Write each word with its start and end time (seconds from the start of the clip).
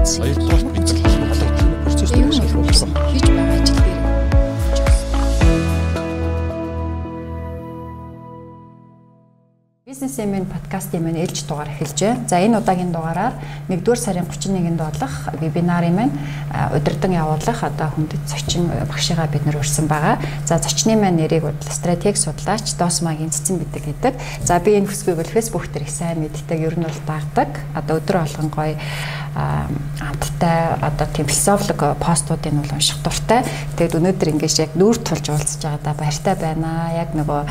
мэдсэн. 0.00 0.22
Хоёрдугаар 0.24 0.64
бид 0.72 0.88
нар 0.88 1.12
холбогдлоо 1.12 1.84
процесс. 1.84 2.10
Хийж 2.10 3.22
байгаа 3.28 3.56
ажил 3.60 3.76
дээр 3.76 4.00
Бизнес 9.90 10.18
эмэн 10.18 10.46
подкастын 10.46 11.02
маань 11.02 11.18
ээлж 11.18 11.44
дугаар 11.44 11.68
эхэлж 11.68 12.00
байна. 12.00 12.28
За 12.28 12.38
энэ 12.40 12.58
удаагийн 12.62 12.92
дугаараар 12.94 13.34
1-р 13.68 13.98
сарын 13.98 14.24
31-нд 14.24 14.80
болох 14.80 15.14
вебинарын 15.40 15.94
маань 15.94 16.14
удирдан 16.72 17.12
явуулах 17.12 17.60
одоо 17.66 17.90
хүндэт 17.90 18.24
зочин 18.24 18.70
багшигаа 18.88 19.26
бид 19.26 19.44
нэр 19.44 19.58
урьсан 19.58 19.90
байгаа. 19.90 20.22
За 20.46 20.62
зочны 20.62 20.96
маань 20.96 21.18
нэрийг 21.18 21.42
бодлоо 21.42 21.74
стратеги 21.74 22.16
судлаач 22.16 22.70
Досмагийн 22.78 23.34
цэцэн 23.34 23.58
бидэг 23.58 23.84
гэдэг. 23.84 24.14
За 24.46 24.62
би 24.62 24.78
энэ 24.78 24.86
бүсгүйг 24.86 25.16
бол 25.18 25.34
Facebook 25.34 25.66
дээр 25.68 25.84
их 25.84 25.90
сайн 25.90 26.22
мэддэг, 26.22 26.58
ер 26.62 26.78
нь 26.78 26.86
бол 26.86 27.00
дагдаг. 27.04 27.50
Одоо 27.74 27.98
өдөр 27.98 28.22
болгон 28.22 28.48
гоё 28.48 28.78
амттай 29.34 30.74
одоо 30.80 31.06
тийм 31.06 31.26
философик 31.26 31.82
постуудыг 32.00 32.52
бол 32.52 32.74
унших 32.74 32.98
дуртай. 33.04 33.44
Тэгэд 33.78 33.98
өнөөдөр 34.00 34.32
ингэж 34.34 34.54
яг 34.66 34.72
нүүр 34.74 34.98
тулж 34.98 35.30
уулзж 35.30 35.62
байгаа 35.62 35.80
да 35.84 35.94
баяртай 35.94 36.34
байна. 36.34 36.90
Яг 36.96 37.14
нөгөө 37.14 37.42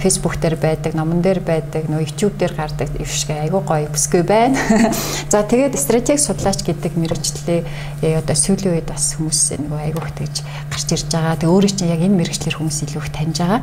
Facebook 0.00 0.36
дээр 0.40 0.56
байдаг, 0.56 0.94
номон 0.94 1.20
дээр 1.20 1.40
байдаг, 1.40 1.88
нөө 1.88 2.04
YouTube 2.04 2.38
дээр 2.38 2.54
гардаг 2.56 2.88
ившгэ 3.00 3.44
айгуу 3.44 3.60
гоё 3.64 3.88
бүсгүй 3.92 4.22
байна. 4.24 4.56
За 5.32 5.42
тэгээд 5.42 5.76
стратеги 5.76 6.20
судлаач 6.20 6.64
гэдэг 6.64 6.96
мэрэгчлээ 6.96 7.60
э, 8.00 8.18
одоо 8.20 8.36
сүүлийн 8.36 8.80
үед 8.80 8.88
бас 8.88 9.12
хүмүүс 9.18 9.60
нөгөө 9.60 9.80
айгуу 9.90 10.08
тэгж 10.14 10.44
гарч 10.72 10.88
ирж 10.94 11.08
байгаа. 11.12 11.36
Тэг 11.36 11.52
өөрөө 11.52 11.72
чинь 11.74 11.92
яг 11.92 12.00
энэ 12.00 12.16
мэрэгчлэр 12.16 12.56
хүмүүс 12.60 12.78
илүү 12.86 13.02
их 13.02 13.12
таньж 13.12 13.36
байгаа. 13.44 13.60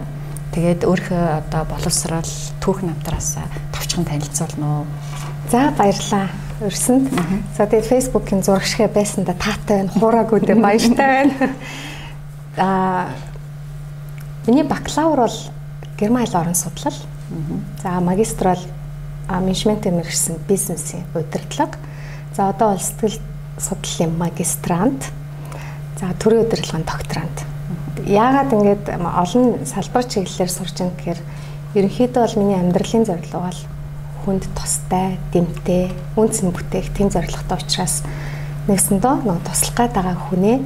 Тэгээд 0.51 0.81
өөрийнхөө 0.83 1.25
одоо 1.41 1.63
боловсрал 1.65 2.31
түүх 2.59 2.83
намтраас 2.83 3.39
товчхон 3.71 4.05
танилцуулна 4.05 4.83
уу. 4.83 4.85
За 5.49 5.71
баярлалаа. 5.73 6.50
Өрсөнд. 6.61 7.09
За 7.57 7.65
тэгээд 7.65 7.89
фейсбુકийн 7.89 8.45
зурагшгэ 8.45 8.87
байсан 8.93 9.25
да 9.25 9.33
таатай 9.33 9.81
байна. 9.81 9.91
Хуураагүй 9.97 10.39
дээ 10.45 10.61
баяртай 10.61 10.95
байна. 10.95 11.33
Аа 12.57 13.09
Миний 14.47 14.63
бакалавр 14.63 15.17
бол 15.17 15.37
Герман 15.99 16.25
хэл 16.25 16.41
орон 16.41 16.55
судлал. 16.55 16.95
За 17.83 17.99
магистр 18.01 18.47
бол 18.49 18.65
менежментээр 19.29 19.93
мэргэжсэн 19.93 20.39
бизнесийн 20.47 21.03
удирдлага. 21.13 21.77
За 22.35 22.49
одоо 22.49 22.73
бол 22.73 22.81
сэтгэл 22.81 23.21
судлалын 23.59 24.17
магистрант. 24.17 25.11
За 25.99 26.09
төрийн 26.17 26.47
удирдлагын 26.47 26.85
докторант. 26.89 27.45
Яагаад 28.07 28.53
ингэж 28.53 28.89
олон 28.97 29.61
салбар 29.65 30.09
чиглэлээр 30.09 30.49
сурч 30.49 30.73
байгаа 30.73 30.97
гэхээр 30.97 31.19
ерөнхийдөө 31.77 32.21
бол 32.25 32.39
миний 32.41 32.57
амьдралын 32.57 33.05
зорилго 33.05 33.39
бол 33.45 33.59
хүнд 34.25 34.45
тустай, 34.57 35.17
дэмтэй, 35.33 35.91
үнц 36.15 36.41
бүтээх 36.45 36.93
тийм 36.93 37.09
зорилготой 37.09 37.57
учраас 37.57 38.05
нэгсэндөө 38.69 39.15
нэг 39.25 39.41
туслах 39.41 39.75
гээд 39.77 39.93
байгаа 39.97 40.17
хүнээ 40.29 40.57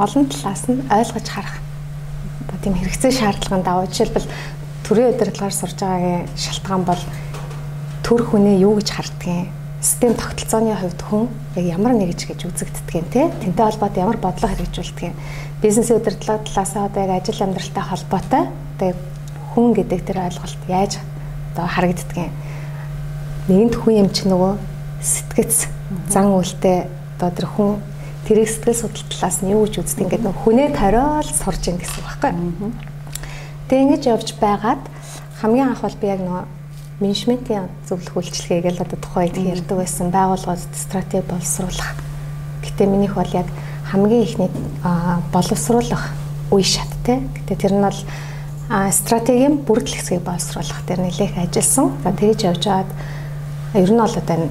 олон 0.00 0.24
талаас 0.32 0.64
нь 0.72 0.80
ойлгож 0.88 1.26
харах. 1.28 1.56
Тийм 2.62 2.74
хэрэгцээ 2.74 3.12
шаардлагын 3.12 3.62
даваа 3.62 3.86
жишээлбэл 3.86 4.26
төрийн 4.82 5.12
удирдлагаар 5.14 5.54
сурж 5.54 5.78
байгаагийн 5.78 6.26
шалтгаан 6.34 6.82
бол 6.82 7.02
төр 8.02 8.20
хүнээ 8.26 8.62
юу 8.62 8.78
гэж 8.78 8.88
харддгийг 8.90 9.50
систем 9.82 10.14
тогтолцооны 10.14 10.74
хувьд 10.74 11.00
хүн 11.02 11.28
яг 11.54 11.64
ямар 11.78 11.94
нэгж 11.94 12.26
гэж 12.26 12.46
үзэгддгийг 12.48 13.06
те 13.12 13.30
тэнтэй 13.42 13.64
холбоотой 13.66 14.02
ямар 14.02 14.18
бодлого 14.18 14.50
хэрэгжүүлдгийг 14.54 15.14
бизнес 15.62 15.90
удирдлага 15.90 16.42
талаасаа 16.42 16.86
одоо 16.90 17.02
яг 17.06 17.22
ажил 17.22 17.42
амьдралтай 17.44 17.84
холбоотой 17.86 18.44
тэгээ 18.78 18.96
хүн 19.54 19.66
гэдэг 19.74 20.00
тэр 20.06 20.18
ойлголт 20.26 20.62
яаж 20.66 20.92
одоо 21.54 21.66
харагддгийг 21.66 22.30
нэгэнт 23.46 23.74
хүн 23.78 23.94
юм 24.06 24.08
чи 24.10 24.26
нөгөө 24.26 24.54
сэтгэц 25.02 25.70
зан 26.10 26.34
үйлтэй 26.34 26.90
одоо 27.16 27.30
тэр 27.30 27.46
хүн 27.46 27.78
тэрийг 28.26 28.50
сэтгэл 28.50 28.74
судлал 28.74 29.06
талаас 29.06 29.38
нь 29.42 29.54
юу 29.54 29.64
гэж 29.66 29.86
үздэг 29.86 30.02
ингээд 30.10 30.24
нөгөө 30.26 30.42
хүнээ 30.42 30.68
тариол 30.74 31.30
сурж 31.30 31.62
ин 31.70 31.78
гэсэн 31.78 32.02
үг 32.02 32.06
байхгүй. 32.10 32.32
Тэгээ 33.70 33.82
ингэж 33.86 34.02
явж 34.10 34.28
байгаад 34.42 34.82
хамгийн 35.38 35.70
анх 35.70 35.82
бол 35.86 36.00
би 36.02 36.06
яг 36.10 36.20
нөгөө 36.26 36.44
менежментийн 36.98 37.70
зөвлөх 37.86 38.18
үйлчлэгийг 38.18 38.66
л 38.72 38.82
одоо 38.82 38.98
тухайд 38.98 39.38
ярьдаг 39.38 39.78
байсан 39.78 40.10
байгууллагууд 40.10 40.74
стратеги 40.74 41.22
боловсруулах. 41.28 41.92
Гэтэ 42.66 42.82
минийх 42.88 43.14
бол 43.14 43.30
яг 43.30 43.46
хамгийн 43.90 44.24
ихний 44.26 44.50
боловсруулах 45.30 46.10
үе 46.50 46.64
шат 46.64 46.90
те. 47.04 47.22
Гэтэ 47.46 47.54
тэр 47.54 47.74
нь 47.78 47.84
бол 47.84 48.00
стратегийн 48.90 49.62
бүрдэл 49.62 49.94
хэсгийг 49.94 50.24
боловсруулах 50.24 50.82
дээр 50.88 51.06
нэлээх 51.06 51.36
ажилласан. 51.36 51.94
За 52.02 52.10
тэгж 52.10 52.40
явж 52.48 52.62
байгаад 52.64 52.90
ер 53.80 53.90
нь 53.92 54.00
бол 54.00 54.16
одоо 54.16 54.48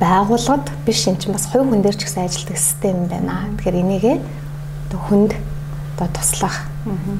байгууллагад 0.00 0.66
биш 0.86 1.06
юм 1.06 1.16
чинь 1.16 1.32
бас 1.32 1.46
хувь 1.48 1.68
хүн 1.68 1.82
дээр 1.82 1.96
ч 1.96 2.04
гэсэн 2.04 2.24
ажилладаг 2.24 2.58
систем 2.58 3.08
байна. 3.08 3.48
Тэгэхээр 3.56 3.80
энийгээ 3.80 4.16
одоо 4.88 5.00
хүнд 5.08 5.32
одоо 5.96 6.08
туслах 6.12 6.56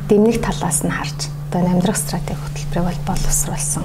дэмнэх 0.08 0.40
талаас 0.40 0.84
нь 0.84 0.92
харж 0.92 1.39
одоо 1.50 1.66
амьдрах 1.66 1.98
стратеги 1.98 2.38
хөтөлбөрийг 2.38 3.02
бол 3.04 3.14
боловсруулсан 3.14 3.84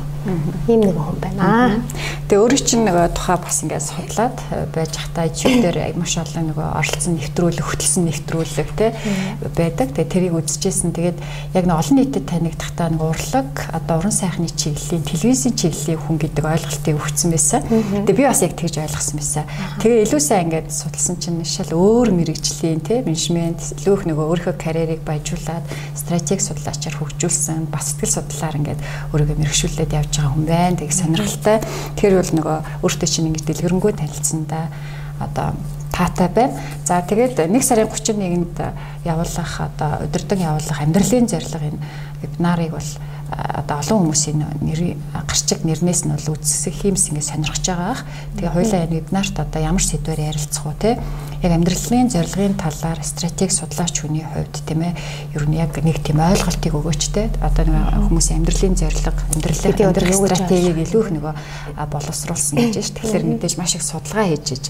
ийм 0.68 0.82
нэг 0.82 0.98
хүн 0.98 1.18
байна. 1.22 1.82
Тэгээ 2.26 2.42
өөрөө 2.42 2.62
чинь 2.66 2.86
нөгөө 2.90 3.14
тухай 3.14 3.38
бас 3.38 3.62
ингээд 3.62 3.86
судлаад 3.86 4.38
э, 4.50 4.66
байж 4.74 4.94
хата 4.98 5.30
ижил 5.30 5.62
дээр 5.62 5.94
маш 5.94 6.18
олон 6.18 6.50
нөгөө 6.50 6.68
оролцсон 6.82 7.14
нэвтрүүлэг, 7.22 7.62
хөтөлсөн 7.62 8.04
нэвтрүүлэг 8.10 8.70
те 8.74 8.90
байдаг. 9.54 9.94
Тэгээ 9.94 10.10
тэрийг 10.10 10.34
үзчихсэн. 10.34 10.98
Тэгээд 10.98 11.18
яг 11.54 11.66
нэг 11.70 11.78
олон 11.78 11.98
нийтэд 12.02 12.26
танигдахдаа 12.26 12.90
нэг 12.90 13.02
урлаг 13.06 13.50
одоо 13.70 14.02
уран 14.02 14.14
сайхны 14.14 14.50
чиглэлийн 14.50 15.06
телевизийн 15.06 15.54
чиглэлийн 15.54 16.02
хүн 16.02 16.18
гэдэг 16.18 16.46
ойлголтыг 16.46 16.98
өгсөн 16.98 17.30
байсан. 17.30 17.62
Тэгээ 18.10 18.18
би 18.18 18.26
бас 18.26 18.42
яг 18.42 18.58
тэгж 18.58 18.82
ойлгосон 18.82 19.18
байсан. 19.22 19.46
Тэгээ 19.86 20.06
илүү 20.10 20.22
сайн 20.26 20.50
ингээд 20.50 20.74
судалсан 20.74 21.22
чинь 21.22 21.46
шал 21.46 21.70
өөр 21.70 22.10
мэрэгжлийн 22.18 22.82
те 22.82 23.06
менежмент 23.06 23.62
илүү 23.78 23.94
их 23.94 24.04
нөгөө 24.10 24.26
өөрийнхөө 24.26 24.56
карьерийг 24.58 25.06
баяжуулаад 25.06 25.66
стратеги 25.94 26.42
судлаачаар 26.42 26.98
хөгжүүлсэн 26.98 27.55
байсан. 27.56 27.72
Бас 27.72 27.96
сэтгэл 27.96 28.12
судлаар 28.12 28.56
ингээд 28.60 28.82
өөрийгөө 29.14 29.38
мэрэгшүүлээд 29.40 29.96
явж 29.96 30.12
байгаа 30.12 30.34
хүн 30.36 30.46
байна. 30.46 30.78
Тэг 30.78 30.92
сонирхолтой. 30.92 31.58
Тэр 31.96 32.12
бол 32.20 32.32
нөгөө 32.36 32.58
өөртөө 32.84 33.08
чинь 33.08 33.28
ингээд 33.32 33.48
дэлгэрэнгүй 33.48 33.94
танилцсандаа 33.96 34.66
одоо 35.20 35.48
таатай 35.92 36.30
байна. 36.30 36.60
За 36.84 37.02
тэгээд 37.02 37.40
1 37.48 37.64
сарын 37.64 37.88
31-нд 37.88 38.58
явуулах 39.08 39.54
одоо 39.64 39.92
удирдан 40.04 40.40
явуулах 40.40 40.80
амьдралын 40.82 41.28
зорилго 41.32 41.64
энэ 41.64 41.80
вебинарыг 42.22 42.72
бол 42.76 42.90
одоо 43.32 43.82
олон 43.82 44.00
хүмүүсийн 44.06 44.38
нэр 44.62 44.98
гарчиг 45.12 45.66
нэрнээс 45.66 46.06
нь 46.06 46.14
бол 46.14 46.38
үзсэх 46.38 46.86
юмс 46.86 47.10
ингэ 47.10 47.26
сонирхож 47.26 47.66
байгаа 47.66 47.92
ах. 47.98 48.06
Тэгээ 48.38 48.54
хоёлаа 48.54 48.86
вебинарт 48.86 49.36
одоо 49.42 49.62
ямар 49.62 49.82
сэдвээр 49.82 50.30
ярилцах 50.30 50.66
уу 50.70 50.78
те. 50.78 51.02
Яг 51.42 51.52
амьдралын 51.58 52.10
зорилгын 52.14 52.54
талаар 52.54 53.02
стратеги 53.02 53.50
судлаач 53.50 53.98
хүний 53.98 54.22
хувьд 54.22 54.56
тийм 54.70 54.86
ээ 54.86 54.94
ер 55.34 55.44
нь 55.50 55.58
яг 55.58 55.74
нэг 55.82 55.98
тийм 56.06 56.22
ойлголтыг 56.22 56.74
өгөөч 56.78 57.04
те. 57.18 57.34
Одоо 57.42 57.66
нэг 57.66 58.06
хүмүүсийн 58.14 58.46
амьдралын 58.46 58.78
зорилго, 58.78 59.18
амьдралын 59.34 59.74
амьдрах 59.90 60.14
стратегийг 60.14 60.78
илүү 60.86 61.02
их 61.02 61.12
нөгөө 61.18 61.34
боловсруулсан 61.90 62.56
гэж 62.62 62.76
ш. 62.78 62.94
Тэгэхээр 62.94 63.26
мэдээж 63.26 63.54
маш 63.58 63.74
их 63.74 63.84
судалгаа 63.84 64.30
хийж 64.30 64.70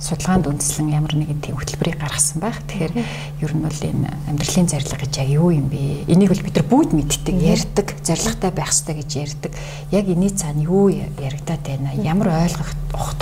судалгаанд 0.00 0.46
үндэслэн 0.46 0.92
ямар 0.92 1.14
нэгэн 1.16 1.40
тийм 1.40 1.56
хөтөлбөрийг 1.56 1.96
гаргасан 1.96 2.40
байх. 2.40 2.60
Тэгэхээр 2.68 2.94
ер 3.40 3.52
нь 3.56 3.64
бол 3.64 3.80
энэ 3.80 4.12
амьдралын 4.28 4.68
зорилго 4.68 4.98
гэж 5.00 5.12
яг 5.24 5.30
юу 5.32 5.50
юм 5.50 5.68
бэ? 5.72 6.04
Энийг 6.12 6.30
бол 6.30 6.44
бид 6.44 6.56
нар 6.60 6.68
бүгд 6.68 6.90
мэддэг, 6.92 7.36
ярьдаг, 7.40 7.86
зорилготой 8.04 8.52
байх 8.52 8.72
хэрэгтэй 8.72 8.96
гэж 9.00 9.10
ярьдаг. 9.16 9.52
Яг 9.90 10.04
энэний 10.04 10.32
цаана 10.36 10.60
юу 10.60 10.92
яригадаад 10.92 11.64
байна? 11.64 11.96
Ямар 11.96 12.28
ойлгох 12.44 12.70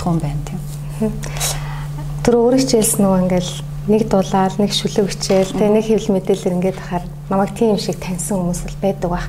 юм 0.03 0.19
байна 0.19 0.41
тийм. 0.43 0.59
Тэр 2.25 2.35
өөрөө 2.41 2.59
хичээлсэн 2.59 3.01
нөгөө 3.05 3.21
ингээл 3.23 3.53
нэг 3.87 4.01
дулаал, 4.09 4.55
нэг 4.57 4.71
шүлэг 4.73 5.13
хичээл, 5.13 5.53
тэгээ 5.55 5.75
нэг 5.77 5.85
хэвлэл 5.85 6.15
мэдээлэл 6.17 6.55
ингээд 6.57 6.79
хахаар 6.81 7.05
намайг 7.29 7.51
тийм 7.53 7.77
шиг 7.77 8.01
таньсан 8.01 8.41
хүмүүс 8.41 8.61
бол 8.65 8.79
байдаг 8.81 9.09
бах. 9.13 9.27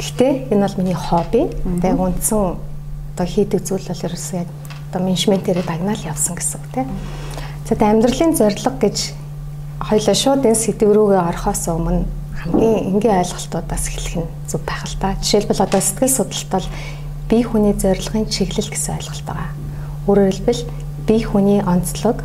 Гэхдээ 0.00 0.32
энэ 0.48 0.64
бол 0.64 0.78
миний 0.80 0.96
хобби. 0.96 1.42
Тэгээ 1.84 2.00
үндсэн 2.00 2.56
одоо 3.12 3.26
хийдэг 3.26 3.60
зүйл 3.64 3.84
бол 3.84 4.04
ерөөсөө 4.08 4.40
яг 4.40 4.48
одоо 4.96 5.04
менежментээр 5.04 5.60
дагнаал 5.60 6.00
явсан 6.00 6.36
гэсэн 6.36 6.56
үг 6.56 6.66
тийм. 6.72 6.88
За 7.68 7.76
тэ 7.76 7.84
амьдралын 7.84 8.32
зорилго 8.32 8.72
гэж 8.80 9.12
хоёлаа 9.84 10.16
шууд 10.16 10.48
энэ 10.48 10.56
сэдв 10.56 10.88
рүүгээ 10.88 11.20
орохоос 11.20 11.68
өмнө 11.68 12.08
хамгийн 12.40 12.96
энгийн 12.96 13.20
ойлголтуудаас 13.20 13.84
эхлэх 13.92 14.24
нь 14.24 14.30
зөв 14.48 14.64
байх 14.64 14.88
л 14.88 14.96
та. 14.96 15.20
Жишээлбэл 15.20 15.66
одоо 15.68 15.80
сэтгэл 15.84 16.16
судлалт 16.16 16.48
бол 16.48 16.68
бие 17.28 17.44
хүний 17.44 17.74
зорилгын 17.76 18.24
чиглэл 18.32 18.72
гэсэн 18.72 18.96
ойлголт 18.96 19.24
байгаа. 19.28 19.50
Өөрөөр 20.08 20.32
хэлбэл 20.32 20.62
бие 21.04 21.24
хүний 21.28 21.60
онцлог 21.60 22.24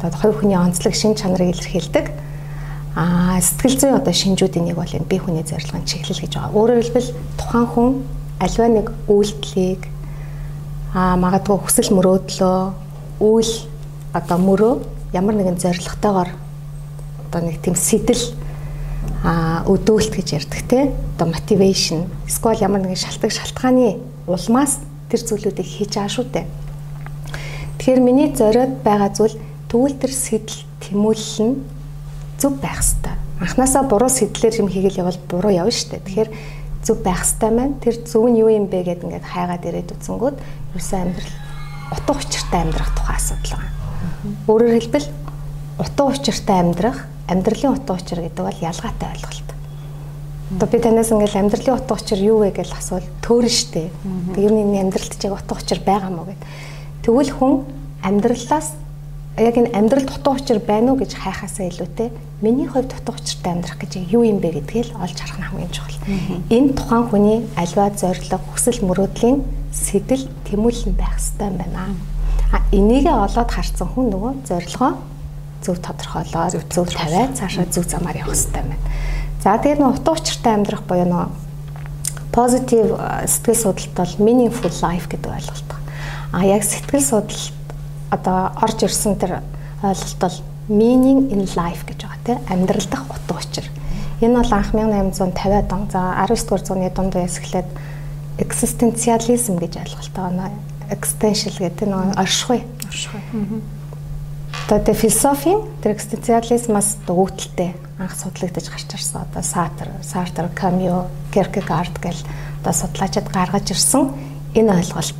одоо 0.00 0.16
хувь 0.16 0.40
хүний 0.40 0.56
онцлог 0.56 0.94
шин 0.96 1.12
чанарыг 1.12 1.52
илэрхийлдэг. 1.52 2.06
Аа 2.96 3.36
сэтгэл 3.36 3.76
зүйн 3.76 4.00
одоо 4.00 4.14
шинжүүдийн 4.16 4.72
нэг 4.72 4.80
бол 4.80 4.88
энэ 4.88 5.04
бие 5.04 5.20
хүний 5.20 5.44
зорилгын 5.44 5.84
чиглэл 5.84 6.24
гэж 6.24 6.32
байгаа. 6.40 6.56
Өөрөөр 6.56 6.80
хэлбэл 6.88 7.10
тухайн 7.36 7.66
хүн 7.68 7.88
альва 8.40 8.66
нэг 8.70 8.86
үйлдэлийг 9.10 9.97
аа 10.94 11.16
магадгүй 11.20 11.58
хүсэл 11.60 11.92
мөрөөдлөө 11.96 12.58
үйл 13.20 13.52
одоо 14.16 14.38
мөрөө 14.40 14.74
ямар 15.12 15.34
нэгэн 15.36 15.60
зорилготойгоор 15.60 16.30
одоо 17.28 17.40
нэг 17.44 17.60
тийм 17.60 17.76
сэтэл 17.76 18.32
а 19.24 19.64
өдөөлт 19.68 20.12
гэж 20.16 20.28
ярьдаг 20.38 20.62
те 20.64 20.94
одоо 21.16 21.28
мотивашн 21.28 22.08
эсвэл 22.24 22.64
ямар 22.64 22.80
нэгэн 22.80 22.96
шалтгаан 23.04 23.36
шалтгааны 23.36 24.00
улмаас 24.24 24.80
тэр 25.12 25.20
зүйлүүдийг 25.24 25.68
хийж 25.68 25.92
байгаа 25.96 26.12
шүү 26.12 26.26
дээ. 26.32 26.46
Тэгэхээр 27.80 28.00
миний 28.04 28.28
зориод 28.36 28.80
байгаа 28.84 29.10
зүйл 29.12 29.36
тэгвэл 29.68 29.96
тэр 29.96 30.12
сэтэл 30.12 30.60
тэмүүлэл 30.84 31.40
нь 31.48 31.54
зөв 32.40 32.52
байх 32.60 32.80
хэвээр. 32.84 33.16
Анханасаа 33.40 33.82
буруу 33.88 34.08
сэтлэр 34.08 34.60
юм 34.60 34.68
хийгээл 34.68 35.00
явал 35.02 35.18
буруу 35.28 35.52
явна 35.52 35.72
шүү 35.72 35.96
дээ. 35.96 36.06
Тэгэхээр 36.06 36.30
зөв 36.88 37.04
байх 37.04 37.20
хэвээр 37.20 37.52
маань 37.52 37.76
тэр 37.84 38.00
зөв 38.00 38.24
нь 38.32 38.40
юу 38.40 38.48
юм 38.48 38.72
бэ 38.72 38.80
гэд 38.80 39.04
ингээд 39.04 39.26
хайгаад 39.28 39.68
ирээд 39.68 39.92
үцэнгүүд 39.92 40.36
ерөөсөө 40.72 40.98
амьдрал 41.04 41.36
утга 41.92 42.12
учиртай 42.16 42.60
амьдрах 42.64 42.90
тухай 42.96 43.16
асуудал 43.20 43.52
байна. 43.60 43.76
Өөрөөр 44.48 44.74
хэлбэл 44.80 45.08
утга 45.84 46.02
учиртай 46.08 46.56
амьдрах, 46.64 46.98
амьдралын 47.28 47.76
утга 47.76 47.92
учир 47.92 48.18
гэдэг 48.24 48.44
бол 48.44 48.64
ялгаатай 48.64 49.08
ойлголт. 49.12 49.48
Одоо 50.56 50.68
би 50.68 50.78
танаас 50.80 51.12
ингээл 51.12 51.40
амьдралын 51.44 51.76
утга 51.76 51.92
учир 51.92 52.18
юу 52.24 52.40
вэ 52.40 52.56
гэж 52.56 52.72
асуувал 52.72 53.08
төөрн 53.20 53.52
штэ. 53.52 53.92
Ер 54.40 54.52
нь 54.52 54.64
энэ 54.64 54.88
амьдралд 54.88 55.12
ч 55.12 55.28
яг 55.28 55.36
утга 55.36 55.60
учир 55.60 55.84
байгаа 55.84 56.08
мó 56.08 56.24
гэд. 56.24 56.40
Тэгвэл 57.04 57.32
хүн 57.36 57.68
амьдралаас 58.00 58.72
яг 59.38 59.56
энэ 59.56 59.70
амьдралд 59.72 60.10
утга 60.10 60.34
учир 60.34 60.58
байна 60.58 60.92
уу 60.92 60.98
гэж 60.98 61.14
хайхаасаа 61.14 61.70
илүүтэй 61.70 62.10
миний 62.42 62.66
хувьд 62.66 62.90
утга 62.90 63.14
учиртай 63.14 63.52
амьдрах 63.54 63.78
гэж 63.78 63.92
юу 64.10 64.26
юм 64.26 64.42
бэ 64.42 64.58
гэдгийг 64.58 64.92
л 64.94 65.02
олж 65.02 65.18
харах 65.18 65.38
нь 65.38 65.46
хамгийн 65.46 65.72
чухал. 65.72 65.98
Энэ 66.50 66.74
тухайн 66.74 67.04
хүний 67.06 67.38
альва 67.54 67.90
зориг, 67.94 68.26
хүсэл 68.28 68.82
мөрөөдлийн 68.82 69.42
сэтэл 69.70 70.26
тэмүүлэн 70.48 70.94
байх 70.98 71.18
хэрэгтэй 71.18 71.48
юм 71.48 71.56
байна. 71.58 71.94
А 72.50 72.58
энийгээ 72.72 73.14
олоод 73.14 73.50
харсан 73.52 73.88
хүн 73.92 74.06
нөгөө 74.10 74.32
зорилгоо 74.48 74.92
зөв 75.62 75.76
тодорхойлоо, 75.82 76.46
зөв 76.70 76.86
тавиад 76.88 77.36
цаашаа 77.36 77.66
зөв 77.68 77.84
замаар 77.84 78.22
явах 78.22 78.34
хэрэгтэй 78.34 78.62
юм 78.62 78.70
байна. 78.72 78.86
За 79.42 79.58
тэгээд 79.58 79.80
нөгөө 79.82 79.96
утга 79.98 80.12
учиртай 80.16 80.52
амьдрах 80.54 80.82
буюу 80.86 81.06
нөгөө 81.06 81.28
positive 82.32 82.90
сэтгэл 83.26 83.62
судлалт 83.62 83.94
бол 83.98 84.14
meaningful 84.22 84.72
life 84.82 85.10
гэдэг 85.10 85.30
ойлголт. 85.30 85.70
А 86.32 86.46
яг 86.46 86.62
сэтгэл 86.62 87.02
судлалт 87.02 87.57
одоо 88.10 88.52
орж 88.62 88.82
ирсэн 88.84 89.16
тэр 89.16 89.40
ойлголт 89.82 90.18
бол 90.20 90.36
meaning 90.68 91.32
in 91.32 91.48
life 91.56 91.84
гэж 91.88 92.04
байгаа 92.04 92.20
тийм 92.24 92.38
амьдрал 92.48 92.86
дахь 92.90 93.08
утга 93.10 93.40
учир. 93.40 93.66
Энэ 94.20 94.42
бол 94.42 94.52
анх 94.52 94.74
1850-аад 94.74 95.72
он 95.72 95.90
за 95.90 96.00
19 96.26 96.44
дугаар 96.44 96.64
зууны 96.64 96.90
дунд 96.90 97.14
үеэс 97.14 97.38
эхлээд 97.38 97.68
existentialism 98.38 99.58
гэж 99.58 99.72
ойлголттой 99.78 100.24
байна. 100.24 100.50
Existential 100.90 101.56
гэдэг 101.58 101.88
нэг 101.88 102.18
оршихуй. 102.18 102.64
Оршихуй. 102.88 103.20
Одоо 104.68 104.78
тэ 104.84 104.92
философи 104.92 105.54
тэр 105.82 105.96
existentialism-аас 105.96 107.00
өгөгдөлтэй 107.08 107.72
анх 107.98 108.14
судлагдаж 108.16 108.66
гарч 108.68 108.88
ирсэн. 108.92 109.24
Одоо 109.24 109.42
Сартр, 109.42 109.88
Сартр, 110.02 110.48
Камю, 110.54 111.06
Кierkegaard 111.32 111.96
гэл 112.00 112.20
одоо 112.60 112.72
судлаачид 112.72 113.28
гаргаж 113.32 113.70
ирсэн 113.70 114.12
энэ 114.54 114.82
ойлголт 114.82 115.14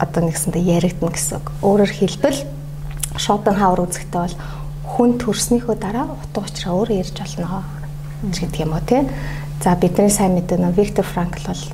одоо 0.00 0.24
нэгсэндээ 0.24 0.80
яригдана 0.80 1.12
гэсэн. 1.12 1.44
Өөрөөр 1.60 1.92
хэлбэл 1.92 2.40
Шопенхауэр 3.20 3.84
үзэхдээ 3.84 4.20
бол 4.24 4.36
хүн 4.96 5.10
төрснийхөө 5.20 5.76
дараа 5.76 6.08
утга 6.08 6.40
учираа 6.40 6.74
өөрөө 6.74 6.98
ирж 7.04 7.16
болно 7.20 7.62
гэдэг 8.24 8.60
юм 8.64 8.72
уу 8.72 8.82
тий. 8.88 9.04
За 9.60 9.76
бидний 9.76 10.10
сайн 10.10 10.34
мэддэг 10.40 10.58
нөө 10.58 10.72
Виктор 10.72 11.04
Франкл 11.04 11.44
бол 11.46 11.64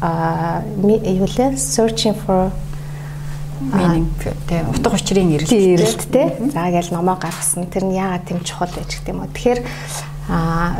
а 0.00 0.62
юу 0.84 1.26
лээ 1.26 1.56
searching 1.56 2.14
for 2.14 2.52
meaning 3.72 4.06
тий 4.46 4.62
утга 4.62 4.94
учирын 4.94 5.34
эрэлт 5.34 6.06
тий. 6.12 6.28
За 6.52 6.68
гээл 6.70 6.92
номоо 6.92 7.16
гаргасан. 7.16 7.66
Тэр 7.66 7.88
нь 7.88 7.96
яагаад 7.96 8.28
тэм 8.28 8.44
чухал 8.44 8.70
байж 8.70 8.92
гэдэг 8.92 9.08
юм 9.08 9.24
уу. 9.24 9.32
Тэгэхээр 9.32 9.60
а 10.28 10.76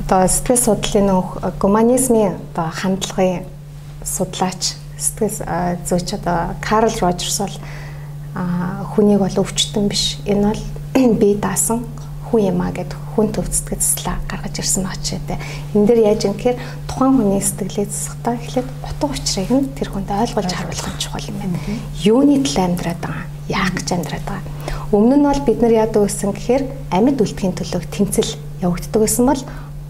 одоо 0.00 0.26
сэтгэл 0.26 0.58
судлалын 0.58 1.22
гуманизмын 1.60 2.40
одоо 2.52 2.72
хандлагын 2.72 3.44
судлаач 4.02 4.81
сэтгэл 5.02 5.38
зүйч 5.82 6.14
одоо 6.14 6.54
Карл 6.62 6.94
Рожерс 7.02 7.38
бол 7.42 7.56
хүнийг 8.94 9.18
бол 9.18 9.40
өвчтөн 9.42 9.90
биш. 9.90 10.22
Энэ 10.24 10.54
бол 10.54 10.62
би 11.20 11.34
даасан 11.34 11.82
хүн 12.30 12.54
юм 12.54 12.60
а 12.62 12.70
гэд 12.70 12.94
хүн 13.12 13.28
төв 13.34 13.44
сэтгэл 13.50 13.82
зэслэ 13.82 14.14
гаргаж 14.30 14.56
ирсэн 14.56 14.88
очиэтэй. 14.88 15.36
Энэ 15.76 15.86
дээр 15.90 16.00
яаж 16.16 16.24
юм 16.24 16.34
гэхээр 16.38 16.58
тухайн 16.88 17.12
хүний 17.18 17.42
сэтгэлээ 17.44 17.86
засахтаа 17.92 18.34
эхлээд 18.40 18.68
утга 18.88 19.06
учирыг 19.12 19.50
нь 19.52 19.68
тэр 19.76 19.88
хүнд 19.92 20.08
ойлгуулж 20.08 20.52
харуулах 20.54 20.88
нь 20.88 21.00
чухал 21.02 21.28
юм 21.28 21.36
байна. 21.36 21.60
Юуны 22.00 22.40
төлөө 22.40 22.64
амьдраад 22.64 23.00
байгаа, 23.04 23.26
яах 23.52 23.72
гэж 23.76 23.88
амьдраад 23.92 24.24
байгаа. 24.24 24.52
Өмнө 24.96 25.16
нь 25.20 25.28
бол 25.28 25.42
бид 25.44 25.58
нар 25.60 25.74
яадаг 25.76 26.02
гэсэн 26.08 26.32
гэхээр 26.32 26.62
амьд 26.88 27.18
үлдэхийн 27.20 27.52
төлөө 27.52 27.82
тэмцэл 27.92 28.32
явагддаг 28.64 29.00
гэсэн 29.04 29.24
бол 29.28 29.42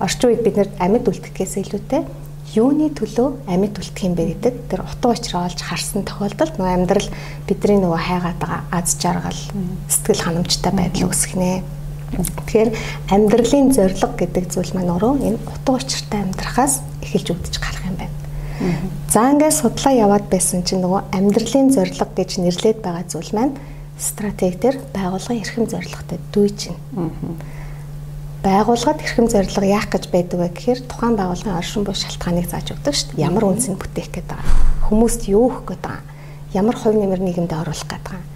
орчин 0.03 0.29
үед 0.35 0.43
бид 0.43 0.57
нар 0.59 0.69
амьд 0.83 1.07
үлдэхээс 1.07 1.55
илүүтэй 1.63 2.03
юуны 2.53 2.93
төлөө 2.93 3.49
амьд 3.49 3.81
үлдэх 3.81 4.05
юм 4.05 4.15
бэ 4.17 4.25
гэдэг 4.37 4.55
тэр 4.69 4.81
утга 4.85 5.17
учираа 5.17 5.49
олж 5.49 5.61
харсан 5.65 6.05
тохиолдолд 6.05 6.61
нөгөө 6.61 6.77
амьдрал 6.77 7.09
бидний 7.49 7.81
нөгөө 7.81 8.01
хайгаад 8.01 8.39
байгаа 8.41 8.63
аз 8.69 8.97
жаргал 9.01 9.41
сэтгэл 9.89 10.25
ханамжтай 10.29 10.73
байдал 10.77 11.09
үүсэх 11.09 11.33
нэ. 11.41 11.65
Тэгэхээр 12.13 12.71
амьдралын 13.09 13.73
зорилго 13.73 14.13
гэдэг 14.21 14.45
зүйл 14.53 14.73
маань 14.77 14.93
өөрөө 14.93 15.15
энэ 15.33 15.41
утга 15.49 15.81
учиртай 15.81 16.21
амьдрахаас 16.21 16.85
эхэлж 17.01 17.29
үүдэж 17.33 17.55
гарах 17.57 17.89
юм 17.89 17.97
байна. 17.97 18.17
За 19.09 19.33
ингээд 19.33 19.57
судлаа 19.57 19.93
яваад 19.97 20.29
байсан 20.29 20.61
чинь 20.61 20.85
нөгөө 20.85 21.09
амьдралын 21.09 21.73
зорилго 21.73 22.07
гэж 22.13 22.31
нэрлээд 22.37 22.85
байгаа 22.85 23.05
зүйл 23.09 23.33
маань 23.33 23.57
стратегиэр 23.97 24.77
байгуулгын 24.93 25.41
эрхэм 25.41 25.67
зорилготой 25.73 26.19
дүй 26.33 26.49
чинь 26.53 26.79
байгууллагад 28.43 28.99
эрхэм 28.99 29.31
зорилго 29.31 29.63
яах 29.63 29.87
гэж 29.87 30.11
байдаг 30.11 30.39
вэ 30.43 30.49
гэхээр 30.51 30.81
тухайн 30.91 31.15
байгууллагын 31.15 31.59
оршин 31.63 31.87
буй 31.87 31.95
шалтгааныг 31.95 32.51
зааж 32.51 32.75
өгдөг 32.75 32.95
шүү 32.95 33.09
дээ. 33.15 33.23
Ямар 33.23 33.47
үнсэнд 33.47 33.79
бүтээх 33.79 34.11
гээд 34.11 34.29
байгаа. 34.35 34.51
Хүмүүст 34.91 35.31
юу 35.31 35.47
өгөх 35.47 35.63
гээд 35.71 35.83
байгаа. 35.87 36.03
Ямар 36.51 36.75
хувь 36.75 36.99
нэмэр 36.99 37.23
нийгэмд 37.23 37.55
оруулах 37.55 37.87
гээд 37.87 38.03
байгаа. 38.03 38.27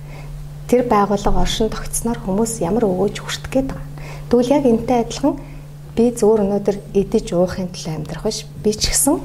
Тэр 0.70 0.82
байгууллага 0.86 1.42
оршин 1.42 1.74
тогтсноор 1.74 2.18
хүмүүс 2.22 2.62
ямар 2.62 2.86
өгөөж 2.86 3.16
хүртэх 3.18 3.50
гээд 3.50 3.68
байгаа. 3.74 3.90
Тэгвэл 4.30 4.54
яг 4.54 4.64
энтэй 4.70 4.98
адилхан 5.02 5.34
би 5.98 6.04
зөвөр 6.14 6.40
өнөөдөр 6.46 6.76
идэж 6.94 7.26
уухын 7.34 7.66
төлөө 7.74 7.94
амьдрах 7.98 8.22
биш. 8.30 8.46
Би 8.62 8.70
ч 8.78 8.94
гэсэн 8.94 9.18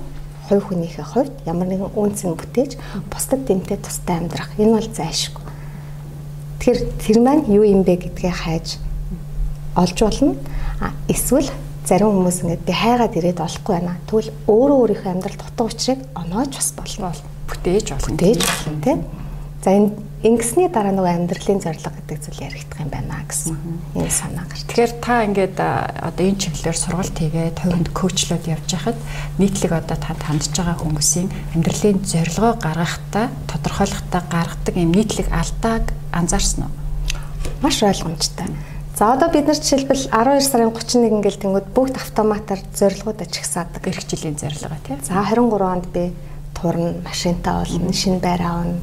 хувь 0.49 0.65
хүнийхээ 0.65 1.05
хувьд 1.05 1.33
ямар 1.45 1.69
нэгэн 1.69 1.93
үнцэн 1.93 2.33
бүтээж 2.33 2.81
бусдад 3.05 3.45
дэмтэй 3.45 3.77
тустай 3.77 4.17
амьдрах. 4.17 4.49
Энэ 4.57 4.81
бол 4.81 4.89
зайшгүй. 4.89 5.45
Тэгэхээр 6.57 6.79
тэр 7.05 7.17
маань 7.21 7.45
юу 7.53 7.65
юм 7.69 7.85
бэ 7.85 8.01
гэдгээ 8.01 8.33
хайж 8.33 8.81
олж 9.77 9.97
болно 10.01 10.35
эсвэл 11.07 11.49
зарим 11.85 12.13
хүмүүс 12.15 12.41
ингээд 12.45 12.65
би 12.65 12.73
хайгаад 12.73 13.17
ирээд 13.17 13.39
олохгүй 13.41 13.73
байна. 13.75 13.97
Тэгвэл 14.07 14.31
өөрөө 14.47 14.77
өөрийнхөө 14.81 15.11
амьдралд 15.11 15.41
дутуу 15.41 15.67
учрыг 15.67 15.99
оноож 16.15 16.51
бас 16.55 16.69
болно. 16.77 17.11
Бүтээж 17.49 17.87
болно. 17.91 18.07
Бүтээж 18.15 18.39
болно 18.41 18.81
тий. 18.85 18.97
За 19.61 19.69
энэ 19.77 19.91
ингэсний 20.21 20.69
дараа 20.69 20.93
нөгөө 20.93 21.13
амьдралын 21.25 21.61
зорилго 21.61 21.89
гэдэг 21.93 22.17
зүйл 22.21 22.45
яригдах 22.45 22.81
юм 22.81 22.89
байна 22.93 23.21
гэсэн 23.25 23.57
энэ 23.97 24.09
санаа 24.13 24.45
гарч. 24.45 24.65
Тэгэхээр 24.69 24.93
та 25.01 25.13
ингээд 25.25 25.57
одоо 25.57 26.23
энэ 26.25 26.41
чиглэлээр 26.41 26.77
сургалт 26.77 27.17
хийгээд 27.17 27.57
хувинд 27.61 27.89
коучлоод 27.89 28.45
явж 28.45 28.69
хахад 28.69 28.97
нийтлэг 29.41 29.73
одоо 29.73 29.97
танд 29.97 30.21
хандж 30.21 30.53
байгаа 30.53 30.77
хүмүүсийн 30.81 31.29
амьдралын 31.57 31.99
зорилгоо 32.05 32.53
гаргахтаа 32.61 33.25
тодорхойлохтаа 33.49 34.21
гаргадаг 34.29 34.75
юм 34.77 34.93
нийтлэг 34.93 35.29
алдааг 35.29 35.89
анзаарсан 36.13 36.69
уу? 36.69 36.73
Маш 37.61 37.81
ойлгомжтой. 37.81 38.49
За 39.01 39.13
одоо 39.13 39.33
бид 39.33 39.47
нар 39.49 39.57
жишээлбэл 39.57 40.13
12 40.13 40.45
сарын 40.45 40.69
31 40.69 41.09
ингээл 41.09 41.41
тэнгууд 41.41 41.73
бүгд 41.73 41.97
автоматар 41.97 42.61
зорилгоуд 42.69 43.25
ажигсаадаг. 43.25 43.81
Ирэх 43.89 44.05
жилийн 44.05 44.37
зорилгоо 44.37 44.77
тийм. 44.85 45.01
За 45.01 45.25
23 45.25 45.57
онд 45.57 45.89
би 45.89 46.13
турна, 46.53 46.93
машинтаа 47.01 47.65
болно, 47.65 47.89
шинэ 47.89 48.21
байр 48.21 48.45
аавна. 48.45 48.77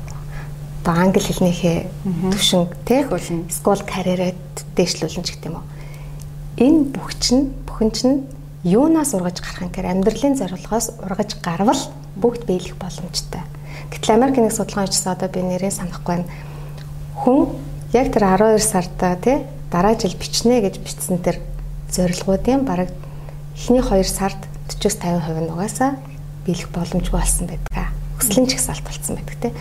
Одоо 0.83 0.95
англи 0.99 1.23
хэлнийхээ 1.23 2.35
төвшин 2.35 2.67
тийм 2.83 3.47
скул 3.47 3.79
карьерээ 3.79 4.35
дээшлүүлэн 4.75 5.23
ч 5.23 5.39
гэдэм 5.39 5.55
үү. 5.55 6.67
Энэ 6.67 6.83
бүх 6.99 7.15
чинь 7.23 7.55
бүхэн 7.71 7.91
чинь 7.95 8.27
юунаас 8.67 9.15
ургаж 9.15 9.39
гарах 9.39 9.71
гэхээр 9.71 10.03
амьдралын 10.03 10.35
зорилгоос 10.35 10.99
ургаж 10.99 11.39
гарвал 11.39 11.95
бүгд 12.19 12.43
биелэх 12.43 12.75
боломжтой. 12.75 13.47
Гэтэл 13.95 14.19
Америкийн 14.19 14.51
нэг 14.51 14.55
судалгаанчдаа 14.59 15.15
одоо 15.15 15.31
би 15.31 15.47
нэрээ 15.47 15.71
санахгүй 15.71 16.27
байна. 16.27 16.31
Хүн 17.23 17.55
яг 17.95 18.11
тэр 18.11 18.27
12 18.27 18.59
сарда 18.59 19.15
тий 19.23 19.47
дараа 19.71 19.95
жил 20.01 20.15
бичнэ 20.17 20.61
гэж 20.65 20.81
бичсэн 20.81 21.19
тэр 21.21 21.41
зорилгоудын 21.93 22.65
бараг 22.65 22.89
эхний 23.57 23.83
2 23.83 24.05
сард 24.05 24.41
40-50% 24.69 25.45
нь 25.45 25.53
угаасаа 25.53 25.97
биелэх 26.47 26.69
боломжгүй 26.73 27.21
болсон 27.21 27.47
байдаг. 27.49 27.93
Хүслийн 28.17 28.49
чагсаалт 28.49 28.85
болсон 28.85 29.17
байдаг 29.17 29.37
те. 29.41 29.53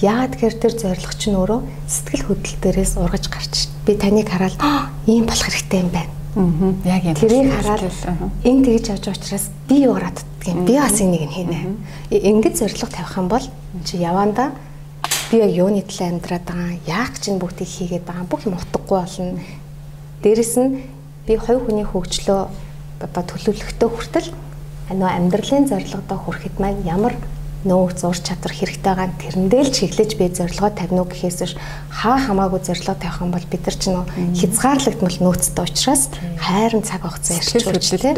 Яагаад 0.00 0.34
гэхээр 0.36 0.56
тэр 0.60 0.72
зорилго 0.78 1.14
чинь 1.16 1.36
өөрөө 1.36 1.60
сэтгэл 1.88 2.26
хөдлөл 2.28 2.60
дээрээс 2.62 2.94
ургаж 3.00 3.24
гарч 3.32 3.54
би 3.82 3.96
таныг 3.96 4.28
хараад 4.28 4.54
ийм 5.10 5.24
болох 5.26 5.48
хэрэгтэй 5.48 5.80
юм 5.80 5.90
байна. 5.90 6.12
Аа. 6.36 6.72
Яг 6.84 7.02
юм. 7.02 7.16
Тэрийг 7.18 7.50
хараад 7.50 7.82
энэ 8.44 8.62
тэгж 8.62 8.84
явж 8.94 9.04
байгаа 9.08 9.18
учраас 9.18 9.46
би 9.66 9.76
юу 9.82 9.94
гараад 9.96 10.18
дтгийм. 10.38 10.64
Би 10.68 10.74
бас 10.78 11.00
энийг 11.00 11.24
нь 11.26 11.34
хийнэ. 11.34 11.58
Ингээд 12.14 12.56
зорилго 12.60 12.86
тавих 12.92 13.16
юм 13.18 13.26
бол 13.26 13.44
чи 13.82 13.96
явандаа 13.98 14.54
би 15.28 15.36
яг 15.44 15.52
юуны 15.52 15.84
төлөө 15.84 16.08
амьдраад 16.08 16.44
байгаа 16.48 16.72
яах 16.88 17.12
гэж 17.12 17.24
энэ 17.28 17.42
бүгдийг 17.44 17.68
хийгээд 17.68 18.04
байгаа 18.08 18.26
бүх 18.32 18.48
юм 18.48 18.56
утгагүй 18.56 18.96
болно. 18.96 19.40
Дээрэс 20.24 20.54
нь 20.56 20.80
би 21.28 21.36
хувь 21.36 21.68
хүний 21.68 21.84
хөгжлөө 21.84 22.40
одоо 23.04 23.22
төлөвлөлтөө 23.28 23.88
хүртэл 23.92 24.28
нөө 24.88 25.10
амьдралын 25.12 25.68
зорилгодоо 25.68 26.18
хүрэхэд 26.24 26.56
маань 26.56 26.80
ямар 26.88 27.12
нөөц 27.66 28.06
ур 28.06 28.18
чадвар 28.18 28.54
хэрэгтэй 28.54 28.82
байгаа 28.84 29.08
нь 29.10 29.18
тэрэндээ 29.18 29.62
л 29.66 29.74
чиглэж 29.74 30.10
би 30.14 30.26
зорилгоо 30.30 30.70
тавина 30.70 31.02
уу 31.02 31.10
гэхээс 31.10 31.38
биш 31.42 31.54
хаа 31.90 32.18
хамаагүй 32.22 32.60
зорилгоо 32.62 32.96
тавих 32.98 33.18
юм 33.18 33.32
бол 33.34 33.46
бид 33.50 33.62
нар 33.66 33.76
ч 33.78 33.84
нөө 33.90 34.04
хязгаарлагдмал 34.38 35.18
нөөцтэй 35.18 35.64
учраас 35.66 36.02
хайрын 36.38 36.86
цаг 36.86 37.02
хугацаа 37.02 37.34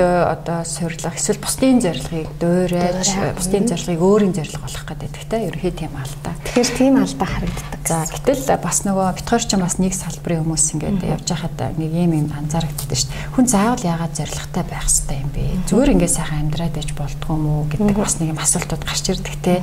үү 0.04 0.20
одоо 0.28 0.58
сорилго 0.68 1.16
эсвэл 1.16 1.40
бусдын 1.40 1.80
зорилгыг 1.80 2.28
дөөрэж 2.36 3.08
бусдын 3.38 3.64
зорилгыг 3.64 4.00
өөрийн 4.00 4.34
зорилго 4.36 4.64
болох 4.64 4.84
гэдэг 4.84 5.12
те 5.30 5.36
ерөөхдөө 5.48 5.72
тийм 5.80 5.94
алдаа. 5.96 6.34
Тэгэхээр 6.44 6.70
тийм 6.76 6.94
алдаа 7.00 7.28
харагддаг. 7.30 7.80
За 7.86 8.04
гэтэл 8.10 8.60
бас 8.60 8.78
нөгөө 8.84 9.08
битгаар 9.16 9.44
ч 9.44 9.52
бас 9.56 9.76
нэг 9.80 9.94
салбарын 9.94 10.42
хүмүүс 10.44 10.66
ингээд 10.76 11.00
явж 11.06 11.26
байхад 11.30 11.58
нэг 11.78 11.90
юм 11.90 12.12
юм 12.16 12.28
анзаарэгддэг 12.34 12.98
шүү 12.98 13.10
дээ. 13.10 13.32
Хүн 13.34 13.46
заавал 13.46 13.84
яагаад 13.86 14.14
зорилготой 14.18 14.64
байх 14.66 14.86
хэрэгтэй 14.86 15.18
юм 15.20 15.30
бэ? 15.30 15.42
Зүгээр 15.70 15.92
ингээд 15.94 16.16
сайхан 16.16 16.40
амьдраад 16.44 16.76
иж 16.80 16.90
болдгоо 16.94 17.36
мүү 17.38 17.60
гэдэг 17.70 17.98
бас 17.98 18.14
нэг 18.20 18.28
юм 18.34 18.40
асуултууд 18.40 18.82
гарч 18.84 19.04
ирдэг 19.10 19.29
те. 19.38 19.62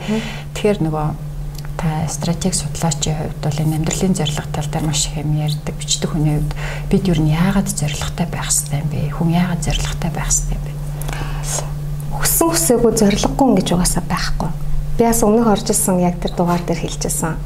Тэгэхээр 0.55 0.79
нөгөө 0.87 1.07
та 1.77 2.07
стратеги 2.09 2.57
судлаачийн 2.57 3.17
хувьд 3.17 3.41
бол 3.43 3.61
энэ 3.61 3.75
амьдралын 3.77 4.15
зорилго 4.17 4.49
тал 4.49 4.65
дээр 4.65 4.85
маш 4.89 5.05
их 5.07 5.21
юм 5.21 5.37
ярьдаг. 5.37 5.75
Бичдэг 5.77 6.09
хүний 6.09 6.41
хувьд 6.41 6.53
бид 6.89 7.03
юу 7.05 7.17
нь 7.21 7.31
яагаад 7.31 7.69
зорилготой 7.69 8.27
байх 8.31 8.49
хэрэгтэй 8.49 8.81
юм 8.81 8.89
бэ? 8.89 8.99
Хүн 9.13 9.29
яагаад 9.29 9.61
зорилготой 9.61 10.11
байх 10.11 10.29
хэрэгтэй 10.33 10.57
юм 10.57 10.63
бэ? 10.65 10.73
Хүссэн 12.17 12.47
хүсээгүй 12.49 12.93
зорилгогүй 12.97 13.47
гэж 13.61 13.67
угаасаа 13.77 14.03
байхгүй. 14.09 14.49
Би 14.97 15.03
бас 15.05 15.21
өмнөх 15.21 15.47
орж 15.53 15.69
исэн 15.69 16.01
яг 16.01 16.17
тэр 16.17 16.33
дугаар 16.33 16.65
дээр 16.65 16.81
хэлчихсэн. 16.81 17.37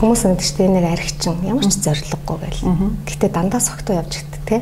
Хүмүүс 0.00 0.24
нэгдэж 0.24 0.56
нэг 0.64 0.84
архичин 0.88 1.36
ямар 1.44 1.68
ч 1.68 1.76
зорилгогүй 1.84 2.36
байл. 2.40 2.60
Гэтэ 3.04 3.28
дандаа 3.28 3.60
согтуу 3.60 4.00
явж 4.00 4.24
ихтэй 4.24 4.40
те. 4.48 4.56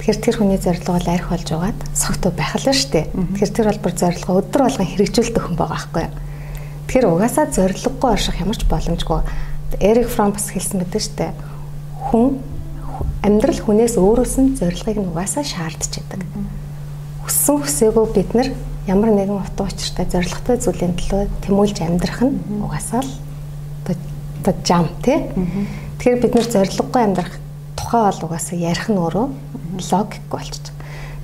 Тэгэхээр 0.00 0.18
тэр 0.24 0.36
хүний 0.40 0.56
зорилго 0.56 0.96
бол 0.96 1.08
арх 1.12 1.28
болж 1.28 1.44
байгаад 1.44 1.80
согтуу 1.92 2.32
байх 2.32 2.56
л 2.56 2.72
шүү 2.72 2.88
дээ. 2.88 3.06
Тэгэхээр 3.36 3.52
тэр 3.52 3.66
бол 3.68 3.82
бүр 3.84 3.94
зорилго 4.00 4.32
өдөр 4.40 4.62
болгон 4.64 4.88
хэрэгжүүлдэг 4.88 5.42
хүн 5.44 5.56
байгаа 5.60 5.76
байхгүй 5.76 6.02
юу? 6.08 6.14
Тэгэхээр 6.88 7.06
угаасаа 7.12 7.46
зориггүй 7.52 8.08
орших 8.08 8.40
ямар 8.40 8.56
ч 8.56 8.64
боломжгүй. 8.64 9.20
Эрик 9.76 10.08
Фром 10.08 10.32
бас 10.32 10.48
хэлсэн 10.48 10.80
байдаг 10.80 11.04
шүү 11.04 11.16
дээ. 11.20 11.32
Хүн 12.08 12.26
амьдрал 13.20 13.60
хүнээс 13.60 13.94
өөрөөс 14.00 14.34
нь 14.40 14.56
зорилгыг 14.56 14.98
нь 15.04 15.10
угаасаа 15.12 15.44
шаардж 15.44 15.92
байдаг. 16.00 16.24
Хүссэн 17.28 17.56
хүсээгүй 17.60 18.06
бид 18.16 18.30
нар 18.32 18.48
ямар 18.88 19.12
нэгэн 19.12 19.36
утга 19.36 19.68
учиртай 19.68 20.08
зорилготой 20.08 20.56
зүйлийн 20.64 20.96
төлөө 20.96 21.28
тэмүүлж 21.44 21.76
амьдрах 21.84 22.24
нь 22.24 22.40
угаасаа 22.64 23.04
л 23.04 23.12
одоо 24.40 24.54
жам 24.64 24.88
тий. 25.04 25.28
Тэгэхээр 26.00 26.22
бид 26.24 26.34
нар 26.34 26.48
зорилгогүй 26.48 27.02
амьдрах 27.04 27.36
тухай 27.90 28.06
бол 28.06 28.30
угаасаа 28.30 28.54
ярих 28.54 28.86
нь 28.86 28.94
өөрөө 29.02 29.26
логик 29.90 30.22
болчих. 30.30 30.70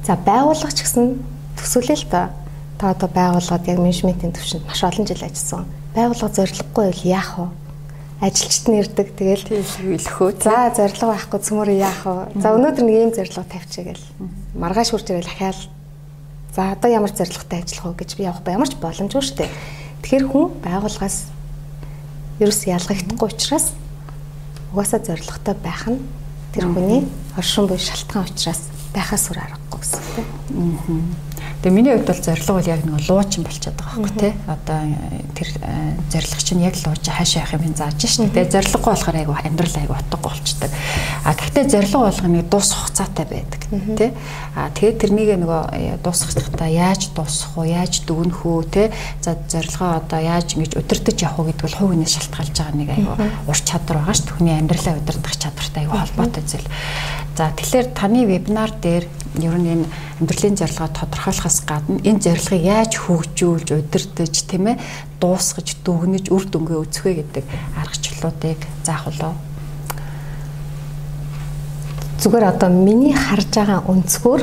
За 0.02 0.18
байгууллага 0.18 0.74
ч 0.74 0.82
гэсэн 0.82 1.22
төсөөлөл 1.54 2.10
та 2.10 2.34
та 2.78 2.90
одоо 2.90 3.06
байгууллагад 3.06 3.70
яг 3.70 3.78
менежментийн 3.78 4.34
төвшөнд 4.34 4.66
маш 4.66 4.82
олон 4.82 5.06
жил 5.06 5.22
ажилласан. 5.22 5.70
Байгууллага 5.94 6.34
зорилгогүй 6.34 6.90
бол 6.90 7.02
яах 7.06 7.30
вэ? 7.38 7.46
Ажилчид 8.18 8.66
нь 8.66 8.78
ирдэг 8.82 9.14
тэгэл 9.14 9.46
хэлэхөө. 9.46 10.42
За 10.42 10.74
зорилго 10.74 11.06
байхгүй 11.14 11.38
цөмөр 11.38 11.70
яах 11.70 12.02
вэ? 12.02 12.34
За 12.42 12.50
өнөөдөр 12.50 12.82
нэг 12.82 12.96
ийм 12.98 13.12
зорилго 13.14 13.46
тавьчихъя 13.46 13.94
гэл. 13.94 14.06
Маргааш 14.58 14.90
хурж 14.90 15.06
ирэл 15.14 15.30
ахаал. 15.30 15.62
За 16.50 16.74
одоо 16.74 16.90
ямар 16.90 17.14
зорилготой 17.14 17.62
ажиллах 17.62 17.94
вэ 17.94 17.98
гэж 18.02 18.10
би 18.18 18.26
явах 18.26 18.42
ба 18.42 18.58
ямар 18.58 18.66
ч 18.66 18.74
боломжгүй 18.74 19.22
шүү 19.22 19.38
дээ. 19.38 19.50
Тэгэхээр 20.02 20.26
хүн 20.26 20.46
байгууллагаас 20.66 21.30
ерөөс 22.42 22.62
ялгагдахгүй 22.66 23.28
учраас 23.30 23.70
угаасаа 24.74 25.00
зорилготой 25.04 25.54
байх 25.62 25.86
нь 25.86 26.02
тэр 26.56 26.72
хүний 26.72 27.04
оршин 27.36 27.68
буй 27.68 27.76
шалтгаан 27.76 28.24
учраас 28.32 28.62
байхаас 28.96 29.28
үр 29.28 29.44
аргагүй 29.44 29.80
гэсэн 29.84 30.00
тийм. 30.16 30.28
Аа. 30.56 31.35
Тэгээ 31.66 31.82
миний 31.82 31.98
хувьд 31.98 32.06
бол 32.06 32.22
зорилго 32.22 32.52
бол 32.54 32.70
яг 32.70 32.80
нэг 32.86 33.10
луучин 33.10 33.42
болчиход 33.42 33.74
байгаа 33.74 33.98
байхгүй 33.98 34.20
тий. 34.22 34.32
Одоо 34.46 34.78
тэр 35.34 35.48
э, 35.66 35.98
зорилго 36.14 36.38
чинь 36.46 36.62
яг 36.62 36.78
лууч 36.78 37.02
хаашаа 37.10 37.42
явах 37.42 37.66
юм 37.66 37.74
зааж 37.74 37.98
шин. 38.06 38.30
Тэгээ 38.30 38.54
зорилгогүй 38.54 38.94
болохоор 38.94 39.18
айгу 39.18 39.34
амьдрал 39.34 39.74
айгу 39.82 39.98
утгагүй 39.98 40.30
болчдөг. 40.30 40.70
А 41.26 41.34
гэхдээ 41.34 41.66
зорилго 41.66 42.06
болгох 42.06 42.30
нэг 42.30 42.46
дуус 42.46 42.70
хугацаатай 42.70 43.26
байдаг 43.26 43.62
тий. 43.98 44.10
А 44.54 44.70
тэгээ 44.78 44.94
тэрнийг 44.94 45.30
нөгөө 45.42 45.62
э, 45.74 45.98
дуусгахтаа 46.06 46.70
яаж 46.70 47.10
дуусгах 47.10 47.58
уу, 47.58 47.66
яаж 47.66 48.06
дүгнэх 48.06 48.46
үү 48.46 48.62
тий. 48.70 48.86
За 49.26 49.34
зорилгоо 49.34 49.98
одоо 49.98 50.22
яаж 50.22 50.54
ингэж 50.54 50.78
удирдах 50.78 51.18
явах 51.18 51.42
уу 51.42 51.50
гэдэг 51.50 51.66
бол 51.66 51.78
хувь 51.82 51.90
хүнээс 51.98 52.14
шалтгаалж 52.14 52.54
байгаа 52.62 52.78
нэг 52.78 52.90
айгу 52.94 53.10
ур 53.50 53.58
чадвар 53.58 54.06
байгаа 54.06 54.14
ш. 54.14 54.22
Түүний 54.22 54.54
амьдралаа 54.54 55.02
удирдах 55.02 55.34
чадвартай 55.34 55.82
айгу 55.82 55.98
холбоотой 55.98 56.46
зүйл. 56.46 56.70
За 57.36 57.52
тэгэхээр 57.52 57.92
таны 57.92 58.24
вебинар 58.24 58.72
дээр 58.80 59.04
ер 59.44 59.56
нь 59.60 59.68
энэ 59.68 59.86
амьдралын 60.24 60.56
зорилгоо 60.56 60.88
тодорхойлохоос 60.88 61.58
гадна 61.68 62.00
энэ 62.00 62.24
зорилгыг 62.24 62.64
яаж 62.64 62.96
хөгжүүлж, 62.96 63.68
удирдах 63.76 64.32
тийм 64.32 64.72
ээ 64.72 64.80
дуусгаж, 65.20 65.76
дүгнэж, 65.84 66.32
үр 66.32 66.44
дүнгээ 66.48 66.80
үзэх 66.80 67.04
вэ 67.04 67.12
гэдэг 67.20 67.44
аргачлалуудыг 67.76 68.60
заах 68.88 69.04
болов. 69.12 69.36
Зүгээр 72.24 72.44
одоо 72.48 72.72
миний 72.72 73.12
харж 73.12 73.52
байгаа 73.52 73.84
өнцгөр 73.84 74.40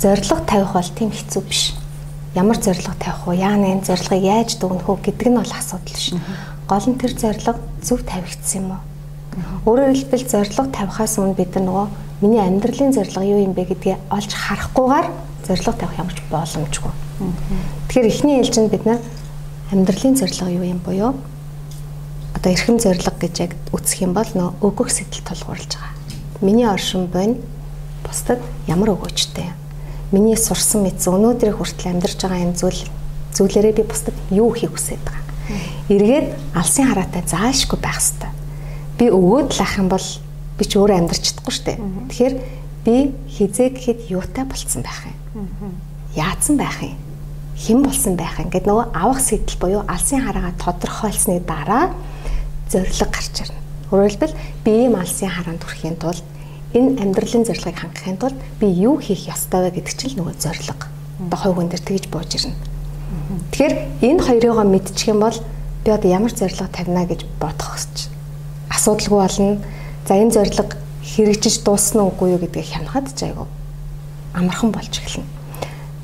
зорилго 0.00 0.40
тавих 0.48 0.72
бол 0.72 0.90
тийм 0.96 1.12
хэцүү 1.12 1.42
биш. 1.44 1.76
Ямар 2.32 2.56
зорилго 2.56 2.96
тавих 2.96 3.28
вэ? 3.28 3.44
Яана 3.44 3.76
энэ 3.76 3.84
зорилгыг 3.84 4.24
яаж 4.24 4.56
дүгнэх 4.56 4.88
вэ 4.88 5.12
гэдэг 5.12 5.28
нь 5.28 5.36
бол 5.36 5.52
асуудал 5.52 5.92
биш. 5.92 6.16
Гол 6.64 6.86
нь 6.88 6.96
тэр 6.96 7.12
зорилго 7.12 7.60
зөв 7.84 8.00
тавигдсан 8.08 8.64
юм 8.64 8.68
уу? 8.72 8.82
Өөрөөр 9.68 9.92
хэлбэл 9.92 10.24
зорилго 10.24 10.72
тавихаас 10.72 11.20
өмнө 11.20 11.36
бид 11.36 11.52
нар 11.60 11.68
нөгөө 11.68 11.86
миний 12.24 12.40
амьдралын 12.40 12.96
зорилго 12.96 13.20
юу 13.20 13.44
юм 13.44 13.52
бэ 13.52 13.68
гэдгийг 13.68 14.00
олж 14.08 14.32
харахгүйгээр 14.32 15.06
зорилго 15.44 15.72
тавих 15.76 15.98
ямар 16.00 16.14
ч 16.16 16.24
боломжгүй. 16.32 16.92
Тэгэхээр 17.92 18.08
эхний 18.08 18.40
ээлжинд 18.40 18.72
бид 18.72 18.88
нар 18.88 19.00
амьдралын 19.68 20.16
зорилго 20.16 20.48
юу 20.48 20.64
юм 20.64 20.80
буюу 20.80 21.12
одоо 22.32 22.48
эрхэм 22.48 22.80
зорилго 22.80 23.12
гэж 23.20 23.34
яг 23.44 23.52
үсэх 23.76 24.08
юм 24.08 24.16
бол 24.16 24.24
нөө 24.24 24.56
өгөх 24.64 24.88
сэтэл 24.88 25.20
тулгуурлаж 25.20 25.76
байгаа. 25.76 25.92
Миний 26.40 26.64
оршин 26.64 27.12
буй 27.12 27.36
нь 27.36 27.40
бусдад 28.00 28.40
ямар 28.72 28.96
өгөөжтэй. 28.96 29.52
Миний 30.08 30.40
сурсан 30.40 30.88
мэд 30.88 31.04
өнөөдрийг 31.04 31.60
хүртэл 31.60 31.92
амьдарч 31.92 32.24
байгаа 32.24 32.40
энэ 32.40 32.56
зүйл 32.56 32.80
зүйлээрээ 33.36 33.74
би 33.78 33.84
бусдад 33.84 34.16
юу 34.32 34.48
хийх 34.56 34.72
хүсэж 34.72 35.00
байгаа. 35.04 35.24
Эргээд 35.92 36.28
алсын 36.56 36.88
хараатай 36.88 37.22
заашгүй 37.28 37.78
байх 37.84 38.00
хэрэгтэй. 38.00 38.32
Би 38.96 39.04
өгөөд 39.12 39.48
л 39.52 39.60
ах 39.60 39.76
юм 39.76 39.88
бол 39.92 40.06
би 40.58 40.64
ч 40.64 40.72
өөрөө 40.78 40.96
амьдарч 40.98 41.22
чадахгүй 41.34 41.52
шүү 41.54 41.66
дээ. 41.66 41.78
Тэгэхээр 42.10 42.34
би 42.84 42.96
хизээ 43.26 43.68
гэхэд 43.74 44.00
юутай 44.12 44.44
болцсон 44.44 44.82
байх 44.84 45.02
юм. 45.08 45.74
Яатсан 46.14 46.56
байх 46.56 46.78
юм. 46.82 46.98
Хэн 47.58 47.80
болсон 47.82 48.14
байх 48.14 48.38
юм 48.38 48.50
гэд 48.50 48.66
нөгөө 48.68 48.86
авах 48.94 49.20
сэтэл 49.22 49.58
буюу 49.58 49.82
алсын 49.88 50.22
хараагаа 50.22 50.54
тодорхойлсны 50.58 51.40
дараа 51.42 51.94
зориг 52.70 53.10
гарч 53.10 53.34
ирнэ. 53.40 53.58
Өөрөөр 53.90 54.10
хэлбэл 54.10 54.38
би 54.62 54.70
ийм 54.84 54.94
алсын 54.98 55.30
хараанд 55.30 55.62
хүрэхийн 55.62 55.98
тулд 55.98 56.22
энэ 56.74 57.02
амьдралын 57.02 57.46
зорилгыг 57.46 57.78
хангахын 57.78 58.18
тулд 58.18 58.38
би 58.58 58.66
юу 58.66 58.98
хийх 58.98 59.30
ёстой 59.30 59.70
вэ 59.70 59.78
гэдэг 59.78 59.94
чинь 59.94 60.18
нөгөө 60.18 60.34
зориг. 60.38 60.80
Одоо 61.30 61.38
хувь 61.38 61.56
хүн 61.62 61.70
дээр 61.70 61.82
тэгж 61.86 62.04
бууж 62.10 62.30
ирнэ. 62.34 62.58
Тэгэхээр 63.54 63.74
энэ 64.02 64.22
хоёрыгоо 64.26 64.66
мэдчих 64.66 65.14
юм 65.14 65.22
бол 65.22 65.38
би 65.86 65.90
одоо 65.94 66.10
ямар 66.10 66.34
зорилго 66.34 66.66
тавина 66.74 67.06
гэж 67.06 67.22
бодох 67.38 67.78
гэж 67.78 68.10
асуудалгүй 68.74 69.18
болно 69.22 69.62
За 70.04 70.20
энэ 70.20 70.36
зорилго 70.36 70.76
хэрэгжиж 71.00 71.64
дуусна 71.64 72.04
уугүй 72.04 72.36
юу 72.36 72.40
гэдгийг 72.44 72.68
хянахад 72.76 73.08
ч 73.16 73.24
айгүй 73.28 73.48
амархан 74.36 74.68
болж 74.74 74.92
эхэлнэ. 74.92 75.24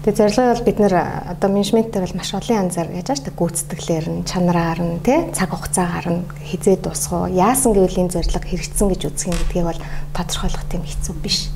Тэгээ 0.00 0.16
зорилгыг 0.16 0.56
бол 0.56 0.64
бид 0.64 0.78
нэр 0.80 0.94
одоо 1.36 1.48
менежментээр 1.52 2.04
бол 2.08 2.16
маш 2.16 2.32
олон 2.32 2.60
янзаар 2.64 2.88
яаж 2.96 3.08
ааш 3.12 3.20
та 3.20 3.36
гүйцэтгэлээр 3.36 4.06
нь 4.08 4.24
чанараар 4.24 4.80
нь 4.80 5.04
тий 5.04 5.28
цаг 5.36 5.52
хугацаагаар 5.52 6.08
нь 6.08 6.24
хизээ 6.48 6.80
дуусгуу 6.80 7.28
яасан 7.28 7.76
гэвэл 7.76 8.08
энэ 8.08 8.14
зорилго 8.16 8.40
хэрэгжсэн 8.40 8.88
гэж 8.88 9.02
үзэх 9.04 9.28
юм 9.28 9.36
гэдгийг 9.36 9.68
бол 9.68 9.80
тодорхойлох 10.16 10.64
тийм 10.72 10.82
хэцүү 10.88 11.14
биш. 11.20 11.52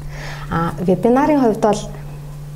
А 0.53 0.77
вебинарын 0.85 1.41
хувьд 1.41 1.65
бол 1.65 1.81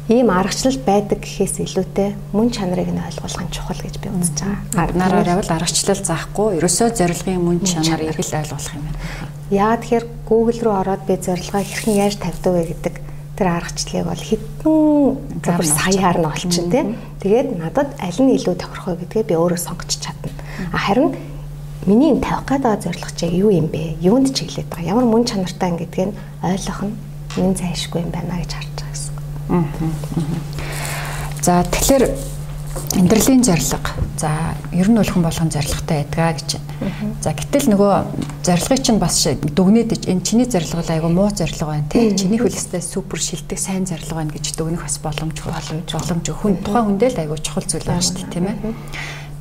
ийм 0.09 0.33
аргачлал 0.33 0.81
байдаг 0.89 1.21
гэхээс 1.21 1.61
илүүтэй 1.69 2.17
мөн 2.33 2.49
чанарыг 2.49 2.89
нь 2.89 2.97
ойлгох 2.97 3.45
нь 3.45 3.53
чухал 3.53 3.77
гэж 3.77 4.01
би 4.01 4.09
үзэж 4.09 4.41
байгаа. 4.73 4.97
Нараараа 4.97 5.37
бол 5.37 5.53
аргачлал 5.53 6.01
заахгүй 6.01 6.57
ерөөсөө 6.57 6.89
зорилгын 6.97 7.45
мөн 7.45 7.61
чанарыг 7.61 8.17
л 8.17 8.41
ойлгох 8.41 8.73
юм 8.73 8.89
байна. 8.89 9.01
Яа 9.53 9.77
тэгэхээр 9.77 10.07
Google 10.25 10.61
руу 10.65 10.77
ороод 10.81 11.05
би 11.05 11.15
зорилгоо 11.21 11.61
хэрхэн 11.61 12.01
яаж 12.01 12.17
тавьдаг 12.17 12.53
вэ 12.57 12.65
гэдэг 12.73 12.95
тэр 13.37 13.49
аргачлалыг 13.53 14.07
бол 14.09 14.25
хэдэн 14.25 14.77
зөвхөн 15.45 15.77
саяар 15.77 16.17
нь 16.25 16.31
олчин 16.33 16.69
тий. 16.73 16.85
Тэгээд 17.21 17.49
надад 17.61 17.93
аль 18.01 18.21
нь 18.25 18.33
илүү 18.33 18.57
тохирох 18.57 18.89
вэ 18.97 19.05
гэдгээ 19.05 19.29
би 19.29 19.35
өөрөө 19.37 19.61
сонгож 19.61 19.93
чадна. 19.93 20.33
Харин 20.73 21.13
миний 21.85 22.17
энэ 22.17 22.25
тавих 22.25 22.49
гэдэг 22.49 22.81
зорилго 22.81 23.13
чи 23.13 23.29
юу 23.29 23.53
юм 23.53 23.69
бэ? 23.69 24.01
Юунд 24.01 24.33
чиглээд 24.33 24.73
байгаа? 24.73 24.89
Ямар 24.97 25.05
мөн 25.05 25.29
чанартай 25.29 25.69
юм 25.69 25.77
гэдгийг 25.77 26.17
ойлгох 26.41 26.81
нь 26.89 26.97
минь 27.37 27.53
зайлшгүй 27.61 28.09
юм 28.09 28.13
байна 28.13 28.41
гэж 28.41 28.57
харж. 28.57 28.88
За 31.43 31.65
тэгэхээр 31.65 32.05
амьдралын 32.99 33.43
зорилго. 33.43 33.91
За 34.19 34.55
ер 34.73 34.89
нь 34.91 34.97
бол 34.97 35.09
хүн 35.09 35.23
болгон 35.25 35.51
зорилготой 35.51 36.05
байдгаа 36.05 36.33
гэж 36.37 36.59
байна. 36.59 36.93
За 37.23 37.33
гэтэл 37.33 37.73
нөгөө 37.73 37.95
зорилгыг 38.45 38.81
чинь 38.83 39.01
бас 39.01 39.25
дүгнээд 39.25 40.09
энэ 40.11 40.25
чиний 40.27 40.45
зорилго 40.45 40.83
л 40.85 40.93
айгу 40.93 41.09
муу 41.09 41.31
зорилго 41.33 41.67
байна 41.73 41.89
тий. 41.89 42.13
Чиний 42.13 42.39
хөлстэй 42.43 42.83
супер 42.83 43.21
шилдэг 43.23 43.59
сайн 43.59 43.87
зорилго 43.87 44.21
байна 44.21 44.35
гэж 44.35 44.53
дүгнэх 44.59 44.83
бас 44.85 44.99
боломжгүй 45.01 45.53
боломж 45.53 45.89
боломж 45.89 46.27
хүн 46.29 46.55
тухайн 46.61 46.87
хүндээ 46.99 47.11
л 47.15 47.23
айгу 47.23 47.39
чухал 47.39 47.65
зүйл 47.65 47.87
байна 47.87 48.03
шүү 48.03 48.17
дээ 48.21 48.33
тийм 48.35 48.47
ээ. 48.51 48.57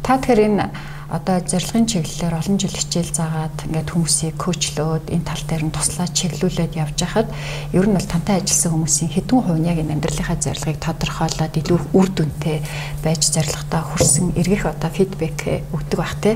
Та 0.06 0.18
тэгэхээр 0.22 0.46
энэ 0.48 0.70
одоо 1.08 1.40
зорилгын 1.40 1.88
чиглэлээр 1.88 2.36
олон 2.36 2.60
жил 2.60 2.76
хичээл 2.76 3.16
заагаад 3.16 3.56
ингээд 3.64 3.92
хүмүүсийг 3.96 4.36
коучлоод 4.36 5.08
энэ 5.08 5.24
тал 5.24 5.44
дээр 5.48 5.64
нь 5.64 5.72
туслаад 5.72 6.12
чиглүүлээд 6.12 6.76
явж 6.76 7.00
хахад 7.00 7.32
ер 7.72 7.88
нь 7.88 7.96
бол 7.96 8.12
тантай 8.12 8.44
ажилласан 8.44 8.76
хүмүүсийн 8.76 9.12
хэдэн 9.16 9.40
хувь 9.40 9.64
яг 9.64 9.80
энэ 9.80 9.94
амьдралынхаа 9.96 10.36
зорилгыг 10.36 10.78
тодорхойлоод 10.84 11.54
илүү 11.64 11.80
үр 11.96 12.10
дүнтэй 12.12 12.60
байж 13.08 13.22
зорилготой 13.24 13.82
хүрсэн 13.88 14.36
эргэх 14.36 14.68
одоо 14.68 14.92
фидбек 14.92 15.40
өгдөг 15.72 15.96
бах 15.96 16.16
тий. 16.20 16.36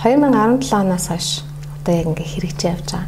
2017 0.00 0.72
оноос 0.72 1.06
хойш 1.12 1.44
одоо 1.84 1.94
яг 2.00 2.06
ингээ 2.16 2.32
хэрэгжиж 2.32 2.64
явж 2.64 2.88
байгаа. 2.96 3.04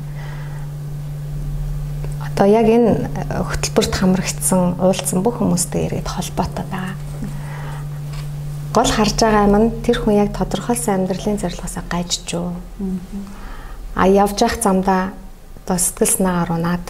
Одоо 2.28 2.44
яг 2.44 2.66
энэ 2.68 3.08
хөтөлбөрт 3.40 3.94
хамрагдсан 3.96 4.76
уулзсан 4.84 5.24
бүх 5.24 5.40
хүмүүстэй 5.40 5.88
ирээд 5.88 6.12
холбоотой 6.12 6.68
байгаа 6.68 7.07
гол 8.74 8.90
харж 8.90 9.16
байгаа 9.16 9.46
юм 9.48 9.56
нь 9.56 9.74
тэр 9.82 9.98
хүн 10.02 10.20
яг 10.28 10.36
тодорхойлсон 10.36 11.08
амьдралын 11.08 11.40
зорилгоосоо 11.40 11.84
гайжж 11.88 12.26
юу. 12.32 12.52
А 13.94 14.06
явж 14.06 14.40
явах 14.44 14.60
замдаа 14.60 15.12
одоо 15.64 15.78
сэтгэл 15.78 16.14
санаагаар 16.16 16.50
унаад 16.52 16.86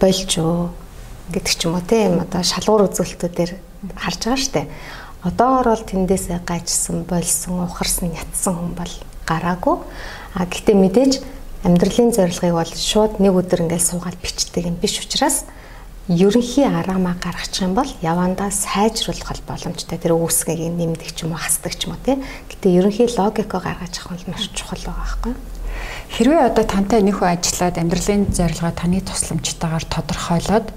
болж 0.00 0.30
юу 0.38 0.70
гэдэг 1.34 1.54
ч 1.54 1.60
юм 1.66 1.74
уу 1.74 1.84
тийм 1.84 2.22
одоо 2.22 2.42
шалгуур 2.42 2.86
үзүүлэлтүүдээр 2.90 3.52
харж 3.96 4.20
байгаа 4.22 4.40
штэ. 4.40 4.62
Одоогор 5.24 5.68
бол 5.72 5.84
тэндээсээ 5.88 6.40
гайжсан, 6.44 7.08
болсон, 7.08 7.64
ухарсан, 7.64 8.12
ятсан 8.12 8.54
хүн 8.54 8.72
бол 8.76 8.92
гараагүй. 9.24 9.76
А 10.36 10.44
гэтээ 10.44 10.76
мэдээж 10.76 11.12
амьдралын 11.64 12.12
зорилгыг 12.12 12.52
бол 12.52 12.72
шууд 12.76 13.24
нэг 13.24 13.32
өдөр 13.32 13.64
ингээл 13.64 13.88
суугаад 13.88 14.20
бичдэг 14.20 14.68
юм 14.68 14.76
биш 14.76 15.00
учраас 15.00 15.48
ерөнхий 16.08 16.68
араамаа 16.68 17.16
гаргачих 17.16 17.64
юм 17.64 17.74
бол 17.74 17.88
явандаа 18.02 18.52
сайжруулах 18.52 19.40
боломжтой 19.48 19.96
тэр 19.96 20.12
үүсгийг 20.12 20.60
нэмдэг 20.68 21.16
ч 21.16 21.24
юм 21.24 21.32
уу 21.32 21.40
хасдаг 21.40 21.72
ч 21.72 21.88
юм 21.88 21.96
уу 21.96 22.04
тий. 22.04 22.20
Гэтэ 22.52 22.68
ерөнхий 22.76 23.08
логикоо 23.08 23.60
гаргаж 23.64 24.04
авах 24.04 24.20
бол 24.20 24.36
маш 24.36 24.52
чухал 24.52 24.84
байгаа 24.84 25.00
байхгүй. 25.00 25.34
Хэрвээ 26.12 26.44
одоо 26.44 26.64
тантай 26.68 27.00
нэг 27.00 27.16
хүн 27.16 27.32
ажиллаад 27.40 27.80
амьдралын 27.80 28.28
зорилгоо 28.36 28.72
таны 28.76 29.00
тусламжтайгаар 29.00 29.84
тодорхойлоод 29.88 30.68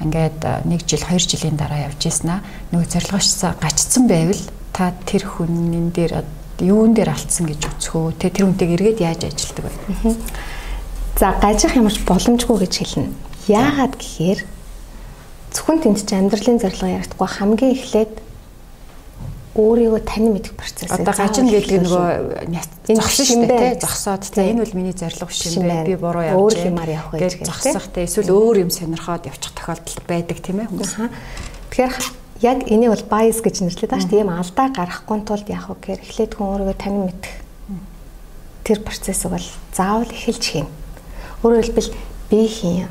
ингээд 0.00 0.40
1 0.64 0.88
жил 0.88 1.04
2 1.04 1.20
жилийн 1.20 1.56
дараа 1.60 1.92
явж 1.92 2.00
ийснаа 2.08 2.40
нөгөө 2.72 2.88
зорилгоочсоо 2.96 3.52
гачцсан 3.60 4.08
байвал 4.08 4.42
та 4.72 4.96
тэр 5.04 5.28
хүннэн 5.28 5.92
дээр 5.92 6.24
юун 6.64 6.96
дээр 6.96 7.12
алдсан 7.12 7.46
гэж 7.46 7.60
үзэхөө 7.76 8.16
тэ 8.18 8.32
тэр 8.32 8.48
хүнтэйг 8.48 8.70
эргээд 8.72 9.04
яаж 9.04 9.20
ажилтдаг 9.28 9.68
вэ? 9.68 10.16
За 11.20 11.36
гажих 11.38 11.76
ямарч 11.76 12.00
боломжгүй 12.08 12.56
гэж 12.66 12.72
хэлнэ. 12.82 13.14
Яагаад 13.46 13.94
гэхээр 14.00 14.40
Зөвхөн 15.52 15.78
тэнд 15.84 16.00
чи 16.02 16.14
амьдралын 16.16 16.58
зорилго 16.60 16.88
ярихдаггүй 16.88 17.28
хамгийн 17.28 17.72
эхлээд 17.76 18.12
өөрийгөө 19.52 20.00
танин 20.08 20.32
мэдэх 20.32 20.56
процесс. 20.56 20.88
Одоо 20.88 21.12
гажин 21.12 21.52
гэдэг 21.52 21.84
нөгөө 21.84 22.08
зогсон 22.96 23.26
шүү 23.28 23.44
дээ. 23.52 23.76
Зогсоод 23.84 24.24
за 24.24 24.40
энэ 24.48 24.64
бол 24.64 24.76
миний 24.80 24.96
зорилго 24.96 25.28
биш 25.28 25.44
юм 25.52 25.68
байна. 25.68 25.84
Би 25.84 25.96
буруу 26.00 26.24
явж 26.24 26.40
өөр 26.40 26.72
юмар 26.72 26.88
явах 26.88 27.20
гэж 27.20 27.44
зогсох 27.44 27.86
тий. 27.92 28.08
Эсвэл 28.08 28.32
өөр 28.32 28.64
юм 28.64 28.70
сонирхоод 28.72 29.28
явчих 29.28 29.52
тохиолдол 29.52 30.00
байдаг 30.08 30.40
тийм 30.40 30.64
ээ 30.64 30.72
хүмүүс. 30.72 30.92
Тэгэхээр 31.68 31.94
яг 32.48 32.58
энийг 32.64 32.96
бол 32.96 33.06
bias 33.12 33.44
гэж 33.44 33.56
нэрлэдэг 33.60 33.92
байна 33.92 34.00
шүү 34.00 34.08
дээ. 34.08 34.24
Ийм 34.24 34.32
алдаа 34.32 34.68
гарахгүй 34.72 35.20
тулд 35.20 35.48
яах 35.52 35.68
вэ 35.68 35.76
гэхээр 35.84 36.00
эхлээд 36.00 36.32
хүн 36.32 36.48
өөрийгөө 36.48 36.76
танин 36.80 37.04
мэдэх 37.12 37.34
тэр 38.64 38.78
процессыг 38.80 39.30
бол 39.36 39.48
заавал 39.76 40.08
эхэлж 40.08 40.44
хийн. 40.48 40.68
Өөрөөр 41.44 41.66
хэлбэл 41.66 41.92
би 42.30 42.40
хийн. 42.48 42.88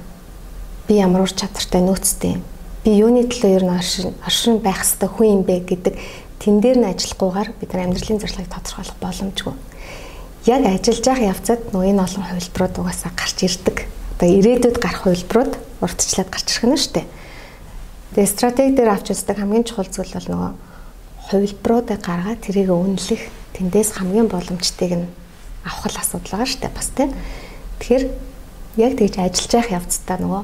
Би 0.92 1.00
ямар 1.00 1.24
ур 1.24 1.32
чадвартай 1.32 1.80
нөөцтэй 1.80 2.36
юм 2.36 2.44
би 2.84 2.98
юуны 2.98 3.24
төлөө 3.30 3.52
ер 3.56 3.64
нь 3.64 3.72
оршин 4.26 4.58
байх 4.58 4.82
хэвээр 4.82 5.14
хүн 5.14 5.28
юм 5.40 5.44
бэ 5.46 5.64
гэдэг 5.70 5.96
тэн 6.42 6.58
дээр 6.60 6.82
нь 6.82 6.90
ажиллахгүйгээр 6.90 7.50
бид 7.62 7.70
нар 7.72 7.86
амьдралын 7.86 8.18
зорилгыг 8.18 8.50
тодорхойлох 8.50 8.98
боломжгүй. 8.98 9.54
Яг 10.50 10.66
ажиллаж 10.66 11.06
явах 11.06 11.30
явцад 11.38 11.62
нөө 11.70 11.94
энэ 11.94 12.02
олон 12.02 12.26
хувилбарууд 12.26 12.76
угаасаа 12.82 13.14
гарч 13.14 13.38
ирдэг. 13.46 13.78
Одоо 14.18 14.30
ирээдүйд 14.34 14.78
гарах 14.82 15.06
хувилбарууд 15.06 15.54
урдчлаад 15.86 16.30
гарч 16.34 16.48
ирэх 16.50 16.66
нь 16.66 16.82
шүү 16.82 16.94
дээ. 16.98 17.08
Тэгээ 18.18 18.34
стратеги 18.34 18.74
дээр 18.74 18.90
авч 18.90 19.08
үздэг 19.14 19.38
хамгийн 19.38 19.66
чухал 19.70 19.88
зүйл 19.94 20.18
бол 20.18 20.28
нөгөө 20.34 20.52
хувилбаруудыг 21.30 22.00
гаргаад 22.02 22.42
тэрийг 22.42 22.74
үнэлэх 22.74 23.24
тэндээс 23.54 24.02
хамгийн 24.02 24.26
боломжтойг 24.26 24.94
нь 24.98 25.08
авах 25.70 25.94
асуудал 26.02 26.42
байгаа 26.42 26.50
шүү 26.50 26.62
дээ 26.66 26.74
бас 26.74 26.90
тийм. 26.98 27.14
Тэгэхээр 27.78 28.04
яг 28.82 28.92
тэгж 28.98 29.16
ажиллаж 29.22 29.52
явах 29.54 29.72
явцдаа 29.78 30.18
нөгөө 30.18 30.44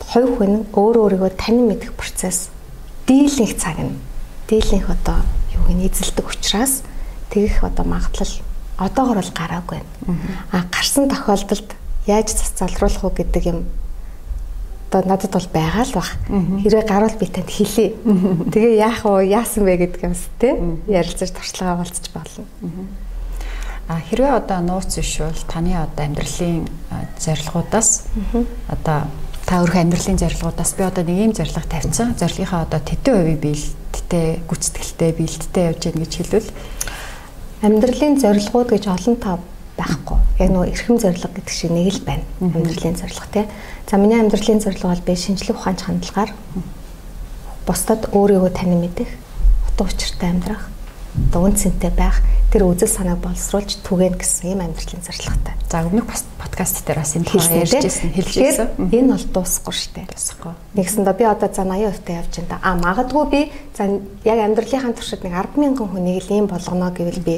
хувь 0.00 0.38
хүн 0.38 0.66
өөр 0.72 0.96
өөрийгөө 0.98 1.32
танин 1.36 1.68
мэдэх 1.68 1.92
процесс 1.94 2.50
дийлэнх 3.06 3.54
цаг 3.58 3.78
нь 3.78 3.98
дийлэнх 4.48 4.88
одоо 4.90 5.20
юуг 5.54 5.68
нь 5.70 5.86
эзэлдэг 5.86 6.26
учраас 6.26 6.82
тэгэх 7.30 7.64
одоо 7.64 7.84
магадлал 7.84 8.34
одоогор 8.78 9.18
бол 9.22 9.32
гараагүй 9.34 9.78
байна. 9.78 10.18
А 10.52 10.64
гарсан 10.70 11.08
тохиолдолд 11.08 11.74
яаж 12.06 12.32
цацалруулах 12.32 13.04
уу 13.04 13.12
гэдэг 13.14 13.44
юм 13.46 13.58
одоо 14.90 15.08
надад 15.08 15.32
бол 15.32 15.48
байгаа 15.52 15.84
л 15.84 15.94
баг. 15.94 16.08
Хэрэг 16.62 16.86
гарвал 16.86 17.16
би 17.18 17.26
танд 17.26 17.50
хэлье. 17.50 17.94
Тэгээ 18.52 18.78
яах 18.78 19.04
вэ? 19.04 19.26
Яасан 19.26 19.64
бэ 19.66 19.76
гэдэг 19.76 20.00
юмс 20.06 20.22
те 20.38 20.54
ярилцаж 20.86 21.30
туршлагаа 21.34 21.82
болцож 21.82 22.06
болно. 22.14 22.46
А 23.88 24.00
хэрвээ 24.00 24.38
одоо 24.38 24.60
нууц 24.62 24.96
биш 24.96 25.18
бол 25.18 25.42
таны 25.50 25.74
одоо 25.74 26.04
амьдралын 26.06 26.68
зорилгоудаас 27.18 28.06
одоо 28.70 29.10
та 29.44 29.60
өөрийнхөө 29.60 29.82
амьдралын 29.84 30.20
зорилгоудаас 30.20 30.72
би 30.76 30.82
одоо 30.84 31.04
нэг 31.04 31.18
юм 31.20 31.32
зорилго 31.36 31.62
тавьсан. 31.68 32.16
Зорилгынхаа 32.16 32.64
одоо 32.64 32.80
тэдэн 32.80 33.14
хувийг 33.14 33.40
биелдтэй, 33.44 34.40
гүйцэтгэлтэй, 34.48 35.10
биелдтэй 35.12 35.64
явж 35.68 35.82
гин 35.84 36.00
гэж 36.00 36.12
хэлвэл 36.16 36.48
амьдралын 37.60 38.16
зорилгууд 38.20 38.68
гэж 38.72 38.84
олон 38.88 39.16
тав 39.20 39.38
байхгүй. 39.76 40.18
Яг 40.40 40.48
нөгөө 40.48 40.70
эрхэм 40.72 40.96
зорилго 40.96 41.28
гэдэг 41.28 41.54
шиг 41.54 41.70
нэг 41.76 41.92
л 41.92 42.02
байна. 42.08 42.24
Амьдралын 42.40 42.96
зорилго 42.96 43.28
тий. 43.32 43.44
За 43.90 43.96
миний 43.96 44.20
амьдралын 44.20 44.60
зорилго 44.60 44.88
бол 44.88 45.06
би 45.06 45.14
шинжлэх 45.16 45.60
ухааны 45.60 45.82
хандлагаар 45.82 46.30
бусдад 47.66 48.08
өөрийгөө 48.12 48.52
танин 48.52 48.80
мэдэх, 48.84 49.08
утга 49.68 49.88
учиртай 49.88 50.30
амьдрах, 50.30 50.68
дунд 51.14 51.58
цэнтэй 51.58 51.90
байх 51.94 52.18
тэр 52.50 52.66
үзэл 52.66 52.90
санааг 52.90 53.22
боловсруулж 53.22 53.82
түгээн 53.86 54.18
гэсэн 54.18 54.54
юм 54.54 54.62
амьдралын 54.62 55.02
зорилготой. 55.02 55.54
За 55.70 55.82
өмнөх 55.86 56.06
подкаст 56.38 56.86
дээр 56.86 57.02
бас 57.02 57.14
энэ 57.18 57.26
тухай 57.26 57.66
ярьжсэн 57.66 58.10
хэлж 58.14 58.34
байсан. 58.34 58.68
Энэ 58.94 59.10
бол 59.14 59.26
дуусахгүй 59.30 59.74
шүү 59.74 59.92
дээ. 59.94 60.06
Дуусахгүй. 60.10 60.52
Нэгсэндээ 60.78 61.14
би 61.18 61.24
одоо 61.26 61.50
за 61.50 61.62
80% 61.66 62.02
та 62.06 62.12
явж 62.18 62.32
байна 62.38 62.50
да. 62.50 62.58
А 62.62 62.70
магадгүй 62.78 63.24
би 63.30 63.40
за 63.74 63.82
яг 64.26 64.38
амьдралынхаа 64.38 64.94
туршид 64.94 65.22
нэг 65.26 65.34
10 65.34 65.58
мянган 65.58 65.88
хүнийг 65.90 66.22
л 66.22 66.34
ийм 66.34 66.46
болгоно 66.46 66.90
гэвэл 66.94 67.22
би 67.26 67.36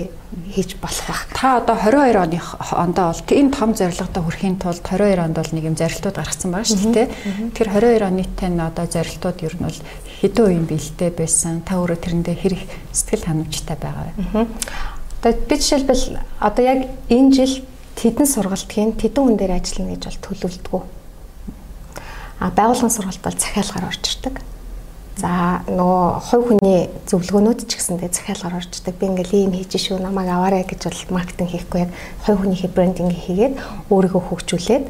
хийж 0.52 0.76
болох 0.80 1.04
байх. 1.08 1.22
Та 1.32 1.64
одоо 1.64 1.76
22 1.80 2.16
оны 2.16 2.40
ондоо 2.76 3.12
бол 3.12 3.22
энэ 3.24 3.52
том 3.56 3.70
зорилготой 3.72 4.22
хүрэхийн 4.24 4.56
тулд 4.60 4.84
22 4.84 5.20
онд 5.20 5.36
бол 5.36 5.52
нэг 5.52 5.64
юм 5.64 5.76
зорилтууд 5.76 6.16
гаргасан 6.16 6.52
байгаа 6.52 6.68
шүү 6.68 6.92
дээ. 6.92 7.08
Тэр 7.56 7.68
22 7.72 8.04
оны 8.04 8.24
тань 8.36 8.60
одоо 8.60 8.84
зорилтууд 8.84 9.38
ер 9.44 9.54
нь 9.56 9.64
бол 9.64 9.80
хэдэн 10.26 10.44
үеийн 10.50 10.66
бэлдээ 10.66 11.10
байсан. 11.14 11.62
Та 11.62 11.78
өөрөө 11.78 11.98
тэрэндээ 12.02 12.34
хэрэг 12.34 12.62
сэтгэл 12.90 13.30
ханамжтай 13.30 13.76
байгаа 13.78 14.10
вэ? 14.10 14.50
Одоо 15.22 15.32
би 15.46 15.54
жишээлбэл 15.54 16.18
одоо 16.42 16.62
яг 16.66 16.80
энэ 17.06 17.30
жил 17.30 17.54
тэдэн 17.94 18.26
сургалтын 18.26 18.98
тэдэн 18.98 19.22
хүн 19.22 19.38
дээр 19.38 19.54
ажиллана 19.54 19.94
гэж 19.94 20.02
бол 20.10 20.24
төлөвлөдгөө. 20.26 20.82
А 22.42 22.50
байгууллагын 22.50 22.92
сургалт 22.92 23.22
бол 23.22 23.38
захиалгаар 23.38 23.88
орж 23.88 24.02
ирдэг. 24.02 24.36
За 25.16 25.64
нөгөө 25.64 26.04
хувь 26.28 26.44
хүний 26.52 26.92
зөвлөгөөнүүд 27.08 27.60
ч 27.64 27.80
гэсэндээ 27.80 28.12
захиалгаар 28.12 28.60
орж 28.60 28.68
ирдэг. 28.76 28.94
Би 29.00 29.06
ингээл 29.08 29.48
ийм 29.48 29.52
хийж 29.56 29.72
шүү 29.80 29.96
намайг 29.96 30.28
аваарай 30.28 30.68
гэж 30.68 30.92
бол 30.92 31.16
маркетинг 31.16 31.56
хийхгүй 31.56 31.88
яг 31.88 31.90
хувь 32.28 32.44
хүнийхээ 32.44 32.76
брендинг 32.76 33.16
хийгээд 33.16 33.54
өөрийгөө 33.88 34.22
хөгжүүлээд 34.28 34.84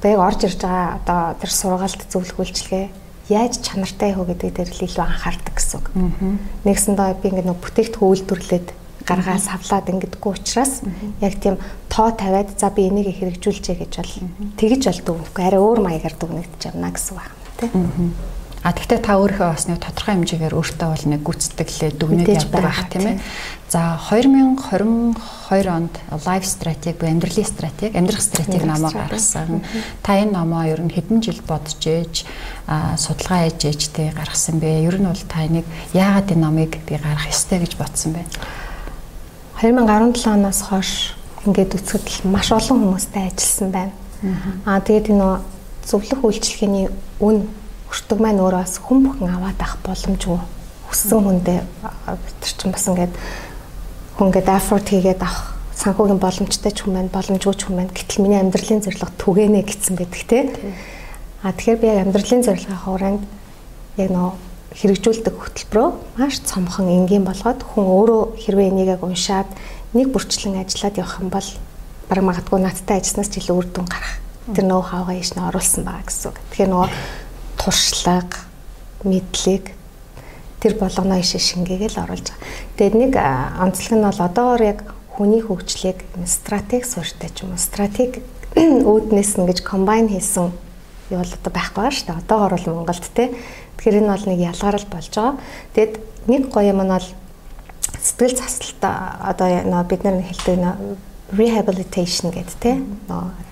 одоо 0.00 0.08
яг 0.08 0.20
орж 0.24 0.40
ирж 0.48 0.60
байгаа 0.64 0.96
одоо 1.04 1.20
тэр 1.36 1.52
сургалт 1.52 2.00
зөвлөх 2.08 2.40
үйлчилгээ 2.40 2.86
яаж 3.28 3.60
чанартай 3.60 4.16
юу 4.16 4.24
гэдэг 4.24 4.50
дээр 4.56 4.70
л 4.72 4.84
илүү 4.88 5.04
анхаардаг 5.04 5.54
гэсэн 5.56 5.76
үг. 5.80 5.86
Нэгсэндээ 6.64 7.20
би 7.20 7.26
ингээд 7.28 7.48
нөгөө 7.48 7.64
бүтээгдэхүүн 7.64 8.10
үйлдвэрлээд 8.12 8.68
гаргаа 9.08 9.38
савлаад 9.40 9.88
ингэдэггүй 9.88 10.32
учраас 10.36 10.84
яг 11.20 11.34
тийм 11.40 11.56
тоо 11.88 12.12
тавиад 12.12 12.52
за 12.60 12.68
би 12.68 12.88
энийг 12.88 13.12
хэрэгжүүлжээ 13.16 13.76
гэж 13.80 13.92
бол 14.00 14.14
тэгж 14.60 14.82
бол 14.84 15.00
дүгнэхгүй 15.04 15.44
арай 15.44 15.60
өөр 15.64 15.80
маягаар 15.80 16.16
дүгнэгдэж 16.16 16.60
явна 16.68 16.92
гэсэн 16.92 17.16
үг 17.16 17.20
байна 17.20 17.36
тийм. 17.56 17.72
А 18.68 18.76
тэгвэл 18.76 19.00
та 19.00 19.16
өөрийнхөө 19.16 19.48
бас 19.48 19.64
нэг 19.64 19.80
тодорхой 19.80 20.20
хэмжээгээр 20.20 20.52
өөртөө 20.52 20.88
бол 20.92 21.04
нэг 21.08 21.20
гүйцэтгэлээ 21.24 21.90
дүгнэж 21.96 22.28
явдаг 22.36 22.60
байх 22.68 22.84
тийм 22.92 23.16
ээ. 23.16 23.20
За 23.72 23.96
2022 23.96 25.16
онд 25.72 25.94
live 26.12 26.44
стратеги, 26.44 27.00
амьдралын 27.00 27.48
стратеги, 27.48 27.96
амьдрах 27.96 28.20
стратеги 28.20 28.68
намаа 28.68 28.92
гаргасан. 28.92 29.64
Та 30.04 30.20
энэ 30.20 30.36
номоо 30.36 30.68
ер 30.68 30.84
нь 30.84 30.92
хэдэн 30.92 31.24
жил 31.24 31.40
бодож 31.48 31.80
ээж 31.80 32.28
судалгаа 32.68 33.48
хийж 33.48 33.72
ээжтэй 33.72 34.12
гаргасан 34.12 34.60
бэ? 34.60 34.84
Ер 34.84 35.00
нь 35.00 35.08
бол 35.08 35.24
та 35.24 35.48
энийг 35.48 35.64
яагаад 35.96 36.28
энэ 36.28 36.44
номыг 36.44 36.76
би 36.84 37.00
гаргах 37.00 37.24
ёстой 37.24 37.64
гэж 37.64 37.72
бодсон 37.80 38.20
бэ? 38.20 38.28
2017 39.64 40.28
оноос 40.28 40.60
хойш 40.68 41.16
ингээд 41.48 41.72
үцгэд 41.72 42.28
маш 42.28 42.52
олон 42.52 42.84
хүмүүстэй 42.84 43.32
ажилласан 43.32 43.72
байна. 43.72 43.96
Аа 44.68 44.84
тэгээд 44.84 45.08
энэ 45.08 45.40
зөвлөх 45.88 46.20
үйлчлэгээний 46.20 46.92
үн 47.24 47.48
өртөг 47.88 48.18
маань 48.20 48.40
өөрөө 48.44 48.62
бас 48.62 48.76
хүн 48.78 48.98
бүхэн 49.04 49.32
аваад 49.32 49.58
авах 49.60 49.78
боломжгүй 49.84 50.38
хүссэн 50.88 51.20
хүндээ 51.24 51.60
тэр 52.40 52.52
чинь 52.56 52.72
бас 52.72 52.86
ингээд 52.88 53.14
хүн 54.16 54.26
ингээд 54.28 54.48
effort 54.48 54.86
хийгээд 54.88 55.20
авах 55.24 55.58
санхүүгийн 55.78 56.18
боломжтой 56.18 56.72
ч 56.74 56.90
байна, 56.90 57.08
боломжгүй 57.12 57.54
ч 57.54 57.70
байна. 57.70 57.86
Гэтэл 57.94 58.22
миний 58.26 58.40
амьдралын 58.42 58.82
зорилго 58.82 59.14
түгэнэ 59.14 59.62
гэсэн 59.62 59.94
байдаг 59.94 60.22
те. 60.26 60.38
А 61.46 61.54
тэгэхээр 61.54 61.78
би 61.78 61.86
яг 61.86 61.98
амьдралын 62.02 62.42
зорилгын 62.42 62.82
хооронд 62.82 63.22
яг 63.94 64.10
нөө 64.10 64.30
хэрэгжүүлдэг 64.74 65.34
хөтөлбөрөө 65.38 65.88
маш 66.18 66.42
цомхон 66.42 66.90
энгийн 66.90 67.22
болгоод 67.22 67.62
хүн 67.62 67.86
өөрөө 67.86 68.22
хэрвээ 68.42 68.68
энийг 68.74 68.90
яг 68.98 69.06
уншаад 69.06 69.46
нэг 69.94 70.10
бүрчлэн 70.10 70.58
ажиллаад 70.66 70.98
явах 70.98 71.22
юм 71.22 71.30
бол 71.30 71.48
баг 72.10 72.20
магадгүй 72.26 72.58
надтай 72.58 72.98
ажилласнаас 72.98 73.30
ч 73.30 73.38
илүү 73.38 73.54
үр 73.54 73.68
дүн 73.70 73.86
гарах. 73.86 74.18
Тэр 74.50 74.66
нөө 74.66 74.82
хавгаа 74.82 75.14
ийш 75.14 75.30
нь 75.38 75.46
оруулсан 75.46 75.86
байгаа 75.86 76.04
гэсэн 76.04 76.26
үг. 76.34 76.38
Тэгэхээр 76.52 76.70
нөгөө 76.74 76.90
туршлага, 77.68 78.48
мэдлэг 79.04 79.76
тэр 80.64 80.74
болгоно 80.80 81.20
ишээ 81.20 81.52
шингээгээл 81.52 82.00
оруулж 82.00 82.32
байгаа. 82.32 82.48
Тэгээд 82.80 82.96
нэг 82.96 83.12
онцлог 83.60 83.92
нь 83.92 84.06
бол 84.08 84.20
одоогор 84.24 84.62
яг 84.64 84.78
хүний 85.12 85.44
хөгжлийг 85.44 86.00
стратеги 86.24 86.88
суурьтай 86.88 87.28
ч 87.28 87.44
юм 87.44 87.52
уу 87.52 87.60
стратеги 87.60 88.24
үүднээс 88.56 89.36
ингэж 89.36 89.60
комбайн 89.60 90.08
хийсэн 90.08 90.48
юу 91.12 91.20
бол 91.20 91.36
одоо 91.36 91.52
байхгүй 91.52 91.76
байгаа 91.84 91.92
шүү 91.92 92.06
дээ. 92.08 92.22
Одоогор 92.24 92.52
бол 92.56 92.68
Монголд 92.72 93.06
те. 93.12 93.36
Тэгэхээр 93.76 94.00
энэ 94.00 94.12
бол 94.16 94.26
нэг 94.32 94.40
ялгарл 94.48 94.86
болж 94.88 95.12
байгаа. 95.12 95.36
Тэгэд 95.76 95.94
нэг 96.24 96.42
гоё 96.48 96.72
юм 96.72 96.80
нь 96.82 96.94
бол 96.96 97.08
сэтгэл 98.00 98.36
засалт 98.40 98.80
одоо 98.80 99.48
бид 99.84 100.02
нар 100.08 100.24
хэлдэг 100.24 100.56
нөө 100.56 100.74
rehabilitation 101.36 102.32
гэдэг 102.32 102.56
те. 102.56 102.80
Нөө 103.12 103.47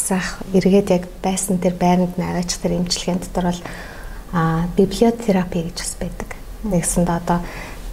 засах 0.00 0.40
эргээд 0.56 0.88
яг 0.90 1.04
байсан 1.20 1.60
тэр 1.60 1.76
байранд 1.76 2.16
наваач 2.16 2.56
тэр 2.56 2.80
эмчилгээний 2.80 3.20
дотор 3.20 3.52
бол 3.52 3.62
а 4.32 4.66
библиотерапи 4.76 5.68
гэж 5.68 5.76
бас 5.76 5.94
байдаг. 6.00 6.30
Нэгсэнд 6.64 7.10
одоо 7.12 7.44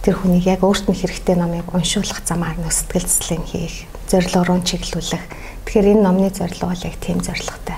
тэр 0.02 0.14
хүнийг 0.16 0.46
яг 0.48 0.64
өөрт 0.64 0.88
нь 0.88 0.96
хэрэгтэй 0.96 1.36
номыг 1.36 1.68
уншуулах 1.74 2.24
замаар 2.24 2.56
нь 2.56 2.70
сэтгэл 2.70 3.04
зүйн 3.04 3.44
хийх, 3.44 3.84
зорилго 4.08 4.44
руу 4.46 4.62
чиглүүлэх. 4.64 5.24
Тэгэхээр 5.66 5.98
энэ 5.98 6.04
номны 6.06 6.30
зорилго 6.30 6.72
бол 6.72 6.86
яг 6.86 6.96
тийм 6.96 7.20
зорилготой. 7.20 7.76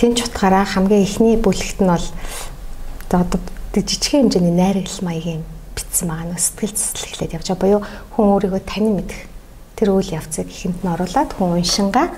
Тинч 0.00 0.24
утгаараа 0.24 0.64
хамгийн 0.64 1.04
ихний 1.04 1.36
бүлэгт 1.36 1.82
нь 1.82 1.90
бол 1.90 2.06
одоо 3.12 3.40
жижигхэн 3.74 4.32
хэмжээний 4.32 4.54
найрагл 4.54 5.00
маягийн 5.04 5.44
битсэн 5.76 6.08
байгаа 6.08 6.32
нь 6.32 6.38
сэтгэл 6.38 6.72
зүйн 6.72 7.04
эхлээд 7.04 7.36
явж 7.36 7.46
байгаа 7.52 7.60
буюу 7.60 7.80
хүн 8.16 8.26
өөрийгөө 8.32 8.62
танин 8.64 8.94
мэдэх 9.00 9.20
тэр 9.76 9.88
үйл 9.92 10.16
явцыг 10.16 10.48
ихэнд 10.48 10.80
нь 10.80 10.92
оруулаад 10.92 11.30
хүн 11.36 11.58
уншингаа 11.60 12.08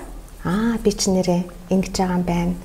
аа 0.45 0.77
би 0.79 0.91
ч 0.93 1.09
нэрээ 1.09 1.41
ингэж 1.73 1.93
байгаа 1.97 2.17
юм 2.21 2.23
байна 2.23 2.55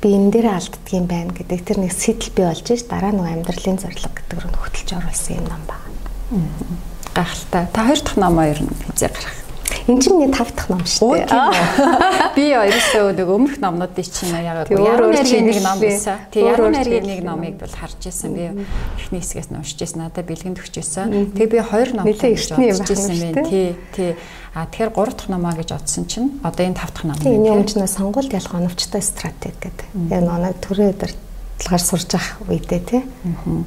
би 0.00 0.16
энэ 0.16 0.32
дээр 0.32 0.48
алддгийм 0.56 1.04
байна 1.04 1.32
гэдэг 1.36 1.60
тэр 1.60 1.78
нэг 1.84 1.92
сэтэл 1.92 2.32
бий 2.32 2.46
болж 2.48 2.64
ш 2.64 2.88
дараа 2.88 3.12
нэг 3.12 3.44
амьдралын 3.44 3.76
зорилго 3.76 4.08
гэдэг 4.16 4.38
рүү 4.40 4.56
хөтөлж 4.56 4.90
оруулсан 4.96 5.36
юм 5.36 5.44
ном 5.44 5.62
байна. 5.68 5.88
Гахалтай. 7.12 7.68
Та 7.68 7.84
хоёр 7.84 8.00
дахь 8.00 8.16
номоо 8.16 8.48
ер 8.48 8.60
нь 8.64 8.72
хизээ 8.96 9.12
гарах. 9.12 9.36
Энд 9.86 10.00
чинь 10.00 10.16
миний 10.16 10.32
тав 10.32 10.48
дахь 10.56 10.72
ном 10.72 10.88
шүү 10.88 11.28
дээ. 11.28 12.32
Би 12.36 12.48
ерөөсөө 12.48 13.12
нэг 13.12 13.28
өмнөх 13.28 13.60
номнуудыг 13.60 14.08
чинь 14.08 14.32
яг 14.40 14.72
яруу 14.72 15.12
найргийн 15.12 15.52
нэг 15.52 15.60
ном 15.60 15.78
байсан. 15.84 16.16
Тэг 16.32 16.48
яруу 16.48 16.72
найргийн 16.72 17.04
нэг 17.04 17.20
номыг 17.20 17.54
бол 17.60 17.68
харж 17.68 18.00
ирсэн. 18.08 18.32
Би 18.32 18.44
эхний 18.96 19.20
хэсгээс 19.20 19.52
нь 19.52 19.60
уншиж 19.60 19.84
ирсэн. 19.84 20.00
Надад 20.00 20.24
бэлгэнд 20.24 20.64
өгч 20.64 20.74
ирсэн. 20.80 21.36
Тэг 21.36 21.48
би 21.52 21.60
хоёр 21.60 21.92
ном 21.92 22.08
уншиж 22.08 22.88
ирсэн 22.88 23.16
байна. 23.20 23.44
Тий, 23.44 23.76
тий. 23.92 24.16
А 24.50 24.66
тэгэхээр 24.66 24.90
3 24.98 25.14
дахь 25.14 25.30
номоо 25.30 25.54
гэж 25.54 25.68
бодсон 25.70 26.04
чинь 26.10 26.42
одоо 26.42 26.66
энэ 26.66 26.74
5 26.74 26.90
дахь 26.90 27.06
ном. 27.06 27.16
Тийм 27.22 27.46
энэ 27.46 27.54
өмнө 27.54 27.86
нь 27.86 27.94
сонгуульд 27.94 28.34
ялах 28.34 28.54
оновчтой 28.54 29.02
стратеги 29.02 29.54
гэдэг. 29.62 29.86
Яг 30.10 30.22
нэг 30.26 30.58
төрийн 30.58 30.90
удирдлагаар 30.90 31.82
сурж 31.86 32.10
авах 32.18 32.42
үедээ 32.50 32.82
тий. 32.82 33.02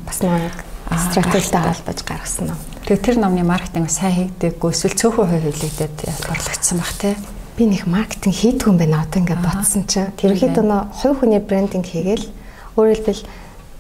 Бас 0.04 0.20
нэг 0.20 0.52
стратегитай 0.92 1.62
холбож 1.72 2.00
гаргасан 2.04 2.48
ном. 2.52 2.60
Тэгээ 2.84 3.00
тэр 3.00 3.18
номны 3.24 3.48
маркетинг 3.48 3.88
сайн 3.88 4.36
хийгдэггүй 4.36 4.72
эсвэл 4.76 5.00
цөөхөн 5.00 5.30
хувь 5.32 5.46
хилэгдээд 5.56 5.98
борлогдсон 6.28 6.78
баг 6.84 6.92
тий. 7.00 7.16
Би 7.56 7.64
нэг 7.64 7.88
маркетинг 7.88 8.36
хийдгүй 8.36 8.76
юм 8.76 8.78
байна 8.78 9.08
одоо 9.08 9.24
ингээд 9.24 9.40
бодсон 9.40 9.88
чинь. 9.88 10.12
Ерөнхийдөө 10.20 10.66
нөө 10.68 10.82
хувь 11.00 11.18
хүний 11.24 11.40
брендинг 11.40 11.88
хийгээл 11.88 12.28
өөрөөр 12.76 12.98
хэлбэл 13.00 13.24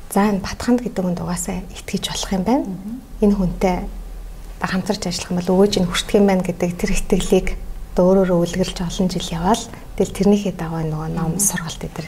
за 0.08 0.32
энэ 0.32 0.40
батханд 0.40 0.80
гэдэг 0.88 1.04
үнд 1.04 1.20
угаасаа 1.20 1.68
итгэж 1.68 2.04
болох 2.08 2.32
юм 2.32 2.44
байна. 2.48 2.66
Энэ 3.20 3.36
хүнтэй 3.36 3.78
хамтарч 4.64 5.12
ажиллах 5.12 5.32
юм 5.32 5.40
бол 5.44 5.54
өвөөж 5.60 5.74
нь 5.84 5.90
хүртэх 5.92 6.16
юм 6.16 6.28
байна 6.32 6.44
гэдэг 6.48 6.72
тэр 6.80 6.92
итгэлийг 6.96 7.48
өөрөөрөө 8.00 8.40
үлгэрлж 8.42 8.78
олон 8.82 9.08
жил 9.12 9.28
яваал. 9.30 9.64
Тэгэл 10.00 10.18
тэрнийхээ 10.18 10.56
дагуу 10.58 10.82
нөгөө 10.82 11.10
ном 11.14 11.38
сургалт 11.38 11.84
эдэр 11.84 12.08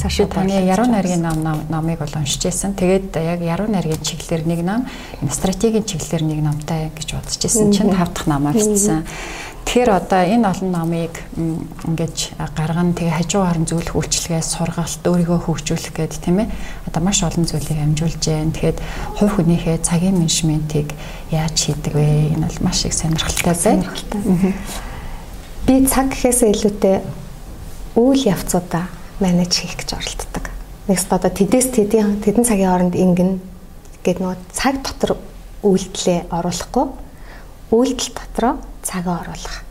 цаашаа 0.00 0.26
таны 0.28 0.52
яруу 0.52 0.88
найргийн 0.90 1.22
ном 1.22 1.64
номыг 1.70 1.98
бол 2.02 2.12
уншиж 2.18 2.44
байсан. 2.44 2.74
Тэгээд 2.74 3.16
яг 3.16 3.40
яруу 3.40 3.68
найргийн 3.70 4.02
чиглэлээр 4.04 4.44
нэг 4.44 4.60
ном, 4.66 4.84
стратегийн 5.30 5.88
чиглэлээр 5.88 6.24
нэг 6.28 6.40
номтай 6.44 6.90
гэж 6.92 7.08
бодож 7.16 7.40
байсан 7.40 7.72
чинь 7.72 7.94
тав 7.94 8.12
дахь 8.12 8.28
номоо 8.28 8.52
бичсэн. 8.52 9.06
Тэгэхээр 9.74 9.90
одоо 9.90 10.22
энэ 10.22 10.46
олон 10.46 10.70
номыг 10.70 11.18
ингэж 11.34 12.38
гаргана 12.38 12.94
тэгээ 12.94 13.18
хажуугаар 13.18 13.58
нь 13.58 13.66
зөвлөх 13.66 13.98
үйлчлэгээ 13.98 14.38
сургалт 14.38 15.02
өөрийгөө 15.02 15.50
хөгжүүлэх 15.50 15.98
гэдэг 15.98 16.20
тийм 16.22 16.46
ээ 16.46 16.48
одоо 16.86 17.02
маш 17.02 17.26
олон 17.26 17.42
зүйлийг 17.42 17.82
амжуулж 17.82 18.22
байна. 18.22 18.54
Тэгэхээр 18.54 18.78
хувь 19.18 19.34
хүнийхээ 19.34 19.82
цагийн 19.82 20.14
менежментийг 20.14 20.94
яаж 21.34 21.58
хийдэг 21.58 21.90
вэ? 21.90 22.38
Энэ 22.38 22.46
бол 22.46 22.70
маш 22.70 22.86
их 22.86 22.94
сонирхолтой 22.94 23.50
байна. 23.50 23.90
Би 25.66 25.74
цаг 25.90 26.06
гэхээсээ 26.14 26.54
илүүтэй 26.54 26.96
үйл 27.98 28.22
явцуудаа 28.30 28.86
менеж 29.18 29.58
хийх 29.58 29.74
гэж 29.74 29.90
оролддог. 29.98 30.54
Нэгс 30.86 31.10
одоо 31.10 31.34
тэдээс 31.34 31.74
тэдийн 31.74 32.22
тэдэн 32.22 32.46
цагийн 32.46 32.70
хооронд 32.70 32.94
ингэн 32.94 33.42
гэдэг 34.06 34.22
нөгөө 34.22 34.38
цаг 34.54 34.86
дотор 34.86 35.18
үйлдэлээ 35.66 36.30
оруулахгүй 36.30 36.86
үйлдэл 37.74 38.14
дотроо 38.14 38.54
цагаа 38.86 39.26
оруулах. 39.26 39.63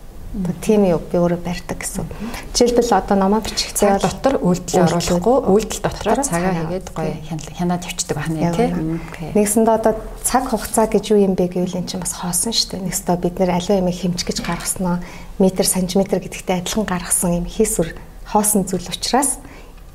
Тийм 0.65 0.89
юу 0.89 0.97
би 0.97 1.21
өөрөө 1.21 1.45
барьдаг 1.45 1.77
гэсэн. 1.77 2.09
Жишээлбэл 2.57 2.97
одоо 2.97 3.17
номоо 3.17 3.41
бичих 3.45 3.69
цаг 3.77 4.01
дотор 4.01 4.41
үйлдэл 4.41 4.89
оруулахгүй 4.89 5.37
үйлдэл 5.45 5.81
дотроо 5.85 6.25
цагаа 6.25 6.53
хийгээд 6.57 6.89
гоё 6.89 7.13
хянаад 7.53 7.85
явчихдаг 7.85 8.17
байна 8.17 8.49
тийм. 8.49 8.97
Нэгсэндээ 9.37 9.77
одоо 9.77 9.93
цаг 10.25 10.49
хугацаа 10.49 10.89
гэж 10.89 11.13
юу 11.13 11.21
юм 11.21 11.37
бэ 11.37 11.53
гэвэл 11.53 11.77
эн 11.77 11.85
чинь 11.85 12.01
бас 12.01 12.17
хоосон 12.17 12.49
шүү 12.49 12.81
дээ. 12.81 12.85
Нэгсдээ 12.89 13.17
бид 13.21 13.35
нэр 13.37 13.51
аливаа 13.53 13.77
юм 13.77 13.89
хэмжих 13.93 14.27
гэж 14.33 14.39
гаргаснаа 14.41 15.05
метр 15.37 15.65
сантиметр 15.69 16.17
гэдэгтэй 16.17 16.65
адилхан 16.65 16.89
гаргасан 16.89 17.37
юм 17.37 17.45
хийсвэр 17.45 17.93
хоосон 18.25 18.65
зүйл 18.65 18.89
учраас 18.89 19.37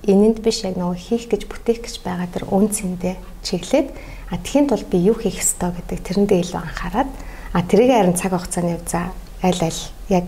энэнд 0.07 0.38
биш 0.38 0.62
яг 0.62 0.79
нөгөө 0.79 0.98
хийх 1.03 1.27
гэж 1.35 1.51
бүтээх 1.51 1.83
гэж 1.83 1.94
байгаа 2.07 2.31
тэр 2.31 2.46
үн 2.46 2.70
цэндээ 2.70 3.18
чиглээд 3.42 3.90
а 4.31 4.38
тхийн 4.38 4.70
тулд 4.70 4.87
би 4.87 5.03
юу 5.03 5.18
хийх 5.18 5.42
ёстой 5.42 5.74
гэдэг 5.74 5.98
тэрэндээ 6.07 6.46
илүү 6.46 6.62
анхаарад 6.62 7.11
А 7.53 7.62
тэрийг 7.62 7.90
харин 7.90 8.14
цаг 8.14 8.33
хугацааны 8.33 8.77
хувьд 8.77 8.88
за 8.88 9.09
аль 9.42 9.62
аль 9.62 9.81
яг 10.09 10.24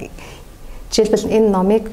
жишээлбэл 0.90 1.30
энэ 1.30 1.48
номыг 1.50 1.90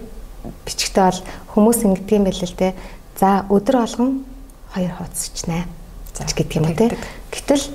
бичгтээ 0.65 1.03
бол 1.03 1.21
хүмүүс 1.53 1.79
ингэдэг 1.85 2.17
юм 2.17 2.25
байл 2.25 2.41
л 2.43 2.57
те. 2.57 2.73
За 3.19 3.45
өдөр 3.49 3.75
болгон 3.81 4.25
хоёр 4.73 4.91
хуудас 4.97 5.31
ичнэ. 5.33 5.65
За 6.13 6.23
гэдэг 6.25 6.55
юм 6.57 6.67
те. 6.75 6.97
Гэтэл 7.31 7.65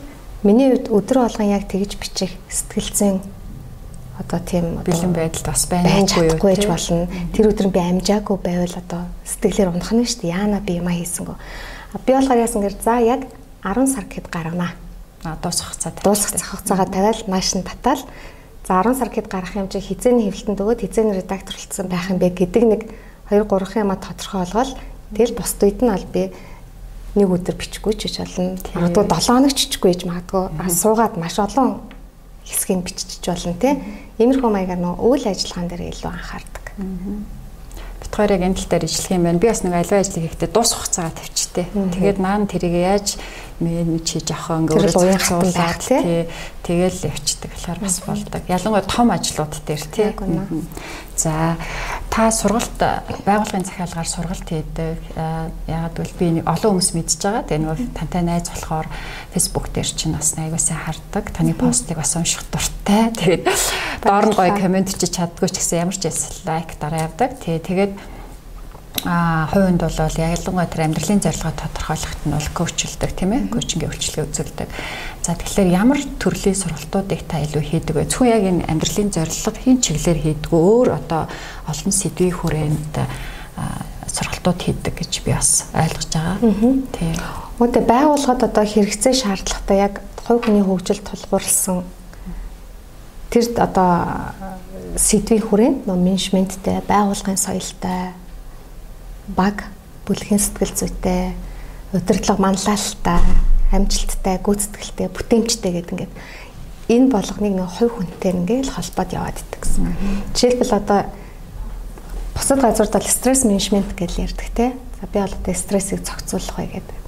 миний 0.43 0.71
хувьд 0.75 0.89
өдөр 0.91 1.19
болгон 1.27 1.49
яг 1.51 1.67
тэгж 1.69 1.99
бичих 1.99 2.33
сэтгэлзэн 2.49 3.21
одоо 4.19 4.39
тийм 4.45 4.83
бэлэн 4.85 5.13
байдалд 5.13 5.47
бас 5.47 5.67
байнгүй 5.67 6.31
юу 6.31 6.39
гэж 6.39 6.67
болно. 6.69 7.09
Тэр 7.35 7.51
өдөр 7.51 7.69
би 7.73 7.81
амжаагүй 7.81 8.37
байвал 8.39 8.77
одоо 8.79 9.03
сэтгэлээр 9.27 9.73
унах 9.73 9.93
нь 9.93 10.07
шүү 10.07 10.29
дээ. 10.29 10.37
Яана 10.37 10.61
би 10.61 10.79
юмаа 10.79 10.95
хийсэнгөө. 10.95 11.37
Би 12.07 12.13
болохоор 12.13 12.45
яасан 12.45 12.63
гэр 12.63 12.77
за 12.79 13.01
яг 13.03 13.27
10 13.65 13.87
сар 13.89 14.07
гэд 14.07 14.29
гаргана 14.31 14.77
дуусах 15.43 15.71
хугацаа 15.71 15.93
дуусах 16.03 16.35
хугацаагаа 16.35 16.87
тавиал 16.87 17.23
машин 17.27 17.63
татаал 17.63 18.03
за 18.67 18.83
10 18.83 18.99
сар 18.99 19.11
гэд 19.11 19.27
гарах 19.27 19.57
юм 19.59 19.69
чи 19.69 19.83
хизээний 19.83 20.31
хэвлэлтэн 20.31 20.59
өгөөд 20.59 20.81
хизээний 20.87 21.19
редакторлцсан 21.19 21.87
байх 21.91 22.11
юм 22.11 22.19
бэ 22.23 22.31
гэдэг 22.31 22.65
нэг 22.67 22.83
2 23.31 23.43
3 23.49 23.83
юма 23.83 23.97
тодорхой 23.99 24.47
олгол 24.47 24.71
тэгэл 25.17 25.35
бусд 25.35 25.59
үед 25.63 25.83
нь 25.83 25.91
аль 25.91 26.07
би 26.07 26.31
нэг 27.19 27.29
өдөр 27.29 27.57
бичихгүй 27.59 27.95
ч 27.99 28.09
гэж 28.09 28.17
болно. 28.25 28.57
Магадгүй 28.73 29.05
7 29.05 29.29
хоног 29.29 29.53
ч 29.53 29.69
бичихгүй 29.69 29.91
гэж 29.93 30.03
магадгүй 30.09 30.45
суугаад 30.73 31.15
маш 31.21 31.37
олон 31.37 31.83
хэсгийг 32.47 32.83
биччих 32.87 33.21
болно 33.27 33.55
тий. 33.61 33.75
Иймэрхүү 34.19 34.51
маягаар 34.51 34.81
нөө 34.81 34.95
үйл 35.05 35.25
ажиллагаан 35.29 35.69
дээр 35.69 35.93
илүү 35.93 36.09
анхаардаг. 36.09 36.65
Бид 38.01 38.13
хоёр 38.17 38.33
яг 38.33 38.43
энэ 38.43 38.57
тал 38.57 38.71
дээр 38.73 38.85
ижилэх 38.89 39.13
юм 39.13 39.25
байна. 39.29 39.39
Би 39.39 39.49
бас 39.53 39.63
нэг 39.63 39.75
аливаа 39.77 40.01
ажлыг 40.01 40.25
хийхдээ 40.25 40.51
дуус 40.51 40.73
хугацаагаа 40.73 41.15
тавьчихдээ. 41.21 41.67
Тэгээд 41.93 42.19
наан 42.19 42.49
тэрийг 42.49 42.75
яаж 42.81 43.07
менеж 43.63 44.07
хийж 44.11 44.29
авах 44.35 44.67
ингээд 44.67 44.99
уян 44.99 45.79
тий 45.79 46.27
тэгэл 46.67 47.07
явчихдаг 47.07 47.51
болохоор 47.55 47.79
бас 47.79 47.97
болдог. 48.03 48.43
Ялангуяа 48.51 48.87
том 48.87 49.11
ажлууд 49.15 49.55
дээр 49.67 49.85
тий. 49.87 50.11
За 51.17 51.57
та 52.11 52.31
сургалт 52.31 52.79
байгууллагын 53.27 53.67
захиалгаар 53.67 54.09
сургалт 54.09 54.49
хийдэг. 54.49 54.99
Яагаад 55.67 55.95
гэвэл 55.95 56.19
би 56.19 56.27
олон 56.43 56.79
хүмүүс 56.79 56.91
мэдж 56.99 57.21
байгаа. 57.23 57.47
Тэгээ 57.47 57.63
нөгөө 57.63 57.95
тантай 57.95 58.23
найз 58.23 58.47
болохоор 58.51 58.89
Facebook 59.35 59.67
дээр 59.71 59.91
чинь 59.91 60.15
бас 60.17 60.35
аягуулсан 60.39 60.79
хардаг. 60.83 61.25
Таны 61.31 61.55
постыг 61.55 61.99
бас 61.99 62.17
унших 62.17 62.43
дуртай. 62.51 63.11
Тэгээд 63.15 63.47
доор 64.03 64.27
нь 64.31 64.37
гоё 64.39 64.53
комент 64.57 64.91
чи 64.95 65.07
чаддгүй 65.07 65.51
ч 65.51 65.63
гэсэн 65.63 65.87
ямар 65.87 65.97
ч 65.99 66.11
лайк 66.47 66.75
дараа 66.81 67.07
явдаг. 67.07 67.39
Тэгээ 67.39 67.61
тэгээд 67.67 67.93
А 69.05 69.49
хувинд 69.51 69.83
бол 69.83 69.99
ялангуяа 69.99 70.69
тэр 70.71 70.87
амьдралын 70.87 71.25
зорилгоо 71.25 71.55
тодорхойлоход 71.59 72.23
нь 72.23 72.37
бол 72.37 72.51
коучлдаг 72.55 73.11
тийм 73.19 73.33
ээ 73.35 73.51
коучингийн 73.51 73.91
үйлчилгээ 73.91 74.27
үзүүлдэг. 74.31 74.69
За 75.27 75.35
тэгэхээр 75.35 75.75
ямар 75.75 75.99
төрлийн 76.23 76.55
сургалтуудыг 76.55 77.27
та 77.27 77.43
илүү 77.43 77.63
хийдэг 77.67 77.95
вэ? 77.99 78.07
Зөвхөн 78.07 78.31
яг 78.31 78.45
энэ 78.47 78.69
амьдралын 78.71 79.11
зорилго 79.11 79.59
хин 79.59 79.83
чиглэлээр 79.83 80.21
хийдэг 80.23 80.53
өөр 80.55 80.89
одоо 81.03 81.27
олон 81.67 81.93
сэдвийн 81.93 82.37
хүрээнд 82.37 82.95
сургалтууд 84.07 84.61
хийдэг 84.61 84.95
гэж 84.95 85.13
би 85.27 85.33
бас 85.35 85.67
ойлгож 85.75 86.13
байгаа. 86.13 86.37
Тийм. 86.95 87.17
Үүтэ 87.59 87.81
байгууллагад 87.83 88.43
одоо 88.45 88.65
хэрэгцээ 88.65 89.15
шаардлагатай 89.19 89.79
яг 89.83 89.95
хувь 90.23 90.47
хүний 90.47 90.63
хөгжил 90.63 91.03
тулгуурласан 91.03 91.83
тэр 93.33 93.45
одоо 93.57 93.91
сэдвийн 94.97 95.43
хүрээнд 95.43 95.89
менежменттэй, 95.89 96.85
байгуулгын 96.85 97.41
соёлтой 97.41 98.13
баг 99.29 99.71
бүлгийн 100.07 100.43
сэтгэл 100.43 100.75
зүйтэй 100.75 101.35
удирдлага 101.95 102.43
манлайлалтай 102.43 103.21
амжилттай 103.71 104.37
гүйцэтгэлтэй 104.43 105.09
бүтээмжтэй 105.15 105.73
гэдэг 105.79 105.93
ингээд 105.95 106.15
энэ 106.91 107.09
болгоныг 107.13 107.55
нэг 107.55 107.71
хувь 107.71 107.95
хүнтэй 108.03 108.35
ингээл 108.35 108.75
холбоод 108.75 109.11
яваад 109.15 109.39
идэх 109.39 109.61
гэсэн. 109.63 109.95
Жишээлбэл 110.35 110.75
одоо 110.75 111.01
бусад 112.35 112.61
газарт 112.61 112.93
бол 112.93 113.07
стресс 113.07 113.47
менежмент 113.47 113.95
гэж 113.95 114.13
ярьдаг 114.19 114.49
те. 114.53 114.75
За 114.99 115.07
би 115.07 115.23
бол 115.23 115.31
одоо 115.31 115.55
стрессийг 115.55 116.03
зохицуулах 116.03 116.57
бай 116.59 116.69
гэдэг. 116.75 116.99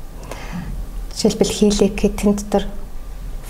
Жишээлбэл 1.19 1.53
хийлэг 1.53 1.99
тэнд 1.99 2.47
дотор 2.47 2.65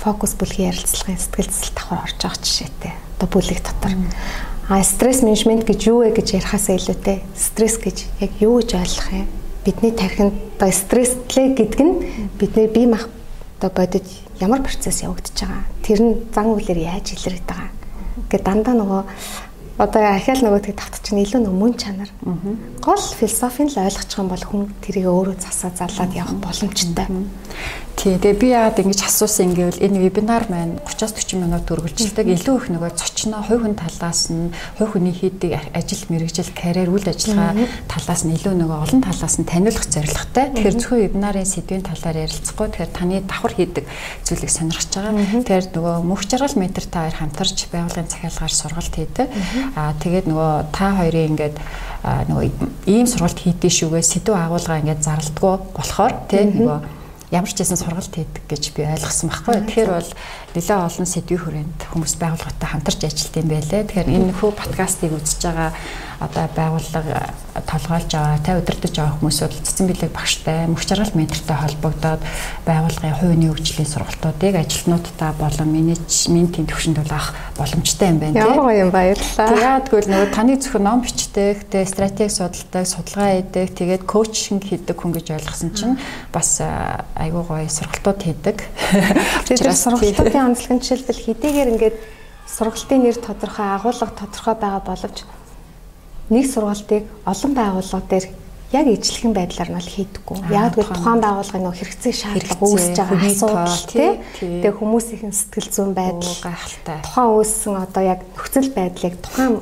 фокус 0.00 0.33
бүлгийн 0.40 0.72
ярилцлагын 0.72 1.20
сэтгэл 1.20 1.53
зүйн 1.53 1.74
давхар 1.77 2.03
орж 2.09 2.16
байгаа 2.18 2.40
жишээтэй. 2.40 2.92
Одоо 3.20 3.29
бүлэг 3.29 3.61
дотор. 3.61 3.92
Mm 3.92 4.09
-hmm 4.09 4.54
А 4.66 4.83
стресс 4.83 5.20
менежмент 5.20 5.68
гэж 5.68 5.92
юу 5.92 6.00
вэ 6.00 6.16
гэж 6.16 6.40
ярихаас 6.40 6.72
илүүтэй 6.72 7.20
стресс 7.37 7.77
гэж 7.77 8.09
яг 8.24 8.33
юу 8.40 8.64
гэж 8.64 8.81
ойлгох 8.81 9.11
юм? 9.12 9.29
Бидний 9.61 9.92
тархинд 9.92 10.33
одоо 10.57 10.72
стресслээ 10.72 11.53
гэдэг 11.53 11.81
нь 11.85 11.92
бидний 12.40 12.72
бие 12.72 12.88
мах 12.88 13.12
одоо 13.61 13.68
бодит 13.68 14.09
ямар 14.40 14.64
процесс 14.64 15.05
явагдаж 15.05 15.37
байгаа. 15.37 15.68
Тэр 15.85 16.00
нь 16.00 16.12
зан 16.33 16.48
үйлээр 16.57 16.81
яаж 16.81 17.12
илэрээд 17.12 17.44
байгаа. 17.44 17.77
Ингээд 18.24 18.40
дандаа 18.48 18.74
нөгөө 18.81 19.03
одоо 19.78 20.02
ахаал 20.06 20.38
нөгөөдгийг 20.38 20.78
тавтчих 20.78 21.14
нь 21.14 21.22
илүү 21.26 21.40
нөгөө 21.42 21.58
мөн 21.58 21.74
чанар. 21.74 22.10
Гол 22.78 23.04
философийн 23.18 23.68
л 23.74 23.82
ойлгочих 23.82 24.18
юм 24.22 24.30
бол 24.30 24.44
хүн 24.46 24.62
тэрийг 24.78 25.10
өөрөө 25.10 25.37
засаа 25.42 25.74
залаад 25.74 26.14
явах 26.14 26.38
боломжтой. 26.38 27.06
Тий. 27.94 28.18
Тэгээ 28.18 28.37
би 28.37 28.48
яагаад 28.52 28.82
ингэж 28.82 29.00
асуусан 29.06 29.54
гэвэл 29.54 29.78
энэ 29.78 30.02
вебинар 30.02 30.44
маань 30.50 30.82
30-40 30.82 31.38
минут 31.38 31.70
үргэлжилдэг. 31.70 32.26
Илүү 32.26 32.54
их 32.58 32.66
нөгөө 32.74 32.90
зочноо 32.98 33.40
хувь 33.46 33.62
хүн 33.62 33.78
талаас 33.78 34.28
нь 34.34 34.50
хувь 34.76 34.98
хүний 34.98 35.14
хийдэг 35.14 35.56
ажил 35.72 36.02
мэргэжил 36.10 36.50
карьер 36.52 36.90
үйл 36.90 37.06
ажиллагаа 37.06 37.54
талаас 37.87 38.26
нь 38.26 38.34
илүү 38.34 38.54
нөгөө 38.60 38.78
олон 38.82 39.00
талаас 39.00 39.38
нь 39.38 39.46
таниулах 39.46 39.87
зорилготой. 39.87 40.52
Тэгэхээр 40.52 40.78
зөвхөн 40.84 41.02
вебинарын 41.06 41.46
сэдвийн 41.46 41.87
талаар 41.87 42.16
ярилцахгүй 42.28 42.66
тэгэхээр 42.74 42.92
таны 42.92 43.22
давхар 43.24 43.54
хийдэг 43.56 43.84
зүйлийг 44.26 44.52
сонирхож 44.52 44.90
байгаа. 44.90 45.14
Тэгэхээр 45.46 45.66
нөгөө 45.72 45.94
мөнх 46.02 46.22
жаргал 46.26 46.58
метр 46.58 46.84
та 46.84 47.06
хоёр 47.06 47.14
хамтарч 47.14 47.58
байгуулгын 47.70 48.10
захиалгаар 48.10 48.52
сургалт 48.52 48.94
хийдэг. 48.98 49.28
Аа 49.72 49.96
тэгээд 49.96 50.27
нөгөө 50.29 50.53
та 50.77 50.92
хоёрын 51.00 51.33
ингээд 51.33 51.57
нөгөө 52.05 52.44
ийм 52.92 53.07
сургалт 53.09 53.40
хийдэж 53.40 53.72
шүүгээ 53.72 54.05
сэдв 54.05 54.37
агуулга 54.37 54.81
ингээд 54.85 55.00
зарлдгоо 55.00 55.55
болохоор 55.72 56.12
тий 56.29 56.44
нөгөө 56.44 56.79
ямар 57.35 57.50
ч 57.50 57.59
гэсэн 57.59 57.81
сургалт 57.81 58.14
хийдэг 58.14 58.44
гэж 58.46 58.62
би 58.77 58.85
ойлгосон 58.85 59.33
байхгүй. 59.33 59.57
Тэгэхээр 59.66 59.90
бол 59.90 60.11
нэлээд 60.55 60.85
олон 60.87 61.09
сэдвийн 61.09 61.42
хүрээнд 61.42 61.79
хүмүүс 61.90 62.14
байгууллагатай 62.20 62.68
хамтарч 62.70 63.00
ажилладаг 63.09 63.40
юм 63.42 63.50
байлээ. 63.50 63.83
Тэгэхээр 63.90 64.12
энэ 64.14 64.37
хүү 64.38 64.50
подкастыг 64.55 65.11
үзэж 65.16 65.40
байгаа 65.42 65.70
одоо 66.24 66.48
байгууллага 66.56 67.34
толгойлж 67.54 68.10
байгаа, 68.10 68.38
та 68.42 68.58
удирдах 68.58 68.90
байгаа 68.90 69.14
хүмүүс 69.20 69.38
бол 69.44 69.58
цэцэн 69.62 69.87
билег 69.87 70.10
багштай, 70.10 70.66
мөх 70.66 70.82
жаргал 70.82 71.14
ментортой 71.14 71.56
холбогдоод 71.56 72.22
байгууллагын 72.66 73.18
хувийн 73.20 73.52
хөгжлийн 73.52 73.88
сургалтуудыг 73.88 74.54
ажилтнуудтай 74.58 75.30
болон 75.38 75.68
менежментийн 75.70 76.66
төвшөнд 76.66 76.98
бол 76.98 77.12
авах 77.14 77.30
боломжтой 77.56 78.08
юм 78.10 78.18
байна. 78.18 78.40
Ямар 78.42 78.60
гоё 78.64 78.80
юм 78.84 78.90
баярлалаа. 78.90 79.48
Тэгээд 79.54 79.84
тэгвэл 79.87 80.10
нөгөө 80.10 80.30
таны 80.34 80.54
зөвхөн 80.58 80.84
ном 80.84 81.00
бичдэг, 81.04 81.56
тэгээ 81.70 81.92
стратеги 81.92 82.32
судалдаг, 82.34 82.84
судалгаа 82.90 83.30
хийдэг, 83.38 83.68
тэгээд 83.78 84.02
коучинг 84.08 84.62
хийдэг 84.66 84.96
хүн 84.98 85.12
гэж 85.14 85.26
ойлгосон 85.38 85.70
чинь 85.78 85.96
бас 86.34 86.58
айгүй 86.58 87.42
гоё 87.46 87.68
сургалтууд 87.70 88.20
хийдэг. 88.24 88.58
Тэгээд 89.46 89.78
сургалтуудын 89.78 90.54
онцлог 90.54 90.72
нь 90.74 90.82
жишээлбэл 90.82 91.22
хэдийгээр 91.22 91.72
ингээд 91.78 91.96
сургалтын 92.50 93.02
нэр 93.02 93.18
тодорхой, 93.18 93.66
агуулга 93.78 94.10
тодорхой 94.10 94.54
байгаа 94.54 94.82
боловч 94.84 95.24
нэг 96.30 96.44
сургалтыг 96.48 97.04
олон 97.26 97.52
байгууллага 97.52 98.06
дээр 98.08 98.26
яг 98.74 98.87
ижлэхэн 98.90 99.32
байдлаар 99.37 99.70
нь 99.70 99.78
бол 99.78 99.92
хийдэггүй. 99.94 100.37
Яг 100.50 100.74
тэгвэл 100.74 100.94
тухайн 100.96 101.20
байгууллагын 101.22 101.64
нөх 101.64 101.78
хэрэгцээ 101.78 102.14
шаардлага 102.14 102.64
үүсэж 102.64 102.96
байгаа 102.98 103.20
асуудал 103.28 103.82
тий. 103.87 104.10
Тэгээ 104.40 104.74
хүмүүсийн 104.74 105.32
сэтгэл 105.34 105.70
зүйн 105.70 105.92
байдал 105.94 106.37
гайхалтай. 106.42 106.98
Тухайн 107.06 107.30
үүссэн 107.38 107.74
одоо 107.78 108.02
яг 108.02 108.20
нөхцөл 108.34 108.70
байдлыг 108.74 109.14
тухайн 109.22 109.54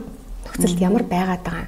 нөхцөлд 0.47 0.79
ямар 0.81 1.05
байгаад 1.05 1.45
байгаа 1.45 1.67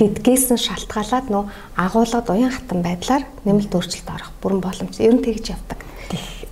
гэдгээс 0.00 0.44
нь 0.56 0.64
шалтгаалаад 0.64 1.26
нөө 1.28 1.44
агуулгад 1.76 2.26
уян 2.32 2.54
хатан 2.54 2.80
байдлаар 2.80 3.24
нэмэлт 3.44 3.76
өөрчлөлт 3.76 4.08
орох 4.08 4.30
бүрэн 4.40 4.60
боломж. 4.64 4.94
Ер 5.04 5.20
нь 5.20 5.24
тэгж 5.24 5.52
явдаг 5.52 5.84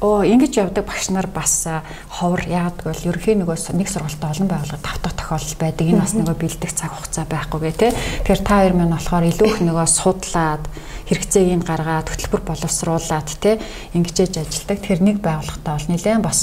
оо 0.00 0.22
ингэж 0.22 0.62
явдаг 0.62 0.86
багш 0.86 1.10
нар 1.10 1.26
бас 1.26 1.66
ховор 2.06 2.46
яадаг 2.46 2.86
бол 2.86 3.06
ерөнхий 3.10 3.34
нөгөө 3.34 3.74
нэг 3.74 3.88
сургалтад 3.90 4.30
олон 4.30 4.46
байгууллагад 4.46 4.86
тавтах 4.86 5.14
тохиолдол 5.18 5.58
байдаг. 5.58 5.86
Энэ 5.90 6.02
бас 6.06 6.14
нөгөө 6.14 6.36
бэлдэх 6.38 6.72
цаг 6.72 6.94
хугацаа 6.94 7.26
байхгүйгээ 7.26 7.74
тий. 7.74 7.90
Тэгэхээр 8.22 8.42
та 8.46 8.54
хоёр 8.62 8.74
маань 8.78 8.94
болохоор 8.94 9.26
илүү 9.26 9.48
их 9.50 9.58
нөгөө 9.66 9.86
судлаад 9.90 10.64
хэрэгцээг 11.10 11.62
гаргаад 11.66 12.08
хөтөлбөр 12.14 12.42
боловсруулад 12.46 13.28
тий 13.42 13.58
ингэж 13.98 14.16
ээж 14.22 14.34
ажилдаг. 14.38 14.78
Тэгэхээр 14.86 15.02
нэг 15.02 15.16
байгууллагатай 15.18 15.72
бол 15.74 15.90
нэлээд 15.90 16.22
бас 16.22 16.40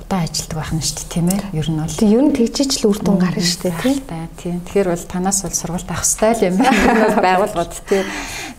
удаа 0.00 0.24
ажилдаг 0.24 0.56
байх 0.56 0.72
нь 0.72 0.80
шүү 0.80 0.96
дээ 0.96 1.12
тийм 1.12 1.28
ээ. 1.28 1.40
Ер 1.60 1.68
нь 1.68 1.80
бол 1.80 1.98
ер 2.08 2.22
нь 2.24 2.32
тэгжиж 2.32 2.70
л 2.80 2.88
үр 2.88 2.98
дүн 3.04 3.18
гарна 3.20 3.44
шүү 3.44 3.60
дээ 3.68 3.76
тий. 3.84 3.96
Тийм. 4.40 4.56
Тэгэхээр 4.64 4.88
бол 4.92 5.04
танаас 5.04 5.38
бол 5.44 5.56
сургалт 5.56 5.90
авах 5.92 6.08
стайл 6.08 6.40
юм 6.48 6.56
байна. 6.56 7.20
Байгууллагад 7.26 7.74
тий. 7.84 8.02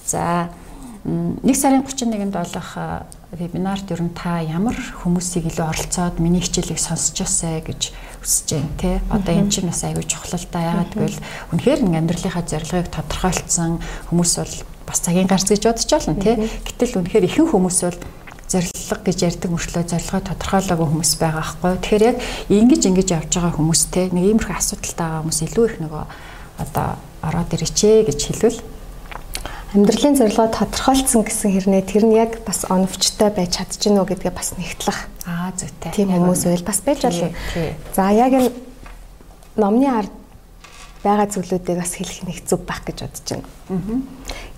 За 0.05 0.49
1 1.05 1.53
сарын 1.53 1.85
31-нд 1.85 2.33
болох 2.33 2.69
вебинарт 3.37 3.91
ер 3.93 4.01
нь 4.01 4.09
та 4.09 4.41
ямар 4.41 4.73
хүмүүсийг 4.73 5.53
илүү 5.53 5.65
оролцоод 5.69 6.17
миний 6.17 6.41
хичээлийг 6.41 6.81
сонсч 6.81 7.21
ясаа 7.21 7.61
гэж 7.61 7.93
хүсэж 8.25 8.47
байна 8.57 8.73
те. 8.81 8.91
Одоо 9.13 9.37
энэ 9.37 9.53
чинь 9.53 9.69
бас 9.69 9.85
аягүй 9.85 10.01
чухал 10.01 10.33
л 10.33 10.49
да. 10.49 10.65
Ягаад 10.65 10.97
гэвэл 10.97 11.21
үнэхээр 11.53 11.79
нэг 11.85 11.93
амьдралынхаа 12.01 12.41
зорилгыг 12.49 12.89
тодорхойлцсон 12.89 13.85
хүмүүс 14.09 14.33
бол 14.41 14.55
бас 14.89 14.99
цагийн 15.05 15.29
гарц 15.29 15.45
гэж 15.45 15.61
бодож 15.61 15.85
байна 15.93 16.25
те. 16.25 16.33
Гэтэл 16.65 16.97
үнэхээр 16.97 17.27
ихэнх 17.29 17.53
хүмүүс 17.53 17.79
бол 17.85 17.99
зорилго 18.49 18.97
гэж 19.05 19.17
ярьдаг 19.29 19.49
мөртлөө 19.53 19.83
зорилгоо 19.85 20.21
тодорхойлоогүй 20.25 20.87
хүмүүс 20.89 21.11
байгаа 21.21 21.45
байхгүй. 21.45 21.73
Тэгэхээр 21.85 22.07
яг 22.09 22.17
ингэж 22.49 22.81
ингэж 22.89 23.07
явж 23.13 23.29
байгаа 23.29 23.53
хүмүүс 23.53 23.81
те 23.93 24.09
нэг 24.09 24.25
иймэрхүү 24.25 24.57
асуудалтай 24.57 25.05
байгаа 25.05 25.21
хүмүүс 25.21 25.39
илүү 25.45 25.65
их 25.69 25.77
нөгөө 25.85 26.03
одоо 26.65 26.87
ороод 27.21 27.51
ирчээ 27.53 28.09
гэж 28.09 28.19
хэлвэл 28.25 28.59
амьдралын 29.75 30.15
зорилгоо 30.15 30.47
тодорхойлцсон 30.55 31.27
гэсэн 31.27 31.51
хэрнээ 31.51 31.83
тэр 31.83 32.07
нь 32.07 32.15
яг 32.15 32.39
бас 32.47 32.63
оновчтой 32.71 33.27
байж 33.27 33.59
чадчихна 33.59 34.01
уу 34.01 34.07
гэдгээ 34.07 34.31
бас 34.31 34.55
нэгтлэх. 34.55 34.99
Аа 35.27 35.51
зүйтэй. 35.51 35.91
Тийм 35.91 36.15
хүмүүс 36.15 36.47
байл 36.47 36.63
бас 36.63 36.79
байж 36.79 37.03
болно. 37.03 37.35
За 37.91 38.07
яг 38.15 38.31
энэ 38.31 38.55
номны 39.59 39.87
ард 39.91 40.13
байгаа 41.03 41.27
зүйлүүдийг 41.27 41.75
бас 41.75 41.91
хэлэх 41.91 42.23
нэг 42.23 42.47
зүг 42.47 42.63
байх 42.63 42.87
гэж 42.87 43.03
бодож 43.03 43.27
байна. 43.27 43.99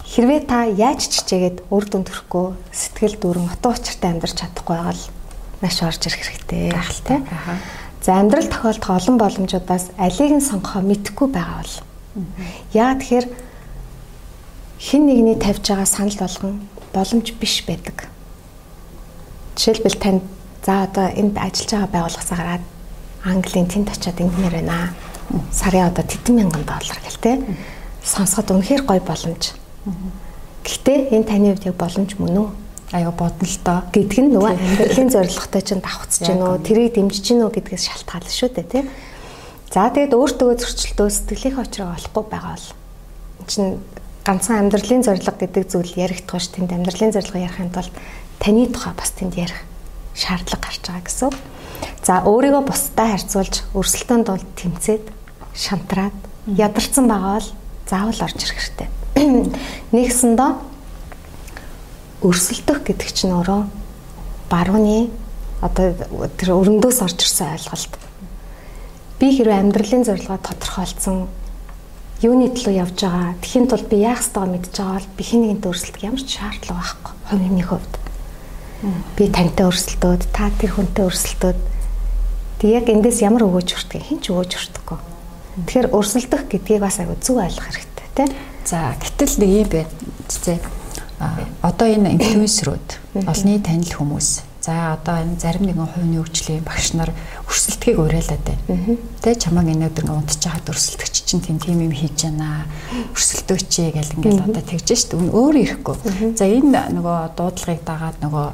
Хэрвээ 0.06 0.42
та 0.46 0.70
яаж 0.70 1.10
чичээгээд 1.10 1.66
үр 1.74 1.86
дүн 1.90 2.06
төрөхгүй 2.06 2.48
сэтгэл 2.70 3.18
дүүрэн 3.18 3.50
утга 3.50 3.74
учиртай 3.74 4.14
амьдрч 4.14 4.38
чадахгүй 4.38 4.76
байгаа 4.78 4.96
л 4.96 5.06
маш 5.66 5.78
орж 5.82 6.02
ирэх 6.06 6.24
хэрэгтэй. 6.24 6.72
Гахалтай. 6.72 7.20
За 8.06 8.22
амьдрал 8.22 8.48
тохиолдох 8.48 8.94
олон 8.94 9.18
боломжуудаас 9.18 9.92
алийг 9.98 10.32
нь 10.38 10.46
сонгохоо 10.46 10.86
мэдэхгүй 10.86 11.28
байгаа 11.28 11.60
бол. 11.66 11.76
Яа 12.72 12.96
тэгэхээр 12.96 13.47
хин 14.80 15.06
нэгний 15.06 15.36
тавьж 15.36 15.68
байгаа 15.68 15.86
санал 15.86 16.18
болгон 16.18 16.54
боломж 16.94 17.34
биш 17.40 17.66
байдаг. 17.66 18.10
Жишээлбэл 19.56 19.98
танд 19.98 20.24
за 20.66 20.84
одоо 20.84 21.08
энд 21.14 21.38
ажиллаж 21.38 21.72
байгаа 21.72 21.90
байгууллагаас 21.94 22.30
гараад 22.30 22.64
Английн 23.26 23.68
тэнд 23.68 23.90
очиод 23.90 24.22
ингэмээр 24.22 24.62
байна. 24.62 24.94
Сарын 25.52 25.90
одоо 25.90 26.06
тэдэн 26.06 26.36
мянган 26.36 26.64
доллар 26.64 27.00
гэл 27.04 27.22
те. 27.22 27.42
Сонсоход 28.04 28.52
үнэхээр 28.52 28.84
гоё 28.86 29.02
боломж. 29.02 29.58
Гэхдээ 30.64 31.12
энэ 31.16 31.28
таны 31.28 31.52
хувьд 31.52 31.68
яг 31.68 31.76
боломж 31.76 32.16
мөн 32.20 32.38
үү? 32.38 32.50
аяа 32.92 33.12
бодно 33.12 33.44
л 33.44 33.60
доо 33.66 33.84
гэдг 33.92 34.16
нь 34.24 34.32
нөгөө 34.32 34.54
амьдралын 34.56 35.12
зорилготой 35.12 35.62
чинь 35.62 35.84
давхцж 35.84 36.24
гин 36.24 36.40
үү 36.40 36.64
тэрийг 36.64 36.96
дэмжиж 36.96 37.26
гин 37.36 37.44
үү 37.44 37.52
гэдгээс 37.60 37.84
шалтгаална 37.84 38.32
шүү 38.32 38.50
дээ 38.56 38.68
тий. 38.72 38.84
За 39.68 39.92
тэгээд 39.92 40.16
өөртөө 40.16 40.56
зөрчилдөө 40.56 41.08
сэтгэлийн 41.12 41.60
очроо 41.60 41.92
олохгүй 41.92 42.24
байгаа 42.32 42.56
бол 42.56 42.68
чинь 43.44 43.84
ганцхан 44.28 44.68
амьдралын 44.68 45.08
зорилго 45.08 45.32
гэдэг 45.32 45.64
зүйл 45.72 45.96
яригдах 45.96 46.44
ш 46.44 46.52
тэнд 46.52 46.76
амьдралын 46.76 47.16
зорилго 47.16 47.40
ярихын 47.40 47.72
тулд 47.72 47.96
таны 48.44 48.68
тухай 48.68 48.92
бас 48.92 49.16
тэнд 49.16 49.40
ярих 49.40 49.64
шаардлага 50.12 50.68
гарч 50.68 50.84
байгаа 50.84 51.08
гэсэн. 51.08 51.32
За 52.04 52.28
өөрийгөө 52.28 52.64
бусдад 52.68 53.08
харьцуулж 53.08 53.56
өрсөлдөөнд 53.72 54.28
бол 54.28 54.44
тэмцээд 54.60 55.06
шантраад 55.56 56.18
ядарсан 56.44 57.08
байгаа 57.08 57.40
бол 57.40 57.50
заавал 57.88 58.20
орж 58.28 58.40
ирэх 58.44 58.60
хэрэгтэй 58.60 58.90
Нэгсэндээ 59.96 60.52
өрсөлдөх 62.22 62.80
гэдэг 62.86 63.10
чинь 63.16 63.34
өөрөө 63.34 63.62
барууны 64.52 65.10
одоо 65.62 65.96
тэр 66.38 66.54
өрөндөөс 66.54 67.00
орж 67.02 67.18
ирсэн 67.26 67.58
ойлголт. 67.58 67.94
Би 69.18 69.34
хэрвээ 69.34 69.58
амьдралын 69.58 70.06
зорилгоо 70.06 70.38
тодорхойлцсон 70.38 71.26
юуны 72.24 72.50
төлөө 72.50 72.74
явж 72.82 72.98
байгаа 73.06 73.38
тэхийн 73.42 73.68
тулд 73.70 73.88
би 73.90 74.02
яах 74.02 74.26
ёстойгоо 74.26 74.50
мэдж 74.50 74.74
байгаа 74.74 74.98
бол 74.98 75.10
би 75.18 75.24
хин 75.24 75.42
нэгэнтэй 75.46 75.70
өрсөлдөх 75.70 76.02
ямар 76.02 76.24
ч 76.26 76.30
шаардлага 76.34 76.82
байхгүй 76.82 77.14
хувийн 77.30 77.62
хувьд. 77.62 77.94
Би 79.14 79.24
тантай 79.30 79.66
өрсөлдөөд 79.70 80.24
та 80.34 80.50
тэр 80.58 80.72
хүнтэй 80.74 81.06
өрсөлдөөд 81.06 81.60
тэг 82.58 82.70
яг 82.74 82.86
эндээс 82.90 83.22
ямар 83.22 83.46
өгөөж 83.46 83.70
хүртгийг 83.70 84.06
хэн 84.10 84.20
ч 84.22 84.34
өгөөж 84.34 84.52
хүртэхгүй. 84.58 85.00
Тэгэхээр 85.70 85.88
өрсөлдөх 85.94 86.42
гэдгийг 86.50 86.82
бас 86.82 86.98
айгүй 86.98 87.18
зөв 87.22 87.38
ойлгох 87.38 87.70
хэрэгтэй 87.70 88.08
тий. 88.18 88.28
За 88.66 88.98
гэтэл 88.98 89.38
нэг 89.38 89.50
юм 89.54 89.70
байна. 89.70 89.94
Зэ 90.26 90.58
одоо 91.62 91.88
энэ 91.90 92.14
инфлюенсерүүд 92.18 92.90
олонний 93.26 93.62
танил 93.62 93.94
хүмүүс 93.94 94.47
За 94.68 95.00
одоо 95.00 95.24
энэ 95.24 95.40
зарим 95.40 95.64
нэгэн 95.64 95.88
хувийн 95.88 96.20
хөгжлийн 96.20 96.68
багш 96.68 96.92
нар 96.92 97.16
өрсөлдөхийг 97.48 98.04
уриалаад 98.04 98.44
байна. 98.44 99.00
Тэ 99.24 99.40
чамаг 99.40 99.64
энэ 99.64 99.88
өдөр 99.88 100.12
ингээ 100.12 100.20
унтж 100.20 100.44
байхад 100.44 100.68
өрсөлдөгч 100.76 101.16
чинь 101.24 101.40
тийм 101.40 101.56
тийм 101.56 101.88
юм 101.88 101.96
хийж 101.96 102.28
байна. 102.28 102.68
Өрсөлдөөч 103.16 103.72
гэл 103.96 104.16
ингээл 104.20 104.44
одоо 104.44 104.64
тэгж 104.68 104.88
штт 104.92 105.16
өөрөө 105.16 105.64
ирэхгүй. 105.64 105.96
За 106.36 106.44
энэ 106.52 106.92
нөгөө 107.00 107.18
дуудлагыг 107.40 107.82
дагаад 107.88 108.20
нөгөө 108.20 108.48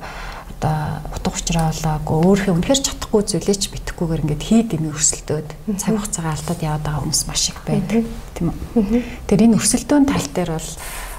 одоо 0.53 1.01
утга 1.17 1.33
учраа 1.33 1.73
олоогүй 1.73 2.17
өөрийнхөө 2.29 2.55
үнэхээр 2.61 2.81
чадахгүй 2.85 3.21
зүйлээ 3.33 3.57
ч 3.57 3.63
битггүйгээр 3.73 4.23
ингээд 4.23 4.43
хий 4.45 4.61
дэмий 4.69 4.93
өрсөлдөөд 4.93 5.49
цаг 5.81 5.97
хугацаагаа 5.97 6.33
алдаад 6.37 6.61
яваад 6.61 6.83
байгаа 6.85 7.01
хүмүүс 7.03 7.21
маш 7.25 7.43
их 7.49 7.59
байдаг 7.65 8.05
тийм 8.37 8.53
үү. 8.53 9.01
Тэр 9.27 9.39
энэ 9.49 9.57
өрсөлдөөн 9.59 10.05
тал 10.07 10.27
дээр 10.29 10.51
бол 10.55 10.69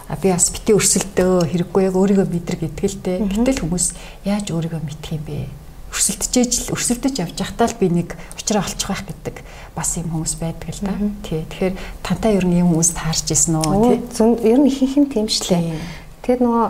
би 0.09 0.29
бас 0.31 0.51
бити 0.53 0.77
өрсөлдөө 0.77 1.49
хэрэггүй 1.49 1.83
яг 1.88 1.95
өөрийгөө 1.97 2.27
мэдрэг 2.29 2.61
итгэлтэй. 2.69 3.25
Гэтэл 3.25 3.64
хүмүүс 3.64 3.87
яаж 4.29 4.53
өөрийгөө 4.53 4.83
мэдх 4.85 5.17
юм 5.17 5.25
бэ? 5.25 5.49
өрсөлдөж 5.95 6.35
л 6.67 6.75
өрсөлдөж 6.75 7.14
явж 7.23 7.38
байхдаа 7.38 7.71
л 7.71 7.79
би 7.79 7.87
нэг 7.87 8.19
учраа 8.35 8.67
олчих 8.67 8.90
байх 8.90 9.07
гэдэг 9.07 9.37
бас 9.79 9.95
юм 9.95 10.11
хүмүүс 10.11 10.35
байдаг 10.43 10.69
л 10.75 10.83
да. 10.83 10.95
Тий. 11.23 11.47
Тэгэхээр 11.47 11.75
тантай 12.03 12.35
ер 12.35 12.47
нь 12.51 12.59
юм 12.59 12.75
хүмүүс 12.75 12.90
таарч 12.99 13.31
исэн 13.31 13.62
үү? 13.62 14.03
Тий. 14.11 14.51
Ер 14.51 14.59
нь 14.59 14.67
ихэнх 14.67 14.97
нь 15.07 15.11
тийм 15.14 15.31
шлээ. 15.31 15.79
Тэгэхээр 16.27 16.43
нөгөө 16.43 16.67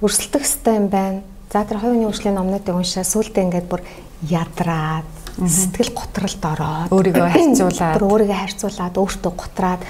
өрсөлдөх 0.00 0.44
хэвээр 0.48 0.80
юм 0.80 0.88
байна. 0.88 1.20
За 1.52 1.68
тэр 1.68 1.84
хоёрын 1.84 2.08
үржлийн 2.08 2.36
номнуудыг 2.40 2.72
уншаа 2.72 3.04
сүултээ 3.04 3.44
ингээд 3.44 3.68
бүр 3.68 3.84
ядраад 4.24 5.04
сэтгэл 5.36 5.92
готролд 5.92 6.40
ороод 6.40 6.88
өөрийгөө 6.96 7.28
харьцуулаад 7.28 7.92
бүр 8.00 8.08
өөрийгөө 8.08 8.40
харьцуулаад 8.40 8.96
өөртөө 8.96 9.32
готраад 9.36 9.80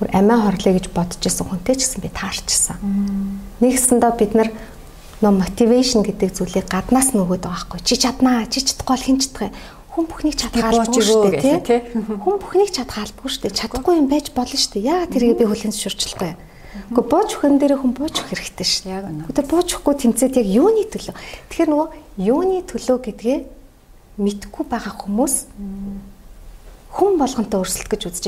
бүр 0.00 0.08
амиа 0.16 0.40
хорлоо 0.40 0.72
гэж 0.80 0.86
бодож 0.96 1.20
исэн 1.20 1.44
хүнтэй 1.44 1.76
ч 1.76 1.84
гэсэн 1.84 2.00
би 2.00 2.08
таарчсан. 2.08 2.80
Нэгсэндээ 3.60 4.12
бид 4.16 4.32
нар 4.32 4.48
нөө 5.20 5.32
мотивашн 5.36 6.00
гэдэг 6.00 6.32
зүйлийг 6.32 6.66
гаднаас 6.72 7.12
нөгөөд 7.12 7.44
байгаа 7.44 7.68
хгүй. 7.68 7.80
Чи 7.84 8.00
чаднаа, 8.00 8.48
чи 8.48 8.64
чадахгүй 8.64 8.96
бол 8.96 9.04
хэн 9.04 9.18
чадах 9.20 9.42
вэ? 9.44 9.52
Хүн 9.90 10.06
бүхнийг 10.08 10.36
чадгаалгүй 10.40 11.02
шүү 11.04 11.22
дээ, 11.36 11.60
тий? 11.60 11.80
Хүн 11.92 12.36
бүхнийг 12.40 12.70
чадгаалгүй 12.72 13.28
шүү 13.28 13.42
дээ. 13.44 13.58
Чадахгүй 13.60 13.94
юм 14.00 14.08
байж 14.08 14.32
болно 14.32 14.56
шүү 14.56 14.80
дээ. 14.80 14.88
Яагаад 14.88 15.12
тэрийг 15.12 15.36
би 15.36 15.44
хүлэн 15.44 15.74
зөвшөөрчлөхгүй? 15.76 16.32
Гэхдээ 16.94 17.10
бууж 17.10 17.30
өхөн 17.36 17.58
дээр 17.58 17.74
хүн 17.76 17.92
бууж 17.98 18.14
өх 18.22 18.30
хэрэгтэй 18.30 18.86
дээ. 18.86 18.96
Яг 18.96 19.04
үнэ. 19.10 19.28
Тэр 19.34 19.46
бууж 19.50 19.68
өхгүй 19.76 19.94
тэмцээд 19.98 20.38
яг 20.38 20.46
юуны 20.46 20.86
төлөө? 20.86 21.14
Тэгэхээр 21.50 21.70
нөгөө 21.74 21.88
юуны 22.22 22.62
төлөө 22.70 22.98
гэдгээ 23.10 23.38
мэдхгүй 24.22 24.64
байгаа 24.70 24.94
хүмүүс 24.94 25.34
хүн 26.90 27.22
болгонтой 27.22 27.62
өрсөлдөх 27.62 27.94
гэж 27.94 28.02
үзэж 28.10 28.24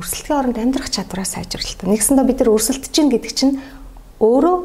өрсөлдөхийн 0.00 0.40
оронд 0.40 0.56
амьдрах 0.56 0.88
чадвараа 0.88 1.28
сайжруулалт. 1.28 1.84
Нэгсэндээ 1.84 2.24
бид 2.24 2.38
нар 2.40 2.54
өрсөлдөж 2.56 2.88
чинь 2.88 3.12
гэдэг 3.12 3.32
чинь 3.36 3.60
өөрөө 4.24 4.56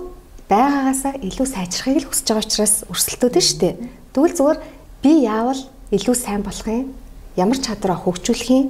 байгаагаасаа 0.48 1.20
илүү 1.20 1.48
сайжрахыг 1.52 2.00
л 2.00 2.08
хүсэж 2.08 2.28
байгаа 2.32 2.48
учраас 2.48 2.76
өрсөлдөөд 2.88 3.36
нь 3.36 3.44
штэ. 3.44 3.70
Тэгвэл 4.16 4.38
зүгээр 4.40 4.60
би 5.04 5.12
яавал 5.28 5.62
илүү 5.92 6.16
сайн 6.16 6.48
болох 6.48 6.68
юм? 6.68 6.96
Ямар 7.36 7.60
чадвараа 7.60 8.00
хөгжүүлэх 8.00 8.50
юм? 8.56 8.66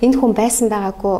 Энэ 0.00 0.16
хүн 0.16 0.32
байсан 0.32 0.72
байгаагүй 0.72 1.16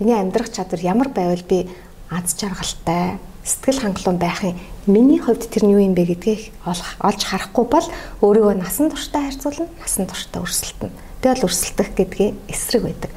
миний 0.00 0.16
амьдрах 0.16 0.48
чадвар 0.48 0.80
ямар 0.80 1.12
байвал 1.12 1.44
би 1.44 1.68
аз 2.08 2.36
жаргалтай, 2.40 3.20
сэтгэл 3.44 3.84
хангалуун 3.84 4.16
байх 4.16 4.40
юм. 4.44 4.56
Миний 4.88 5.20
хувьд 5.20 5.44
тэр 5.44 5.68
нь 5.68 5.76
юу 5.76 5.84
юм 5.84 5.92
бэ 5.92 6.16
гэдгийг 6.16 6.52
олж 6.64 7.20
харахгүй 7.20 7.64
бол 7.68 7.86
өөрийгөө 8.24 8.56
насан 8.56 8.88
туршдаа 8.88 9.28
харьцуулна, 9.28 9.68
насан 9.80 10.08
туршдаа 10.08 10.40
өрсөлдөнө 10.40 11.09
Тэгэл 11.20 11.44
өрсөлдөх 11.44 11.88
гэдгийн 11.96 12.34
эсрэг 12.48 12.82
байдаг. 12.88 13.10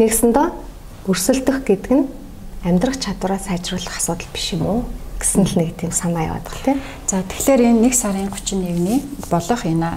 Нэгсэндээ 0.00 0.48
өрсөлдөх 1.04 1.68
гэдэг 1.68 1.92
нь 1.92 2.08
амьдрах 2.64 2.96
чадвараа 2.96 3.36
сайжруулах 3.36 3.96
асуудал 4.00 4.28
биш 4.32 4.56
юм 4.56 4.64
уу? 4.64 4.80
Гэсэн 5.18 5.42
л 5.44 5.54
нэг 5.58 5.74
тийм 5.76 5.90
санаа 5.90 6.30
яваад 6.30 6.46
байна 6.46 6.62
тийм. 6.64 6.78
За 7.10 7.22
тэгэхээр 7.26 7.60
энэ 7.74 7.90
1 7.90 7.98
сарын 7.98 8.28
31-ний 8.30 9.02
болох 9.26 9.62
энэ 9.66 9.88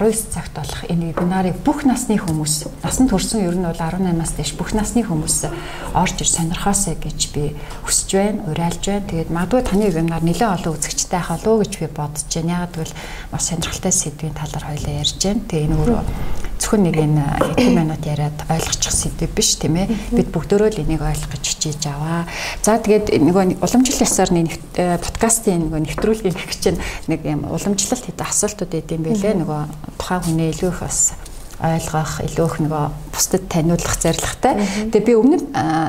19 0.00 0.32
цагт 0.32 0.52
болох 0.56 0.80
энэ 0.88 1.12
вебинарыг 1.12 1.56
бүх 1.60 1.84
насны 1.84 2.16
хүмүүс, 2.16 2.80
насанд 2.80 3.10
хүрсэн 3.12 3.44
ер 3.44 3.56
нь 3.60 3.66
бол 3.68 3.76
18-аас 3.76 4.32
дээш 4.40 4.52
бүх 4.56 4.72
насны 4.72 5.04
хүмүүс 5.04 5.50
орж 5.92 6.16
ир 6.22 6.30
сонирхоосэй 6.30 6.96
гэж 6.96 7.20
би 7.34 7.52
хүсэж 7.84 8.08
байна, 8.16 8.44
уриалж 8.48 8.82
байна. 8.86 9.08
Тэгээд 9.10 9.30
магадгүй 9.34 9.62
таны 9.66 9.90
вебинар 9.90 10.22
нэлээд 10.24 10.54
олон 10.56 10.74
үзэгчтэй 10.78 11.18
байх 11.18 11.28
болов 11.34 11.50
уу 11.50 11.60
гэж 11.66 11.72
би 11.76 11.86
бодож 11.90 12.30
байна. 12.30 12.64
Яг 12.64 12.70
гэвэл 12.72 12.94
маш 13.34 13.42
сонирхолтой 13.50 13.92
сэдвийн 13.92 14.34
талаар 14.38 14.64
хоёлаа 14.70 14.94
ярьж 15.02 15.18
байна. 15.20 15.44
Тэгээ 15.44 15.66
энэ 15.68 15.78
өөрөө 15.78 16.49
зөвхөн 16.70 16.86
нэг 16.86 16.96
энэ 17.02 17.26
хэдэн 17.58 17.74
минут 17.74 18.06
яриад 18.06 18.38
ойлгочих 18.46 18.94
сэдв 18.94 19.26
биш 19.34 19.58
тийм 19.58 19.74
ээ. 19.74 19.90
Бид 20.14 20.30
бүгдөө 20.30 20.70
л 20.70 20.82
энийг 20.86 21.02
ойлгох 21.02 21.34
гэж 21.34 21.42
хичээж 21.42 21.82
аваа. 21.90 22.30
За 22.62 22.78
тэгээд 22.78 23.10
нөгөө 23.10 23.58
уламжлал 23.58 24.06
ясаар 24.06 24.30
нэг 24.30 24.54
э, 24.78 24.94
подкастын 25.02 25.66
нөгөө 25.66 25.82
нэвтрүүлгийн 25.90 26.30
гэх 26.38 26.54
чинь 26.54 26.78
нэг 27.10 27.26
юм 27.26 27.50
уламжлалт 27.50 28.06
хэдэн 28.06 28.22
асуултууд 28.22 28.70
өгд 28.70 28.94
юм 28.94 29.02
байлээ. 29.02 29.34
Нөгөө 29.42 29.60
тухайн 29.98 30.22
хүнээ 30.22 30.50
илүү 30.54 30.70
их 30.70 30.78
бас 30.78 31.18
ойлгох, 31.60 32.24
илүү 32.24 32.46
их 32.48 32.56
нөгөө 32.64 32.84
бусдад 33.12 33.44
таниулах 33.52 33.96
зорилготой. 34.00 34.64
Тэгээ 34.88 35.04
би 35.04 35.12
өмнө 35.12 35.38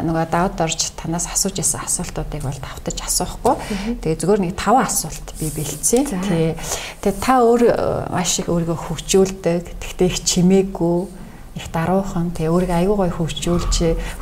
нөгөө 0.03 0.25
давд 0.27 0.59
орж 0.59 0.91
танаас 0.99 1.31
асууж 1.31 1.63
исэн 1.63 1.87
асуултуудыг 1.87 2.43
бол 2.43 2.59
давтаж 2.59 2.99
асуухгүй. 2.99 3.55
Тэгээ 4.03 4.19
зөвхөн 4.19 4.51
нэг 4.51 4.59
таван 4.59 4.83
асуулт 4.83 5.31
би 5.39 5.47
бэлдсэн. 5.47 6.11
Тэгээ 6.11 6.59
тэгээ 6.99 7.23
та 7.23 7.39
өөр 7.39 7.61
маш 8.11 8.43
их 8.43 8.51
өөрийгөө 8.51 8.79
хөгжүүлдэг. 8.83 9.63
Тэгтээ 9.79 10.11
их 10.11 10.19
чимээгүй 10.27 10.99
их 11.55 11.65
даруухан 11.71 12.35
тэгээ 12.35 12.51
өөрийгөө 12.51 12.75
аягүй 12.75 12.97
гоё 12.99 13.15
хөгжүүлж 13.15 13.75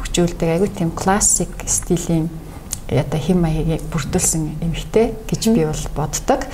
хөгжүүлдэг 0.06 0.50
аягүй 0.54 0.70
тийм 0.70 0.94
классик 0.94 1.50
стилийн 1.66 2.30
одоо 2.90 3.20
хим 3.22 3.42
маягийг 3.46 3.86
бүрдүүлсэн 3.94 4.66
эмхтэй 4.66 5.14
гэж 5.30 5.42
би 5.54 5.66
бол 5.66 5.86
боддог. 5.94 6.46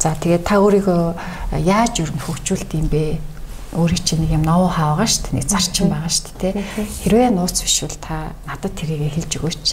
За 0.00 0.16
тэгээд 0.16 0.44
та 0.44 0.56
өөрийгөө 0.60 1.60
яаж 1.64 2.00
юу 2.00 2.08
хөгжүүлд 2.16 2.72
юм 2.80 2.88
бэ? 2.88 3.31
Өөрийн 3.72 4.04
чинь 4.04 4.20
нэг 4.20 4.36
юм 4.36 4.44
ноу 4.44 4.68
хаагаа 4.68 5.08
шүү 5.08 5.32
дээ. 5.32 5.36
Нэг 5.40 5.46
зарчим 5.48 5.88
байгаа 5.88 6.12
шүү 6.12 6.36
дээ. 6.40 6.52
Хэрвээ 7.08 7.30
нууц 7.32 7.56
биш 7.64 7.76
бол 7.88 7.96
та 7.96 8.36
надад 8.44 8.72
тэрийг 8.76 9.12
хэлж 9.16 9.32
өгөөч. 9.40 9.66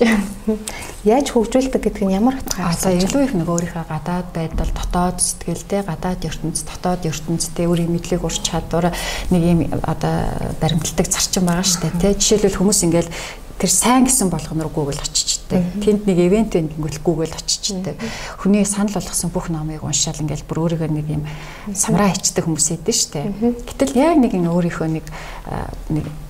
Яаж 1.03 1.27
хөгжүүлдэг 1.35 1.83
гэдэг 1.83 2.03
нь 2.07 2.15
ямар 2.15 2.39
утгаар? 2.39 2.71
Одоо 2.71 2.95
илүү 2.95 3.21
их 3.27 3.33
нэг 3.35 3.47
өөрийнхөө 3.51 3.85
гадаад 3.91 4.27
байдал, 4.31 4.71
дотоод 4.71 5.19
сэтгэлтэй, 5.19 5.83
гадаад 5.83 6.23
ертөнц, 6.23 6.63
дотоод 6.63 7.03
ертөнцтэй 7.11 7.67
өөрийн 7.67 7.91
мэдлэг 7.91 8.23
ур 8.23 8.31
чадвар 8.31 8.95
нэг 9.35 9.41
юм 9.43 9.59
одоо 9.83 10.31
баримталдаг 10.63 11.07
зарчим 11.11 11.43
байгаа 11.43 11.67
шүү 11.67 11.91
дээ. 11.99 12.15
Жишээлбэл 12.15 12.55
хүмүүс 12.55 12.79
ингээл 12.87 13.11
тэр 13.59 13.69
сайн 13.69 14.07
гэсэн 14.07 14.31
болгоно 14.31 14.63
руу 14.63 14.71
Google 14.71 15.03
очичдаг. 15.03 15.59
Тэнд 15.83 16.07
нэг 16.07 16.17
ивент 16.17 16.55
ингэнгүүт 16.55 17.03
Google 17.03 17.35
очичдаг. 17.35 17.99
Хүний 18.39 18.63
санал 18.63 18.95
болгосон 18.95 19.35
бүх 19.35 19.51
номыг 19.51 19.83
уншаал 19.83 20.15
ингээл 20.23 20.47
бүр 20.47 20.79
өөрийгөө 20.79 20.89
нэг 20.95 21.07
юм 21.11 21.27
самраа 21.75 22.15
ичдэг 22.15 22.47
хүмүүс 22.47 22.79
идэв 22.79 22.95
штэ. 22.95 23.27
Гэтэл 23.67 23.99
яг 23.99 24.15
нэг 24.15 24.31
өөрийнхөө 24.39 24.87
нэг 24.87 25.05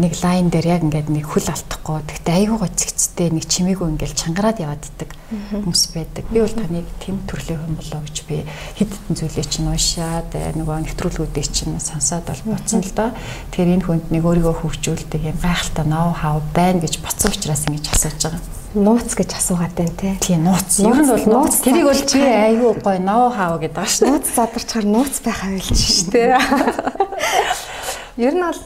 нэг 0.01 0.13
лайн 0.25 0.49
дээр 0.49 0.67
яг 0.73 0.81
ингээд 0.89 1.13
нэг 1.13 1.29
хөл 1.29 1.53
алдахгүй. 1.53 2.01
Тэгтээ 2.09 2.49
айгүй 2.49 2.57
гоцгцтэй 3.19 3.35
нэг 3.35 3.45
чимээгүй 3.51 3.87
ингээл 3.99 4.15
чангараад 4.15 4.63
яваад 4.63 4.83
идэг 4.87 5.11
хүмүүс 5.51 5.83
байдаг. 5.91 6.23
Би 6.31 6.39
бол 6.39 6.55
таныг 6.55 6.87
тэм 7.03 7.19
төрлийн 7.27 7.59
хүн 7.59 7.75
болоо 7.75 8.01
гэж 8.07 8.17
би 8.31 8.47
хэд 8.79 8.91
хэдэн 8.95 9.15
зүйлээ 9.19 9.47
чинь 9.51 9.67
уншаад 9.67 10.31
э, 10.39 10.55
нөгөө 10.55 10.87
нэвтрүүлгүүдийг 10.87 11.47
чинь 11.51 11.75
сонсоод 11.75 12.31
бол 12.31 12.55
бодсон 12.55 12.79
л 12.79 12.95
доо. 12.95 13.11
Тэгэхээр 13.51 13.75
энэ 13.75 13.83
хүнд 13.83 14.05
нэг 14.15 14.23
өөрийгөө 14.23 14.55
хөгжүүлдэг 14.63 15.21
юм 15.35 15.37
гайхалтай 15.43 15.85
ноу 15.85 16.15
хав 16.15 16.39
байна 16.55 16.79
гэж 16.79 17.03
бодсон 17.03 17.35
учраас 17.35 17.67
ингэж 17.67 17.85
асууж 17.91 18.23
байгаа 18.23 18.41
нууц 18.69 19.11
гэж 19.17 19.29
асуугаад 19.35 19.73
байна 19.75 19.95
те. 19.99 20.15
Тийм 20.23 20.45
нууц. 20.47 20.79
Ер 20.79 20.95
нь 21.03 21.09
бол 21.11 21.25
нууц 21.27 21.59
тэрийг 21.59 21.89
бол 21.89 22.03
чи 22.07 22.21
айгүй 22.23 22.71
гоё 22.79 22.99
ноу 23.03 23.27
хав 23.33 23.59
гэдэг 23.59 23.83
шүү. 23.83 24.07
Нууц 24.13 24.27
задарчаар 24.31 24.85
нууц 24.85 25.15
байх 25.25 25.41
авилж 25.43 25.73
шүү 25.73 26.13
дээ. 26.13 26.37
Ер 28.29 28.33
нь 28.37 28.45
бол 28.45 28.61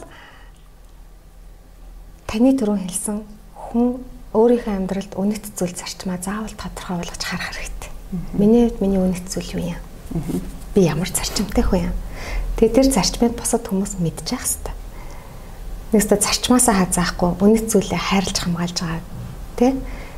таны 2.28 2.52
түрүүн 2.52 2.84
хэлсэн 2.84 3.24
хүн 3.56 4.13
өөрийнхөө 4.34 4.74
амьдралд 4.74 5.12
үнэт 5.14 5.54
зүйл 5.54 5.74
зарчмаа 5.78 6.18
заавал 6.18 6.54
тодорхой 6.58 6.96
болгож 6.98 7.22
харах 7.22 7.54
хэрэгтэй. 7.54 7.90
Миний 8.34 8.66
хувьд 8.66 8.82
миний 8.82 8.98
үнэт 8.98 9.26
зүйл 9.30 9.50
юу 9.54 9.78
юм? 9.78 9.82
Би 10.74 10.80
ямар 10.82 11.06
зарчимтай 11.06 11.62
хүн 11.62 11.94
юм? 11.94 11.96
Тэгээ 12.58 12.74
тэр 12.74 12.88
зарчмыг 12.90 13.32
босод 13.38 13.66
хүмүүс 13.70 14.02
мэдчих 14.02 14.42
хэвээр. 14.42 14.74
Нэгсээ 15.94 16.18
зарчмаасаа 16.18 16.74
хазаахгүй 16.82 17.30
үнэт 17.38 17.70
зүйлээ 17.70 18.00
хайрлж 18.10 18.36
хамгаалж 18.42 18.78
байгаа 18.82 19.02
тий. 19.54 19.72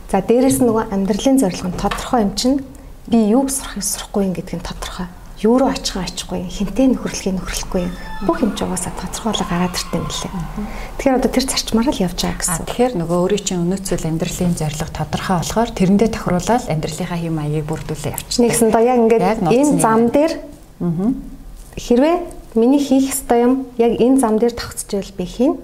За 0.09 0.25
дээрэс 0.25 0.65
нь 0.65 0.69
нөгөө 0.69 0.93
амьдралын 0.93 1.37
зорилго 1.37 1.69
нь 1.69 1.81
тодорхой 1.81 2.21
юм 2.25 2.33
чинь 2.33 2.65
би 3.09 3.19
юуг 3.29 3.53
сурахыг 3.53 3.85
сурахгүй 3.85 4.23
юм 4.25 4.33
гэдэг 4.33 4.57
нь 4.57 4.65
тодорхой. 4.65 5.09
Юу 5.37 5.61
руу 5.61 5.69
очихоо 5.69 6.01
очихгүй, 6.01 6.49
хинтээ 6.49 6.97
нөхөрлөхийг 6.97 7.37
нөхөрлөхгүй. 7.37 7.85
Бүх 8.25 8.41
юм 8.41 8.57
ч 8.57 8.65
угаасаа 8.65 8.97
тодорхойлоо 8.97 9.45
гараад 9.45 9.77
иртээ 9.77 10.01
мэлээ. 10.01 10.33
Тэгэхээр 10.97 11.19
одоо 11.21 11.31
тэр 11.37 11.45
зарчмаар 11.45 11.89
л 11.93 12.05
явж 12.09 12.19
байгаа 12.25 12.41
гэсэн. 12.41 12.65
Тэгэхээр 12.65 12.93
нөгөө 12.97 13.19
өөрийн 13.21 13.45
чинь 13.45 13.63
өнөөцөл 13.69 14.09
амьдралын 14.09 14.57
зорилго 14.57 14.89
тодорхой 14.97 15.37
болохоор 15.37 15.71
тэрэндээ 15.77 16.11
тохируулаад 16.17 16.65
амьдралынхаа 16.73 17.21
хэм 17.21 17.35
маягийг 17.37 17.69
бүрдүүлээ 17.69 18.17
явчихна. 18.17 18.45
Нэгсэн 18.49 18.69
доо 18.73 18.81
яг 18.81 18.99
ингээд 19.05 19.25
энэ 19.45 19.77
зам 19.77 20.01
дээр 20.09 20.33
хэрвээ 21.77 22.17
миний 22.57 22.81
хийх 22.81 23.13
ёстой 23.13 23.45
юм 23.45 23.53
яг 23.77 23.93
энэ 24.01 24.17
зам 24.17 24.41
дээр 24.41 24.57
тогтцож 24.57 25.13
би 25.13 25.29
хийн. 25.29 25.61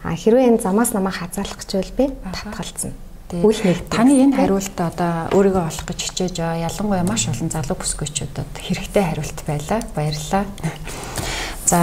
А 0.00 0.16
хэрвээ 0.16 0.56
энэ 0.56 0.64
замаас 0.64 0.96
намайг 0.96 1.20
хазаалах 1.20 1.60
гэж 1.60 1.70
байл 1.76 1.92
би 2.00 2.04
татгалцсан 2.32 2.96
нэг 3.32 3.88
таны 3.88 4.20
энэ 4.20 4.36
хариулт 4.36 4.76
одоо 4.76 5.32
өөрийгөө 5.32 5.64
олох 5.64 5.86
гэж 5.88 5.98
хичээж 6.12 6.36
байгаа 6.36 6.68
ялангуяа 6.68 7.04
маш 7.08 7.28
олон 7.32 7.48
залуу 7.48 7.76
бүсгүйчүүдэд 7.80 8.52
хэрэгтэй 8.60 9.04
хариулт 9.08 9.38
байлаа. 9.48 9.80
Баярлалаа. 9.96 10.44
За 11.64 11.80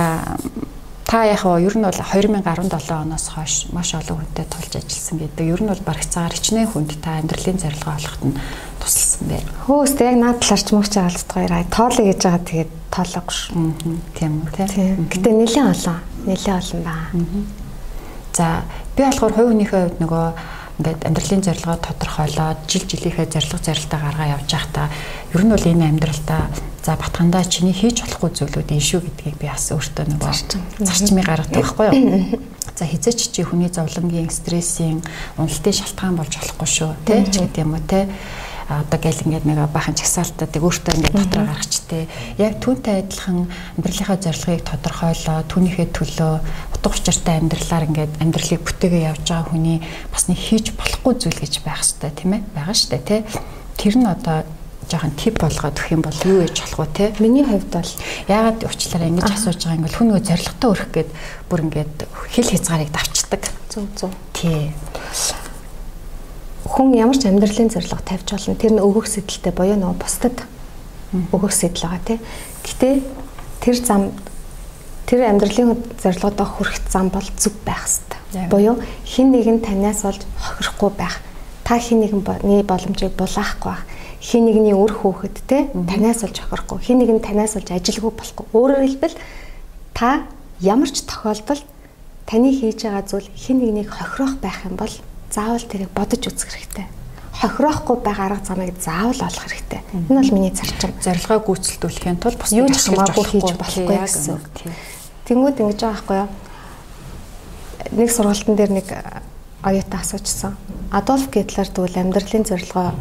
та 1.09 1.25
яг 1.25 1.41
нь 1.41 1.65
ер 1.65 1.73
нь 1.73 1.81
бол 1.81 1.97
2017 1.97 2.93
оноос 2.93 3.25
хойш 3.33 3.73
маш 3.73 3.97
олон 3.97 4.21
хүнтэй 4.21 4.45
тулж 4.45 4.73
ажилласан 4.77 5.17
гэдэг. 5.17 5.45
Ер 5.49 5.61
нь 5.65 5.71
бол 5.73 5.81
бараг 5.81 6.05
цагаар 6.05 6.37
хичнээн 6.37 6.69
хүнд 6.69 7.01
та 7.01 7.17
амьдралын 7.17 7.57
зорилгоо 7.57 7.97
олоход 7.97 8.23
нь 8.29 8.37
тусалсан 8.77 9.25
байна. 9.25 9.49
Хөөстэй 9.65 10.05
яг 10.05 10.17
наад 10.21 10.37
талаар 10.45 10.61
ч 10.61 10.69
мөгч 10.69 10.93
аалцдаг 11.01 11.49
тоолё 11.73 12.03
гэж 12.05 12.19
байгаа 12.21 12.45
тэгээд 12.45 12.71
тоолоогүй 12.93 13.33
шүү. 13.33 13.57
Тийм 14.21 14.31
үү 14.45 14.49
тийм. 14.69 15.09
Гэтэ 15.09 15.29
нэлээд 15.33 15.69
олон. 15.73 15.97
Нэлээд 16.29 16.61
олон 16.61 16.81
баа. 16.85 17.01
За 18.37 18.61
би 18.93 19.01
болохоор 19.01 19.33
хувь 19.33 19.49
хүнийхээ 19.49 19.81
хувьд 19.81 19.97
нөгөө 20.05 20.25
ингээд 20.79 21.03
амьдралын 21.11 21.43
зорилгоо 21.43 21.77
тодорхойлоод 21.83 22.59
жил 22.71 22.87
жилийнхээ 22.87 23.27
зорилго 23.27 23.59
зорилтоо 23.59 23.99
гаргаа 23.99 24.27
явж 24.39 24.47
байхдаа 24.47 24.87
ер 25.35 25.43
нь 25.43 25.51
бол 25.51 25.67
энэ 25.67 25.85
амьдралдаа 25.91 26.47
за 26.79 26.95
батхандаа 26.95 27.43
чиний 27.43 27.75
хийж 27.75 27.99
болохгүй 27.99 28.31
зүйлүүд 28.39 28.71
энэ 28.71 28.87
шүү 28.87 29.01
гэдгийг 29.03 29.37
би 29.43 29.47
бас 29.51 29.67
өөртөө 29.75 30.05
нөгөө 30.07 30.33
зарчмыг 30.87 31.27
гаргадаг 31.27 31.59
байхгүй 31.59 31.87
юу. 31.91 32.39
За 32.79 32.87
хизээч 32.87 33.19
чи 33.35 33.43
хүний 33.43 33.67
зовлонгийн 33.67 34.31
стрессийн 34.31 35.03
уналтын 35.35 35.75
шалтгаан 35.75 36.15
болж 36.15 36.33
болохгүй 36.39 36.69
шүү 36.71 36.91
тий 37.03 37.27
ч 37.27 37.43
гэдэг 37.43 37.59
юм 37.59 37.75
уу 37.75 37.83
тий 37.83 38.07
одоо 38.69 38.99
гэл 39.01 39.25
ингээд 39.25 39.49
нэг 39.49 39.59
бахан 39.73 39.97
чагсаалтуудыг 39.97 40.61
өөртөө 40.61 40.93
ингээд 40.93 41.17
дотроо 41.17 41.45
гаргачтэй. 41.49 42.05
Яг 42.37 42.61
түүнтэй 42.61 43.01
адилхан 43.01 43.49
амьдралынхаа 43.81 44.17
зорилгыг 44.21 44.61
тодорхойлоо, 44.61 45.37
түүнийхээ 45.49 45.87
төлөө 45.89 46.33
утга 46.77 46.93
учиртай 46.93 47.41
амьдралаар 47.41 47.89
ингээд 47.89 48.13
амьдралыг 48.21 48.61
бүтээгээ 48.61 49.09
явж 49.09 49.25
байгаа 49.25 49.49
хүний 49.49 49.81
бас 50.13 50.29
нэг 50.29 50.37
хийж 50.37 50.77
болохгүй 50.77 51.13
зүйл 51.17 51.41
гэж 51.41 51.53
байх 51.65 51.81
хэрэгтэй 51.81 52.11
тийм 52.13 52.31
ээ? 52.37 52.41
Бага 52.53 52.73
штэ 52.77 53.01
тий. 53.01 53.25
Тэр 53.73 53.95
нь 53.97 54.05
одоо 54.05 54.45
жоохон 54.85 55.17
тип 55.17 55.41
болгоод 55.41 55.73
өгөх 55.73 55.93
юм 55.93 56.01
бол 56.05 56.21
юу 56.29 56.45
ээж 56.45 56.57
болох 56.69 56.77
вэ 56.85 56.93
те? 56.93 57.05
Миний 57.17 57.45
хувьд 57.45 57.73
бол 57.73 57.91
яагаад 58.29 58.69
уучлаарай 58.69 59.09
ингэж 59.09 59.29
асууж 59.33 59.59
байгаа 59.65 59.77
юм 59.81 59.85
бол 59.85 59.97
хүн 59.97 60.07
нөгөө 60.13 60.27
зоригтой 60.29 60.69
өрөх 60.69 60.89
гээд 60.93 61.09
бүр 61.49 61.59
ингээд 61.65 61.95
хэл 62.37 62.53
хязгаарыг 62.53 62.89
давчдаг. 62.93 63.41
Зөв 63.69 63.85
зөв. 63.97 64.13
Тий 64.33 64.73
хүн 66.69 66.93
ямар 66.93 67.17
ч 67.17 67.25
амьдралын 67.25 67.73
зорилго 67.73 68.01
тавьж 68.05 68.29
болно. 68.29 68.53
Тэр 68.53 68.77
нь 68.77 68.83
өгөх 68.85 69.09
сэдэлтэй 69.09 69.53
боёо 69.57 69.77
нөгөө 69.81 69.97
бусдад 69.97 70.37
өгөх 71.33 71.49
сэдэл 71.49 71.89
байгаа 71.89 72.05
тий. 72.05 72.19
Гэтэ 72.61 72.89
тэр 73.65 73.75
зам 73.81 74.13
тэр 75.09 75.25
амьдралын 75.25 75.81
зорилгодоо 75.97 76.45
хүрэх 76.45 76.77
зам 76.85 77.09
бол 77.09 77.25
зөв 77.41 77.57
байх 77.65 77.89
хэрэгтэй. 77.89 78.53
Боёо 78.53 78.77
хин 79.01 79.33
нэгэн 79.33 79.65
танаас 79.65 80.05
болж 80.05 80.21
хохирохгүй 80.37 80.91
байх. 80.93 81.17
Та 81.65 81.81
хин 81.81 82.05
нэгний 82.05 82.61
боломжийг 82.61 83.17
булаахгүй 83.17 83.73
байх. 83.73 83.83
Хин 84.21 84.45
нэгний 84.45 84.77
үр 84.77 84.93
хөөхөд 84.93 85.41
те 85.49 85.73
танаас 85.73 86.21
болж 86.21 86.37
хохирохгүй. 86.37 86.77
Хин 86.85 87.01
нэгэн 87.01 87.25
танаас 87.25 87.57
болж 87.57 87.73
ажилгүй 87.73 88.13
болохгүй. 88.13 88.45
Өөрөөр 88.53 88.85
хэлбэл 88.85 89.17
та 89.97 90.29
ямар 90.61 90.93
ч 90.93 91.01
тохиолдолд 91.01 91.65
таны 92.29 92.53
хийж 92.53 92.85
байгаа 92.85 93.03
зүйл 93.09 93.25
хин 93.33 93.65
нэгнийг 93.65 93.89
хохирох 93.89 94.37
байх 94.37 94.61
юм 94.69 94.77
бол 94.77 94.93
заавал 95.31 95.65
тэрийг 95.65 95.91
бодож 95.93 96.23
үзэх 96.27 96.49
хэрэгтэй. 96.49 96.87
Хохироохгүй 97.39 97.97
байгаа 98.03 98.25
арга 98.35 98.45
замыг 98.45 98.75
заавал 98.81 99.21
олох 99.21 99.45
хэрэгтэй. 99.47 99.81
Энэ 100.09 100.19
бол 100.19 100.33
миний 100.35 100.51
зарчим. 100.51 100.91
Зорилгоо 100.99 101.39
гүйцэлдүүлэхийн 101.45 102.19
тулд 102.19 102.37
бас 102.41 102.51
юу 102.51 102.67
ч 102.67 102.75
хамаагүй 102.83 103.25
хийж 103.25 103.49
болохгүй 103.55 103.95
гэсэн. 103.95 104.37
Тэнгүүд 105.29 105.61
ингэж 105.63 105.79
байгаа 105.79 105.95
байхгүй 105.95 106.17
юу? 106.19 106.29
Нэг 107.95 108.09
сургалтын 108.11 108.55
дээр 108.59 108.71
нэг 108.75 108.87
оюутан 109.63 109.99
асуужсан. 110.03 110.57
Адольф 110.91 111.31
Гитлер 111.31 111.67
тэгвэл 111.69 112.01
амьдралын 112.01 112.43
зорилгоо 112.43 112.91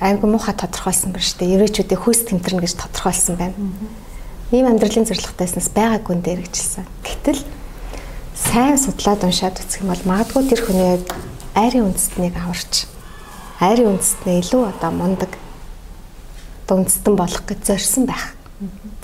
айгүй 0.00 0.28
муухай 0.28 0.54
тодорхойлсон 0.58 1.16
байна 1.16 1.24
шүү 1.24 1.38
дээ. 1.38 1.54
Ерөөчүүдээ 1.56 1.98
хүйс 2.00 2.20
тэмтэрнэ 2.28 2.60
гэж 2.60 2.74
тодорхойлсон 2.76 3.36
байна. 3.40 3.56
Ийм 4.52 4.66
амьдралын 4.68 5.08
зорилготойснаас 5.08 5.70
байгаагүй 5.72 6.14
нээр 6.20 6.44
гэжэлсэн. 6.44 6.84
Гэтэл 7.04 7.40
сайн 8.34 8.74
судлаад 8.74 9.22
уншаад 9.22 9.62
үзэх 9.62 9.86
юм 9.86 9.94
бол 9.94 10.02
магадгүй 10.10 10.42
тэр 10.50 10.60
хүний 10.66 10.98
айрын 11.54 11.86
үндэстнийг 11.94 12.34
аварч 12.34 12.90
айрын 13.62 13.94
үндэстнээ 13.94 14.42
илүү 14.42 14.62
одоо 14.74 14.90
мундаг 14.90 15.30
дүнстэн 16.66 17.14
болох 17.14 17.46
гэж 17.46 17.62
зорьсон 17.62 18.10
байх. 18.10 18.34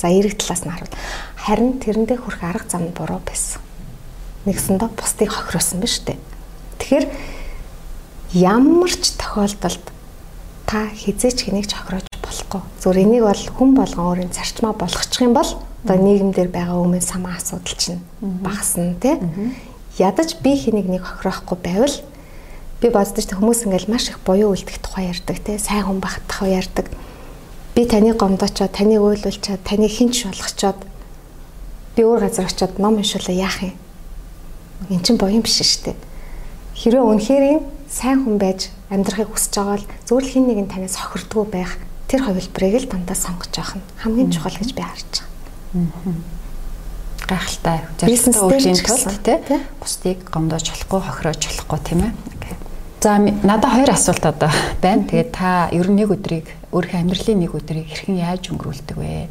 За 0.03 0.11
эрэг 0.11 0.35
талаас 0.35 0.67
нь 0.67 0.73
харуул. 0.75 0.91
Харин 1.39 1.79
тэрэндээ 1.79 2.19
хүрэх 2.19 2.43
арга 2.43 2.67
зам 2.67 2.91
нь 2.91 2.97
буруу 2.97 3.23
байсан. 3.23 3.63
Нэгсэндээ 4.51 4.91
бусдыг 4.99 5.31
хохиросон 5.31 5.79
ба 5.79 5.87
штэ. 5.87 6.19
Тэгэхээр 6.83 7.07
ямар 8.35 8.91
ч 8.91 9.15
тохиолдолд 9.15 9.85
та 10.67 10.91
хизээч 10.91 11.47
хэнийг 11.47 11.71
ч 11.71 11.79
хохироож 11.79 12.11
болохгүй. 12.19 12.63
Зүгээр 12.83 13.03
энийг 13.07 13.25
бол 13.31 13.45
хүн 13.47 13.71
болгон 13.79 14.07
өөрийн 14.11 14.35
зарчмаа 14.35 14.75
болгочих 14.75 15.23
юм 15.23 15.39
бол 15.39 15.51
одоо 15.85 15.97
нийгэмдэр 15.97 16.49
байгаа 16.53 16.77
өмнө 16.77 17.01
самаа 17.01 17.37
асуудал 17.41 17.77
чинь 17.77 18.01
багасна 18.21 18.95
тий. 19.01 19.17
Ядаж 19.99 20.37
би 20.45 20.57
хэнийг 20.57 20.89
нэг 20.89 21.03
хохирохгүй 21.05 21.59
байвал 21.59 21.97
би 22.81 22.89
боддож 22.89 23.27
хүмүүс 23.29 23.65
ингээл 23.65 23.89
маш 23.89 24.09
их 24.13 24.21
буюу 24.25 24.53
үлдэх 24.53 24.81
тухай 24.81 25.09
ярьдаг 25.09 25.41
тий. 25.41 25.59
Сайн 25.59 25.89
хүн 25.89 26.01
байх 26.01 26.21
тухай 26.29 26.61
ярьдаг. 26.61 26.89
Би 27.75 27.87
таны 27.87 28.13
гомдоочоод, 28.13 28.73
таныг 28.73 29.01
уйлуулчаад, 29.01 29.61
таныг 29.65 29.93
хинч 29.93 30.25
болгочоод 30.25 30.81
би 31.97 32.03
өөр 32.05 32.29
газар 32.29 32.49
очиод 32.49 32.79
ном 32.79 33.01
уншуулаа 33.01 33.37
яах 33.37 33.63
юм? 33.63 33.77
Эн 34.91 35.01
чинь 35.05 35.17
буян 35.17 35.45
биш 35.45 35.61
шүү 35.61 35.93
дээ. 35.93 35.97
Хэрвээ 36.77 37.05
үнэхээр 37.05 37.45
сайн 37.89 38.25
хүн 38.25 38.39
байж 38.39 38.71
амьдрахыг 38.89 39.35
хүсэж 39.35 39.55
байгаа 39.55 39.77
бол 39.77 39.89
зөвхөн 40.07 40.31
хин 40.31 40.45
нэгэн 40.49 40.69
танаас 40.71 40.97
хохирдгоо 40.97 41.45
байх 41.45 41.77
тэр 42.09 42.25
хувилбарыг 42.25 42.75
л 42.81 42.91
дандаа 42.91 43.19
сонгож 43.19 43.53
явах 43.55 43.77
нь 43.79 43.87
хамгийн 44.03 44.31
чухал 44.31 44.57
гэж 44.57 44.71
би 44.75 44.83
харж 44.83 45.20
гайхалтай 47.31 47.79
зорилттой 48.01 48.43
өөрийн 48.43 48.81
тулд 48.83 49.23
тий 49.23 49.39
бусдыг 49.79 50.19
гомдоож 50.31 50.67
болохгүй 50.67 51.01
хохироож 51.01 51.43
болохгүй 51.47 51.79
тийм 51.87 52.01
ээ. 52.11 52.13
За 53.01 53.19
надад 53.19 53.71
хоёр 53.71 53.91
асуулт 53.95 54.25
одоо 54.27 54.51
байна. 54.83 55.07
Тэгээд 55.07 55.31
та 55.31 55.71
ер 55.71 55.87
нь 55.87 55.97
нэг 55.97 56.11
өдрийг 56.11 56.51
өөрийнхөө 56.75 57.01
амьдралын 57.01 57.39
нэг 57.39 57.55
өдрийг 57.55 57.87
хэрхэн 57.87 58.19
яаж 58.19 58.51
өнгөрүүлдэг 58.51 58.97
вэ? 58.99 59.31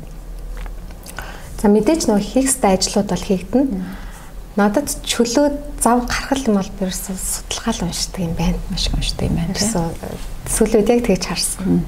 За 1.60 1.68
мэдээж 1.68 2.08
нөгөө 2.08 2.24
хийх 2.24 2.48
ёстой 2.48 2.80
ажлууд 2.80 3.10
бол 3.12 3.28
хийгдэнэ. 3.28 3.84
Надад 4.56 4.88
чөлөө 5.04 5.48
зав 5.84 6.08
гаргал 6.08 6.48
юм 6.48 6.56
бол 6.56 6.72
бирс 6.80 7.04
судалгаал 7.12 7.84
уншдаг 7.84 8.22
юм 8.24 8.34
байна. 8.40 8.58
Маш 8.72 8.88
уншдаг 8.96 9.28
юм 9.28 9.36
байна. 9.38 9.54
Сүүлүүд 10.50 10.90
яг 10.90 11.04
тэгж 11.04 11.24
харсан. 11.30 11.84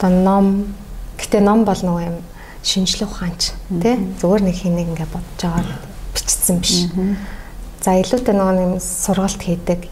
Одоо 0.00 0.10
ном 0.10 0.74
гэтээ 1.20 1.44
ном 1.44 1.62
бол 1.68 1.78
нөгөө 1.78 2.04
юм 2.10 2.16
шинжлэх 2.62 3.10
ухаанч 3.10 3.52
тий? 3.68 3.96
Зүгээр 4.22 4.42
нэг 4.46 4.56
хин 4.56 4.74
нэг 4.78 4.88
ингээ 4.94 5.10
бодож 5.10 5.42
байгаа 5.42 5.78
бичсэн 6.14 6.56
биш. 6.62 6.88
За 7.82 7.98
илүүтэй 7.98 8.34
нөгөө 8.34 8.54
нэг 8.54 8.82
сургалт 8.82 9.42
хийдэг. 9.42 9.90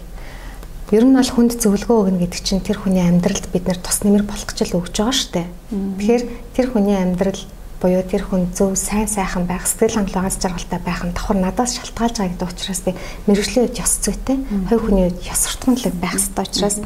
Ер 0.90 1.04
нь 1.06 1.14
бол 1.14 1.30
хүнд 1.30 1.58
зөвлөгөө 1.58 1.98
өгнө 2.06 2.22
гэдэг 2.26 2.40
чинь 2.42 2.62
тэр 2.62 2.82
хүний 2.82 3.02
амьдралд 3.02 3.46
бид 3.54 3.66
нэр 3.66 3.78
тус 3.78 4.02
нэмэр 4.02 4.26
болох 4.26 4.46
гэж 4.46 4.70
л 4.70 4.78
өгж 4.82 4.94
байгаа 4.94 5.14
штэ. 5.14 5.42
Тэгэхээр 5.70 6.22
тэр 6.54 6.66
хүний 6.70 6.98
амьдрал 6.98 7.42
буюу 7.78 8.02
тэр 8.02 8.26
хүн 8.26 8.50
зөв 8.52 8.74
сайн 8.74 9.06
сайхан 9.06 9.46
байх, 9.46 9.64
сэтгэл 9.70 10.02
аз 10.18 10.36
жаргалтай 10.36 10.82
байх 10.82 11.00
нь 11.06 11.14
давхар 11.14 11.38
надаас 11.38 11.78
шалтгаалж 11.78 12.18
байгаа 12.18 12.34
гэдэг 12.34 12.50
учраас 12.50 12.82
би 12.84 12.92
мэрэгжлийн 13.30 13.64
үед 13.70 13.80
ёс 13.80 13.94
зүйтэй, 14.04 14.36
хувь 14.68 14.84
хүний 14.84 15.04
үед 15.08 15.18
ёс 15.24 15.40
суртахуунлаг 15.48 15.94
байх 15.96 16.18
хэрэгтэй 16.18 16.44
учраас 16.44 16.76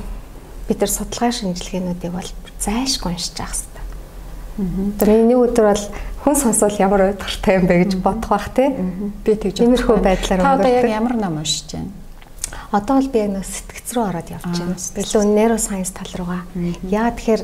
бид 0.68 0.78
нар 0.78 0.93
судалгаа 0.93 1.32
шинжилгээнүүдийг 1.35 2.12
бол 2.14 2.30
зайшгүй 2.62 3.11
уншиж 3.11 3.35
хэрэгтэй 3.35 3.73
Тэр 4.55 5.09
нэг 5.26 5.38
өдөр 5.40 5.66
бол 5.72 5.84
хүн 6.22 6.36
сонсвол 6.38 6.76
ямар 6.78 7.11
уйдгартай 7.11 7.59
юм 7.59 7.66
бэ 7.66 7.74
гэж 7.84 7.92
бодох 7.98 8.30
бах 8.30 8.48
тий. 8.55 8.70
Би 9.26 9.34
тэгж 9.34 9.66
иймэрхүү 9.66 9.98
байдлаар 9.98 10.40
өнгөрдөг. 10.40 10.46
Та 10.46 10.59
одоо 10.62 10.70
яг 10.70 10.86
ямар 10.88 11.14
ном 11.18 11.38
уншиж 11.42 11.74
байна? 11.74 11.90
Одоо 12.70 12.94
бол 13.02 13.11
би 13.11 13.18
яг 13.18 13.30
нэг 13.34 13.44
сэтгц 13.44 13.88
рүү 13.94 14.05
ороод 14.09 14.30
явж 14.30 14.46
байна. 14.46 14.78
Билүү 14.78 15.22
нейросайенс 15.34 15.90
тал 15.90 16.12
руугаа. 16.14 16.42
Яа 16.86 17.11
тэгэхээр 17.11 17.42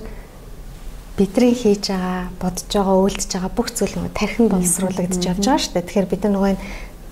бидний 1.19 1.55
хийж 1.55 1.91
байгаа, 1.91 2.31
бодож 2.39 2.71
байгаа, 2.71 2.97
үйлдэж 3.03 3.31
байгаа 3.35 3.53
бүх 3.53 3.69
зүйл 3.75 3.95
нөгөө 3.99 4.13
тархин 4.15 4.47
боловсруулагдаж 4.49 5.23
явж 5.27 5.45
байгаа 5.45 5.61
шүү 5.61 5.75
дээ. 5.75 5.87
Тэгэхээр 5.91 6.11
бид 6.15 6.23
нар 6.25 6.35
нөгөө 6.39 6.55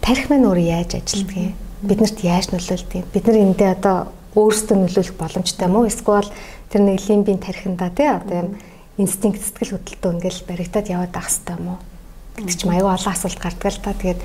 тарих 0.01 0.27
маань 0.31 0.49
өөрөө 0.49 0.67
яаж 0.79 0.91
ажилтгийг, 0.95 1.53
биднэрт 1.83 2.19
яаж 2.25 2.47
нөлөөлдөг, 2.55 3.05
бид 3.13 3.25
нар 3.29 3.39
эндээ 3.43 3.71
одоо 3.77 3.97
өөрсдөө 4.39 4.77
нөлөөлөх 4.79 5.17
боломжтой 5.19 5.69
мó 5.69 5.85
эсвэл 5.85 6.31
тэр 6.71 6.81
нэг 6.87 7.03
лимбийн 7.05 7.43
тархинда 7.43 7.91
тий 7.91 8.09
одоо 8.09 8.37
юм 8.47 8.49
инстинкт 8.99 9.43
сэтгэл 9.43 9.79
хөдлөлтөө 9.79 10.13
ингээл 10.19 10.41
баригдаад 10.51 10.87
яваад 10.91 11.13
байх 11.15 11.29
хэвээр 11.31 11.63
мó 11.63 11.79
гэдэг 12.39 12.55
ч 12.59 12.63
аюу 12.67 12.91
олон 12.91 13.13
асуулт 13.15 13.39
гардаг 13.39 13.73
л 13.73 13.83
та 13.83 13.95
тэгээд 13.95 14.21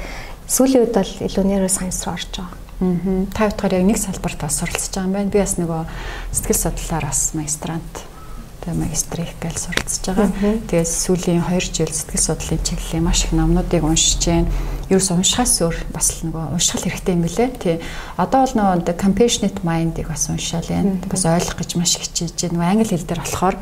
сүүлийн 0.50 0.82
үед 0.86 0.94
бол 0.98 1.14
илүү 1.30 1.44
нейросайенс 1.48 2.02
руу 2.06 2.14
орж 2.14 2.30
байгаа. 2.34 2.58
Аа. 2.82 3.26
Та 3.34 3.48
бодохоор 3.50 3.74
яг 3.80 3.86
нэг 3.88 3.98
салбарт 3.98 4.40
бас 4.42 4.58
суралцж 4.60 4.92
байгаа 4.94 5.08
юм 5.08 5.14
байна. 5.14 5.34
Би 5.34 5.40
бас 5.40 5.56
нөгөө 5.58 5.82
сэтгэл 6.34 6.62
судлалаар 6.62 7.06
бас 7.10 7.22
магистрант 7.34 7.94
тэгээ 8.64 8.80
магистрик 8.80 9.36
гэж 9.44 9.56
суралцж 9.60 10.04
байгаа. 10.08 10.32
Тэгээд 10.72 10.88
сүүлийн 10.88 11.44
2 11.44 11.60
жил 11.68 11.92
сэтгэл 11.92 12.24
судлалын 12.24 12.64
чиглэлийн 12.64 13.04
маш 13.04 13.28
их 13.28 13.36
номнуудыг 13.36 13.84
уншиж 13.84 14.24
байна. 14.24 14.48
Ерөөс 14.88 15.10
уншихаас 15.12 15.54
өөр 15.68 15.78
бас 15.92 16.08
нөгөө 16.24 16.56
унших 16.56 16.80
хэрэгтэй 16.88 17.14
юм 17.14 17.28
билэ. 17.28 17.48
Тий. 17.60 17.76
Одоо 18.16 18.48
бол 18.48 18.56
нөгөө 18.56 18.96
compassionate 18.96 19.60
mind-ыг 19.68 20.08
бас 20.08 20.32
уншаал 20.32 20.64
байна. 20.72 20.96
Бас 21.12 21.28
ойлгох 21.28 21.60
гэж 21.60 21.76
маш 21.76 22.00
хичээж 22.00 22.48
байна. 22.48 22.56
Нөгөө 22.56 22.72
англи 22.72 22.88
хэл 22.88 23.10
дээр 23.12 23.22
болохоор 23.28 23.56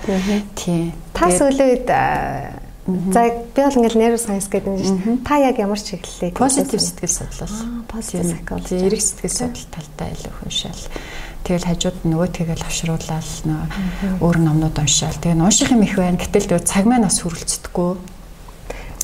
тий. 0.54 0.94
Та 1.18 1.34
сүүлийн 1.34 1.70
үед 1.74 1.90
За 2.82 3.30
би 3.30 3.62
бол 3.62 3.78
ингээл 3.78 4.02
нейросайенс 4.02 4.50
гэдэг 4.50 4.74
юм 4.74 4.82
шүү. 4.82 5.22
Та 5.22 5.38
яг 5.38 5.62
ямар 5.62 5.78
чиглэлээ? 5.78 6.34
Позитив 6.34 6.82
сэтгэл 6.82 7.14
судлал. 7.14 7.86
Позитив 7.86 8.26
psychology. 8.26 8.82
Эрэг 8.82 9.02
сэтгэл 9.06 9.30
судлал 9.30 9.70
талтай 9.70 10.10
илүү 10.18 10.34
уншаал. 10.42 10.82
Тэгэл 11.42 11.66
хажууд 11.66 11.98
нөгөөтэйгэл 12.06 12.66
авшруулаад 12.66 13.30
нөө 13.50 13.62
өөр 14.22 14.38
номнууд 14.46 14.78
уншаал. 14.78 15.18
Тэгээ 15.18 15.42
унших 15.42 15.74
юм 15.74 15.82
их 15.82 15.98
байна. 15.98 16.22
Гэтэл 16.22 16.54
тэгээ 16.54 16.70
цаг 16.70 16.86
маань 16.86 17.06
бас 17.10 17.18
хүрэлцдэггүй. 17.26 17.92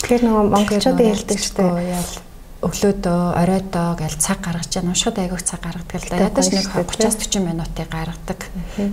Тэгэхээр 0.06 0.24
нөгөө 0.24 0.44
монголчуудын 0.54 1.10
хэлдэг 1.18 1.40
шүү 1.42 1.56
дээ. 1.58 2.26
Өглөөдөө 2.58 3.22
оройдоо 3.38 3.90
гэл 3.98 4.18
цаг 4.18 4.42
гаргаж 4.42 4.70
чана 4.70 4.94
уншихад 4.94 5.18
айгүйх 5.22 5.46
цаг 5.46 5.62
гаргадаг 5.62 6.02
л 6.02 6.10
да. 6.10 6.26
Ядаж 6.26 6.48
нэг 6.50 6.66
30-40 6.74 7.46
минутыг 7.46 7.90
гаргадаг. 7.90 8.40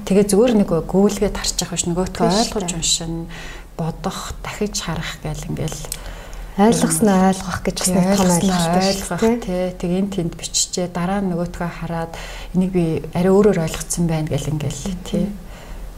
Тэгээ 0.05 0.29
зүгээр 0.29 0.53
нэг 0.61 0.69
гүйлгээд 0.85 1.37
харчих 1.37 1.73
биш 1.73 1.85
нөгөөтгөө 1.89 2.29
ойлгож 2.29 2.71
уншина, 2.77 3.25
бодох, 3.81 4.37
дахиж 4.45 4.85
харах 4.85 5.17
гэл 5.25 5.49
ингээл 5.49 5.81
ойлгосноо 6.55 7.35
ойлгох 7.35 7.59
гэж 7.67 7.77
бас 7.83 7.91
том 7.91 8.31
ойлгох 8.31 9.23
тий. 9.43 9.75
Тэг 9.75 9.91
эн 9.91 10.09
тэнд 10.11 10.35
биччихээ 10.39 10.87
дараа 10.95 11.19
нь 11.19 11.35
нөгөөтгөө 11.35 11.71
хараад 11.83 12.15
энийг 12.55 12.71
би 12.71 12.85
арай 13.11 13.33
өөрөөр 13.35 13.59
ойлгоцсон 13.67 14.07
байна 14.07 14.31
гэл 14.31 14.55
ингээл 14.55 14.95
тий. 15.03 15.27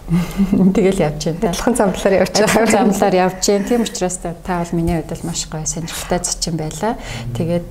Тэгэл 0.07 1.03
явж 1.03 1.35
байна. 1.35 1.51
Адилхан 1.51 1.75
замлаар 1.75 2.15
явж 2.23 2.31
байгаа. 2.31 2.47
Адилхан 2.47 2.71
замлаар 2.71 3.15
явж 3.27 3.43
байна. 3.43 3.67
Тийм 3.67 3.83
учраас 3.83 4.17
та 4.23 4.63
бол 4.63 4.73
миний 4.79 4.97
хувьд 4.97 5.11
бол 5.11 5.27
маш 5.27 5.45
гоё 5.51 5.67
сонирхолтой 5.67 6.21
зочин 6.23 6.55
байлаа. 6.57 6.95
Тэгээд 7.35 7.71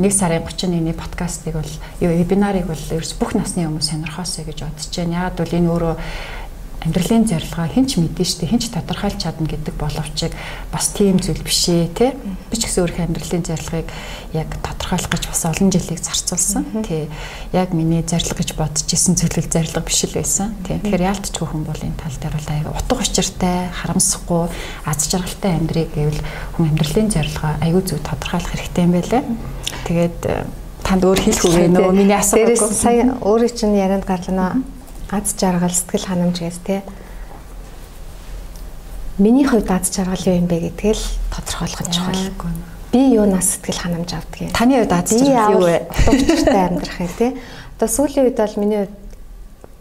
нэг 0.00 0.12
сарын 0.16 0.42
31-ний 0.42 0.96
подкастыг 0.96 1.60
бол 1.60 1.72
вебинарыг 2.00 2.66
бол 2.66 2.80
ерөөс 2.80 3.12
бүх 3.20 3.36
насны 3.36 3.68
хүмүүс 3.68 3.92
сонирхоосэй 3.92 4.48
гэж 4.48 4.64
бодож 4.64 4.88
байна. 4.96 5.28
Яг 5.28 5.36
бол 5.36 5.52
энэ 5.52 5.68
өөрөө 5.68 5.94
амьдралын 6.84 7.24
зорилгоо 7.26 7.66
хинч 7.66 7.96
мэдэн 7.96 8.26
штэ 8.26 8.46
хинч 8.46 8.68
тодорхойлж 8.70 9.18
чадна 9.22 9.48
гэдэг 9.48 9.74
боловчийг 9.80 10.36
бас 10.70 10.92
тийм 10.92 11.16
зүйл 11.18 11.40
биш 11.40 11.72
ээ 11.72 11.88
тий 11.96 12.10
би 12.12 12.54
ч 12.54 12.68
гэсэн 12.68 12.84
өөрийнхөө 12.84 13.06
амьдралын 13.08 13.44
зорилгыг 13.48 13.88
яг 14.36 14.48
тодорхойлох 14.60 15.10
гэж 15.10 15.24
бас 15.26 15.42
олон 15.48 15.68
жилийг 15.72 16.00
зарцуулсан 16.04 16.64
тий 16.84 17.08
яг 17.56 17.72
миний 17.72 18.04
зорилго 18.04 18.38
гэж 18.38 18.50
бодож 18.54 18.86
исэн 18.86 19.16
зүйлэл 19.16 19.50
зорилго 19.50 19.80
биш 19.82 20.04
л 20.04 20.14
байсан 20.14 20.54
тий 20.62 20.76
тэгэхээр 20.78 21.08
яалтчгүй 21.10 21.46
хүн 21.48 21.64
бол 21.64 21.80
энэ 21.80 21.96
тал 21.96 22.16
дээр 22.20 22.34
бол 22.36 22.50
аяга 22.52 22.76
утга 22.76 23.02
учиртай 23.02 23.56
харамсахгүй 23.72 24.44
аз 24.84 25.00
жаргалтай 25.10 25.52
амьдрыг 25.56 25.90
гэвэл 25.96 26.20
хүн 26.54 26.70
амьдралын 26.70 27.10
зорилгоо 27.10 27.52
аягүй 27.64 27.82
зөв 27.82 27.98
тодорхойлох 28.04 28.52
хэрэгтэй 28.52 28.84
юм 28.84 28.94
байлаа 28.94 29.22
тэгээд 29.88 30.18
э, 30.28 30.44
танд 30.86 31.02
өөр 31.02 31.18
хэлэх 31.18 31.44
үг 31.50 31.56
нөө 31.74 31.90
миний. 31.90 32.14
Дээрээс 32.14 32.62
сая 32.78 33.18
өөрийн 33.18 33.54
чинь 33.58 33.74
ярианд 33.74 34.06
гарлаа 34.06 34.54
аз 35.10 35.34
жаргал 35.38 35.70
сэтгэл 35.70 36.06
ханамж 36.06 36.38
гэж 36.40 36.56
те 36.66 36.82
миний 39.18 39.46
хувьд 39.46 39.70
аз 39.70 39.90
жаргал 39.90 40.20
юу 40.26 40.36
юм 40.36 40.46
бэ 40.46 40.70
гэдгээл 40.70 41.02
тодорхойлох 41.32 41.82
нь 41.88 41.92
чухал. 41.92 42.22
Би 42.92 43.16
юунаас 43.16 43.56
сэтгэл 43.56 43.80
ханамж 43.80 44.10
авдаг 44.12 44.40
юм? 44.40 44.52
Таны 44.52 44.82
хувьд 44.82 44.92
аз 44.92 45.10
жаргал 45.10 45.52
юу 45.56 45.64
вэ? 45.64 45.88
Учиртай 46.10 46.62
амьдрах 46.68 47.00
юм 47.00 47.12
те. 47.16 47.36
Одоо 47.78 47.88
сүүлийн 47.88 48.26
үед 48.28 48.36
бол 48.36 48.54
миний 48.60 48.80
хувьд 48.84 48.94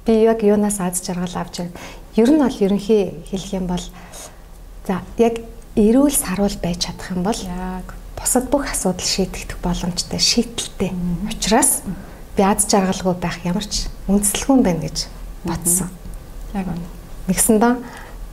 би 0.05 0.13
яг 0.23 0.39
юунаас 0.43 0.80
аз 0.80 1.03
жаргал 1.03 1.36
авч 1.36 1.57
байна. 1.59 1.76
Ер 2.15 2.30
нь 2.32 2.39
бол 2.39 2.55
ерөнхий 2.55 3.26
хэлэх 3.28 3.53
юм 3.53 3.67
бол 3.67 3.84
за 4.88 5.01
яг 5.17 5.43
эрүүл 5.76 6.15
сарвал 6.15 6.55
байж 6.63 6.88
чадах 6.88 7.11
юм 7.11 7.23
бол 7.28 7.39
бусад 8.15 8.47
бүх 8.47 8.71
асуудал 8.71 9.03
шийдэгдэх 9.03 9.59
боломжтой 9.59 10.19
шийдэлтэй. 10.19 10.95
Учираас 11.28 11.84
би 12.36 12.44
аз 12.44 12.68
жаргалгүй 12.68 13.16
байх 13.16 13.40
ямар 13.48 13.64
ч 13.64 13.88
үндэслэгүй 14.12 14.56
юм 14.56 14.64
байна 14.64 14.84
гэж 14.84 15.08
бодсон. 15.48 15.90
Яг 16.52 16.68
үнэ. 16.68 16.84
Нэгсэндээ 17.32 17.74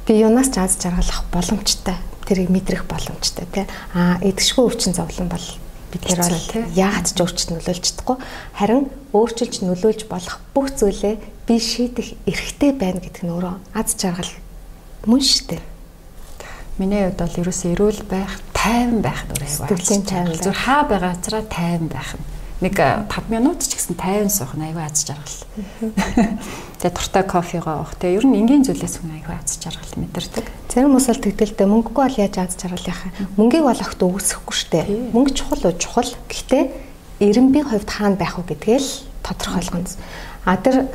би 0.06 0.12
юунаас 0.18 0.50
ч 0.50 0.58
аз 0.58 0.74
жаргал 0.82 1.06
авах 1.06 1.30
боломжтой. 1.30 1.94
Тэрийг 2.26 2.50
мэдрэх 2.50 2.84
боломжтой 2.90 3.46
тий. 3.54 3.66
Аа 3.94 4.18
эдгшгүй 4.18 4.66
өвчин 4.66 4.94
зовлон 4.94 5.30
бол 5.30 5.46
бид 5.94 6.02
нэр 6.02 6.18
бол 6.18 6.74
яагаад 6.74 7.06
ч 7.06 7.18
өөрчлөлт 7.22 7.50
нөлөөлж 7.54 7.84
чадахгүй. 7.86 8.16
Харин 8.58 8.90
өөрчилж 9.14 9.54
нөлөөлж 9.62 10.02
болох 10.10 10.42
бүх 10.50 10.74
зүйлээ 10.74 11.14
би 11.46 11.54
шийдэх 11.62 12.18
эрхтэй 12.26 12.74
байна 12.74 12.98
гэдэг 12.98 13.22
нь 13.22 13.30
өөрөө 13.30 13.54
аз 13.78 13.94
жаргал 13.94 14.32
мөн 15.06 15.22
шүү 15.22 15.46
дээ. 15.54 15.62
Миний 16.80 17.06
хувьд 17.06 17.20
бол 17.20 17.40
ерөөсөө 17.44 17.70
эрүүл 17.76 18.02
байх, 18.08 18.32
тайван 18.56 19.04
байх. 19.04 19.20
Сэтгэлийн 19.28 20.02
тайван. 20.08 20.40
Зүр 20.40 20.56
хаа 20.56 20.88
байгаа 20.88 21.12
газараа 21.12 21.44
тайван 21.46 21.92
байх 21.92 22.16
нь 22.16 22.41
нэг 22.62 22.78
5 22.78 23.28
минут 23.28 23.60
ч 23.66 23.74
гэсэн 23.74 23.98
тайван 23.98 24.30
суух 24.30 24.54
нь 24.54 24.62
аюу 24.70 24.78
аз 24.78 25.02
жаргал. 25.02 25.42
Тэгээ 26.78 26.94
туртай 26.94 27.24
кофегоо 27.26 27.82
уух. 27.82 27.98
Тэгээ 27.98 28.22
ер 28.22 28.26
нь 28.30 28.38
энгийн 28.38 28.62
зүйлээс 28.62 29.02
хүн 29.02 29.18
аюу 29.18 29.34
аз 29.34 29.58
жаргал 29.58 29.98
мэдэрдэг. 29.98 30.46
Зарим 30.70 30.94
хүмүүс 30.94 31.06
л 31.10 31.24
тэгдэлтэй 31.26 31.66
мөнгөгүй 31.66 32.02
бол 32.06 32.20
яаж 32.22 32.38
аз 32.38 32.54
жаргал 32.54 32.86
яхаа. 32.86 33.10
Мөнгийг 33.34 33.66
бол 33.66 33.82
огт 33.82 33.98
өгсөхгүй 33.98 34.54
штэ. 34.54 34.86
Мөнгө 35.10 35.34
чухал 35.34 35.62
уу 35.66 35.74
чухал. 35.74 36.10
Гэхдээ 36.30 36.64
эренбийн 37.18 37.66
хувьд 37.66 37.90
хаана 37.90 38.16
байх 38.16 38.38
вэ 38.38 38.54
гэдгээл 38.54 38.88
тодорхойлгоно. 39.26 39.90
А 40.46 40.56
тэр 40.56 40.86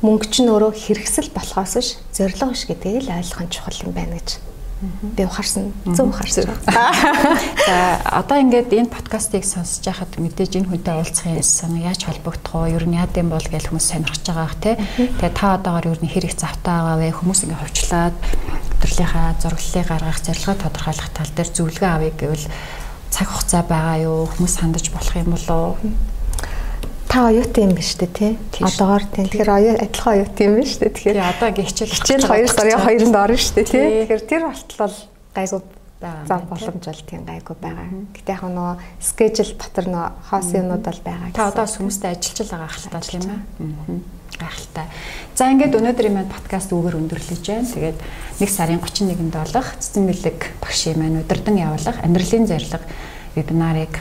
мөнгө 0.00 0.26
чинь 0.32 0.48
өөрөө 0.48 0.72
хэрэгсэл 0.72 1.28
болохоос 1.36 1.76
биш 1.76 1.88
зориг 2.16 2.40
биш 2.40 2.64
гэдгийг 2.64 3.04
л 3.04 3.12
ойлгох 3.20 3.44
нь 3.44 3.52
чухал 3.52 3.76
юм 3.84 3.92
байна 3.92 4.16
гэж 4.16 4.40
би 4.80 5.24
ухаарсан 5.28 5.72
зөв 5.84 6.08
ухаарсан. 6.08 6.48
За 6.64 8.00
одоо 8.08 8.40
ингээд 8.40 8.72
энэ 8.72 8.88
подкастыг 8.88 9.44
сонсож 9.44 9.84
байхад 9.84 10.16
мэдээж 10.16 10.56
энэ 10.56 10.68
хүнтэй 10.72 10.96
уулзах 10.96 11.28
юмсан 11.28 11.76
яаж 11.76 12.08
холбогдох 12.08 12.64
вэ? 12.64 12.80
Ер 12.80 12.88
нь 12.88 12.96
яад 12.96 13.12
юм 13.12 13.28
бол 13.28 13.44
гэж 13.44 13.68
хүмүүс 13.68 13.86
сонирхож 13.92 14.24
байгаа 14.24 14.48
бах 14.48 14.56
тий. 14.56 14.76
Тэгээ 15.20 15.36
та 15.36 15.60
одоогоор 15.60 15.92
ер 15.92 16.00
нь 16.00 16.08
хэрэг 16.08 16.32
завтаа 16.32 16.96
байгаа 16.96 16.96
вэ? 16.96 17.12
Хүмүүс 17.12 17.40
ингээд 17.44 17.60
хувьчлаад 17.60 18.16
өдрлийнхаа 18.80 19.28
зураглалыг 19.36 19.86
гаргах, 19.92 20.20
зорилгоо 20.24 20.56
тодорхойлох 20.56 21.08
тал 21.12 21.32
дээр 21.36 21.50
зөвлөгөө 21.52 21.90
авъя 21.92 22.12
гэвэл 22.16 22.46
цаг 23.12 23.28
хугацаа 23.28 23.62
байгаа 23.68 23.96
юу? 24.00 24.32
Хүмүүс 24.32 24.54
хандаж 24.64 24.86
болох 24.88 25.14
юм 25.20 25.36
болоо? 25.36 25.76
Та 27.10 27.26
оюутан 27.26 27.64
юм 27.66 27.74
биш 27.74 27.98
үү 27.98 28.06
те 28.14 28.28
одоогоор 28.62 29.02
тийм 29.10 29.26
тэгэхээр 29.26 29.50
оюу 29.50 29.74
адилхан 29.82 30.14
оюутан 30.14 30.46
юм 30.46 30.54
биш 30.62 30.78
үү 30.78 30.94
тэгэхээр 30.94 31.18
одоо 31.18 31.46
ингээ 31.50 31.66
хичээл 31.66 31.96
хичээл 31.98 32.30
2 32.30 32.54
сарын 32.54 32.78
2-нд 32.86 33.16
орно 33.18 33.34
шүү 33.34 33.54
дээ 33.58 33.66
те 33.66 33.80
тэгэхээр 34.06 34.22
тэр 34.30 34.42
болтол 34.46 34.94
гайгүй 35.34 35.60
зам 36.00 36.46
боломж 36.48 36.86
бол 36.86 37.02
тийм 37.04 37.26
гайгүй 37.28 37.56
байгаа. 37.60 37.88
Гэтэ 38.16 38.32
яг 38.32 38.44
нөгөө 38.48 38.74
скежл 39.04 39.52
дотор 39.60 39.86
нөгөө 39.92 40.08
хоос 40.30 40.48
юмнууд 40.56 40.84
бол 40.86 41.00
байгаа. 41.04 41.28
Та 41.36 41.50
одоо 41.52 41.66
хүмүүстэй 41.68 42.16
ажиллаж 42.16 42.48
байгаа 42.48 42.68
ахaltaа 42.72 43.02
тийм 43.04 43.24
ээ. 43.28 44.00
Гайхалтай. 44.40 44.86
За 45.36 45.52
ингээд 45.52 45.76
өнөөдрийн 45.76 46.16
маань 46.16 46.32
подкаст 46.32 46.72
үгээр 46.72 46.96
өндөрлөж 47.04 47.44
байна. 47.44 47.68
Тэгээд 47.68 47.98
1 48.40 48.48
сарын 48.48 48.80
31-нд 48.80 49.36
болох 49.36 49.68
цэцэн 49.76 50.08
бэлэг 50.08 50.38
багшийн 50.64 50.96
маань 50.96 51.20
удирдан 51.20 51.60
явуулах 51.60 52.00
амьдралын 52.00 52.48
зорилго 52.48 52.80
вебинарыг 53.36 54.00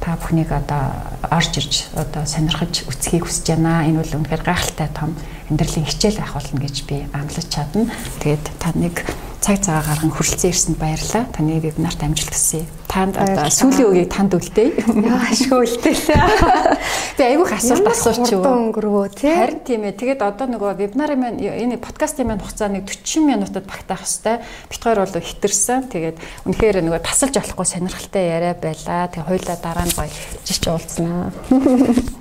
та 0.00 0.16
бүхнийг 0.16 0.50
одоо 0.52 0.94
орж 1.30 1.52
ирж 1.58 1.74
одоо 1.94 2.26
сонирхож 2.26 2.86
үцхийг 2.86 3.26
хүсэж 3.26 3.54
байна. 3.54 3.86
Энэ 3.86 4.02
бол 4.02 4.16
үнэхээр 4.22 4.42
гайхалтай 4.46 4.88
том 4.94 5.14
амьдралын 5.50 5.88
хичээл 5.88 6.20
авах 6.20 6.42
болно 6.44 6.60
гэж 6.60 6.76
би 6.88 6.96
амлаж 7.12 7.46
чадна. 7.48 7.88
Тэгээд 8.20 8.44
та 8.60 8.72
нэг 8.76 9.04
цаг 9.48 9.64
цагаа 9.64 9.82
гарган 9.82 10.12
хүрэлцэн 10.12 10.50
ирсэнд 10.50 10.78
баярлалаа. 10.78 11.24
Таны 11.32 11.56
вебинарт 11.62 12.02
амжилт 12.02 12.34
хүсье. 12.34 12.66
Танд 12.88 13.16
одоо 13.16 13.48
сүүлийн 13.48 13.88
үгийг 13.88 14.10
танд 14.12 14.32
үлдээе. 14.34 14.80
Яа 15.08 15.24
ашгүй 15.28 15.60
үлдээлээ. 15.64 16.20
Би 17.18 17.22
айгүйх 17.24 17.52
асуулт 17.56 17.88
асууч 17.88 18.32
юу. 18.32 18.42
Өнгөрвөө 18.44 19.06
тий. 19.12 19.32
Харин 19.32 19.60
тийм 19.64 19.84
ээ. 19.88 19.96
Тэгээд 19.96 20.20
одоо 20.24 20.48
нөгөө 20.52 20.72
вебинарын 20.84 21.20
маань 21.20 21.40
энэ 21.40 21.80
подкастын 21.80 22.28
маань 22.28 22.40
хугацаа 22.40 22.68
нэг 22.72 22.88
40 22.88 23.28
минутад 23.28 23.64
багтаах 23.68 24.04
хэвээр 24.04 24.40
бит 24.72 24.82
хоёр 24.84 24.98
бол 25.04 25.16
хитэрсэн. 25.20 25.80
Тэгээд 25.92 26.16
үнэхээр 26.48 26.76
нөгөө 26.84 27.02
тасалж 27.04 27.34
болохгүй 27.36 27.66
сонирхолтой 27.68 28.24
яриа 28.24 28.56
байлаа. 28.56 29.08
Тэгээд 29.12 29.28
хоёлаа 29.28 29.56
дараа 29.60 29.86
нь 29.86 29.96
гоё 29.96 30.12
жиж 30.48 30.64
уулзнаа. 30.64 31.32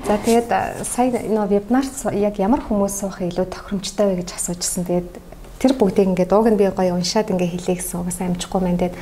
За 0.07 0.15
тэгээд 0.19 0.49
сая 0.84 1.11
нөгөө 1.11 1.47
вебинарт 1.47 1.95
яг 2.11 2.36
ямар 2.39 2.61
хүмүүс 2.63 3.03
суух 3.03 3.16
илүү 3.26 3.47
тохиромжтой 3.49 4.05
вэ 4.13 4.15
гэж 4.22 4.30
асуужсэн. 4.38 4.84
Тэгээд 4.86 5.09
тэр 5.57 5.74
бүгдийг 5.74 6.07
ингээд 6.13 6.34
ууг 6.36 6.47
нь 6.53 6.59
би 6.59 6.70
гоё 6.70 6.93
уншаад 6.93 7.34
ингээ 7.34 7.49
хэлээ 7.57 7.78
гэсэн 7.82 7.97
угаас 8.05 8.22
амжихгүй 8.22 8.61
мэн 8.61 8.78
тэгээд 8.78 8.95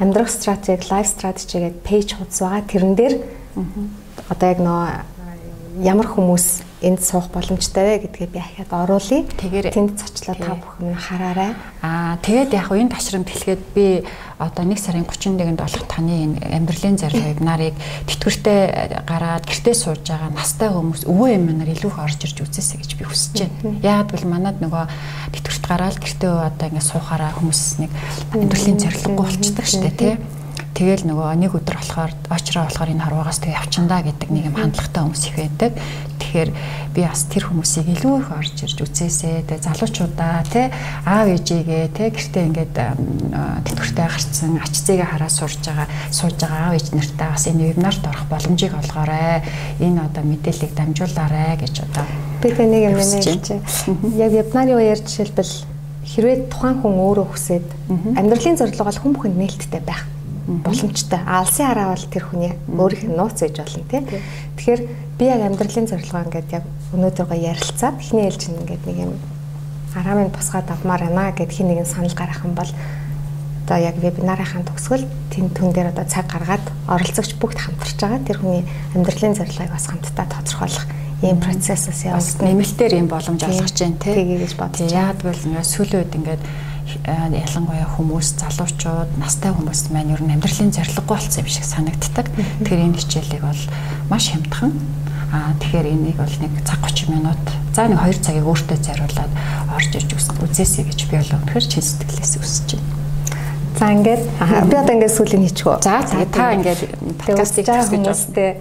амьдрах 0.00 0.28
стратеги, 0.28 0.90
лайф 0.92 1.08
стратеги 1.08 1.72
гэдэг 1.72 1.80
пэйж 1.86 2.08
хуудас 2.18 2.40
байгаа. 2.42 2.68
Тэрэн 2.68 2.94
дээр 2.98 3.14
одоо 4.28 4.46
яг 4.48 4.60
нөө 4.60 4.82
ямар 5.80 6.08
хүмүүс 6.08 6.71
энд 6.82 7.00
суух 7.00 7.30
боломжтой 7.30 8.02
вэ 8.02 8.10
гэдгээ 8.10 8.28
би 8.28 8.38
ахиад 8.42 8.70
оруулъя. 8.74 9.22
Тэгэхээр 9.22 9.70
тэнд 9.70 9.94
цочлоо 9.96 10.34
та 10.34 10.58
бүхэн 10.58 10.98
хараарай. 10.98 11.54
Аа 11.82 12.18
тэгээд 12.18 12.50
яг 12.58 12.68
энэ 12.74 12.90
ташрамд 12.90 13.30
хэлэхэд 13.30 13.62
би 13.74 14.02
одоо 14.42 14.66
1 14.66 14.74
сарын 14.76 15.06
31-нд 15.06 15.62
болох 15.62 15.86
таны 15.86 16.14
энэ 16.26 16.36
амьдралын 16.50 16.98
зарил 16.98 17.22
вебинарыг 17.22 17.74
тэтгэвртэй 18.10 19.06
гараад 19.06 19.46
гэртээ 19.46 19.74
сууж 19.78 20.02
байгаа 20.02 20.34
настай 20.34 20.68
хүмүүс 20.74 21.06
өвөө 21.06 21.30
эмээр 21.38 21.70
илүү 21.78 21.90
их 21.94 21.98
орж 22.02 22.18
ирж 22.26 22.38
үзээсэй 22.42 22.82
гэж 22.82 22.90
би 22.98 23.04
хүсэж 23.06 23.34
байна. 23.46 23.78
Яагаад 23.86 24.10
гэвэл 24.10 24.32
манад 24.34 24.58
нөгөө 24.58 24.84
тэтгэврт 25.38 25.64
гараад 25.70 25.96
гэртээ 26.02 26.32
одоо 26.50 26.66
ингэ 26.66 26.82
суухаараа 26.82 27.30
хүмүүс 27.38 27.62
нэг 27.86 27.90
амьдралын 28.34 28.82
зорилгогүй 28.82 29.22
болчихдаг 29.22 29.66
шүү 29.70 29.82
дээ 29.86 29.94
тий. 29.94 30.14
Тэгэл 30.72 31.04
нөгөө 31.04 31.36
нэг 31.36 31.52
өдөр 31.52 31.76
болохоор 31.76 32.12
очроо 32.32 32.64
болохоор 32.64 32.92
энэ 32.96 33.04
харваагаас 33.04 33.44
тэгээ 33.44 33.60
явчандаа 33.60 34.00
гэдэг 34.08 34.28
нэг 34.32 34.44
юм 34.48 34.56
хандлагатай 34.56 35.02
хүмүүс 35.04 35.24
их 35.28 35.36
байдаг. 35.36 35.72
Тэгэхээр 36.16 36.50
би 36.96 37.00
бас 37.04 37.22
тэр 37.28 37.44
хүмүүсийг 37.52 37.86
илүү 37.92 38.14
их 38.24 38.28
орж 38.32 38.56
ирж 38.64 38.78
үзээсэй. 38.80 39.44
Тэгээ 39.44 39.68
залуучуудаа 39.68 40.40
тий 40.48 40.72
аав 41.04 41.28
ээжигээ 41.28 41.92
тий 41.92 42.08
гэртээ 42.08 42.44
ингээд 42.48 42.76
тэтгэвртэй 43.68 44.06
гарцсан 44.08 44.56
ач 44.64 44.74
зээгээ 44.80 45.08
хараа 45.12 45.28
сурж 45.28 45.60
байгаа 45.60 45.88
сууж 46.08 46.36
байгаа 46.40 46.72
аав 46.72 46.76
ээж 46.80 46.88
нартай 46.96 47.28
бас 47.28 47.44
энэ 47.52 47.64
вебинарт 47.68 48.04
орох 48.08 48.24
боломжийг 48.32 48.72
олгоорой. 48.72 49.44
Энэ 49.76 50.00
одоо 50.08 50.24
мэдээллийг 50.24 50.72
дамжуулаарай 50.72 51.60
гэж 51.60 51.84
одоо 51.84 52.08
би 52.40 52.48
тэ 52.48 52.64
нэг 52.64 52.82
юм 52.88 52.96
хэлж 52.96 53.44
яг 54.16 54.30
вебинарын 54.32 54.80
үеэр 54.80 55.00
жишээлбэл 55.04 55.52
хэрвээ 56.08 56.48
тухайн 56.48 56.80
хүн 56.80 56.96
өөрөө 56.96 57.26
хүсээд 57.28 57.66
амьдралын 58.16 58.56
зорилго 58.56 58.84
бол 58.88 59.00
хүн 59.04 59.12
бүхэнд 59.20 59.36
нээлттэй 59.36 59.84
байх 59.84 60.08
боломжтой. 60.46 61.20
Алсын 61.26 61.66
хараа 61.66 61.94
бол 61.94 62.06
тэр 62.10 62.24
хүний 62.26 62.52
өөрийнх 62.68 63.06
нь 63.06 63.16
нууц 63.16 63.38
ээж 63.42 63.56
болно 63.62 63.84
тий. 63.86 64.02
Тэгэхээр 64.58 64.80
би 65.18 65.24
яг 65.26 65.40
амьдралын 65.46 65.86
зорилгоо 65.86 66.22
ингээд 66.26 66.48
яг 66.52 66.64
өнөөдөр 66.92 67.26
гоё 67.30 67.50
ярилцаад 67.54 67.96
эхний 68.02 68.26
ээлж 68.26 68.42
нь 68.50 68.60
ингээд 68.62 68.84
нэг 68.86 68.98
юм 68.98 69.12
араамын 69.94 70.32
босгаад 70.34 70.68
авмаар 70.70 71.06
байна 71.06 71.32
гэд 71.36 71.52
хин 71.52 71.68
нэгэн 71.68 71.86
санал 71.86 72.16
гаргах 72.16 72.44
юм 72.44 72.54
бол 72.56 72.70
одоо 73.66 73.78
яг 73.78 73.96
вебинарынхаа 74.02 74.66
төгсгөл 74.66 75.06
тэн 75.30 75.52
түн 75.54 75.70
дээр 75.72 75.92
одоо 75.94 76.04
цаг 76.08 76.26
гаргаад 76.26 76.64
оролцогч 76.88 77.38
бүгд 77.38 77.58
хамтарч 77.62 77.98
байгаа 78.00 78.20
тэр 78.26 78.38
хүний 78.42 78.64
амьдралын 78.96 79.36
зорилгыг 79.38 79.70
бас 79.70 79.86
хамтдаа 79.86 80.26
тодорхойлох 80.26 80.86
ийм 81.22 81.38
процессоос 81.38 82.02
яваад 82.02 82.42
нэмэлтээр 82.42 82.92
ийм 82.98 83.06
боломж 83.06 83.46
олгож 83.46 83.72
जैन 83.72 83.94
тий. 84.02 84.10
Тэгээ 84.10 84.42
гэж 84.42 84.52
бодож. 84.58 84.90
Яг 84.90 85.22
бол 85.22 85.38
үед 85.38 86.12
ингээд 86.18 86.42
ялангуяа 87.06 87.88
хүмүүс 87.96 88.38
залуучууд 88.42 89.18
настай 89.22 89.52
хүмүүс 89.54 89.90
маань 89.94 90.14
ер 90.14 90.22
нь 90.22 90.34
амьдралын 90.34 90.74
зорилгогүй 90.74 91.16
болсон 91.16 91.42
юм 91.42 91.50
шиг 91.50 91.66
санагддаг. 91.66 92.26
Тэгэхээр 92.62 92.84
энэ 92.90 92.98
хичээлийг 92.98 93.42
бол 93.42 93.62
маш 94.10 94.30
хямдхан 94.30 94.72
Аа 95.32 95.56
тэгэхээр 95.56 95.86
энийг 95.96 96.20
бол 96.20 96.36
нэг 96.44 96.52
цаг 96.60 96.84
30 96.84 97.08
минут 97.08 97.40
за 97.72 97.88
нэг 97.88 98.04
2 98.04 98.20
цагийг 98.20 98.44
өөртөө 98.44 98.78
зориулаад 98.84 99.32
орж 99.72 99.90
ирж 99.96 100.10
үзээсэй 100.12 100.84
гэж 100.92 101.00
би 101.08 101.16
бол 101.16 101.32
өнөхөр 101.40 101.64
чин 101.72 101.80
сэтгэлээс 101.80 102.36
үсэж 102.36 102.76
байна. 102.76 102.92
За 103.80 103.86
ингээд 103.96 104.22
би 104.68 104.76
одоо 104.76 104.92
ингээд 104.92 105.16
сүүлийн 105.16 105.48
хийчихв. 105.48 105.80
За 105.80 106.04
та 106.04 106.52
ингээд 106.52 106.80
подкастыг 107.24 107.64
хүмүүстэй 107.64 108.60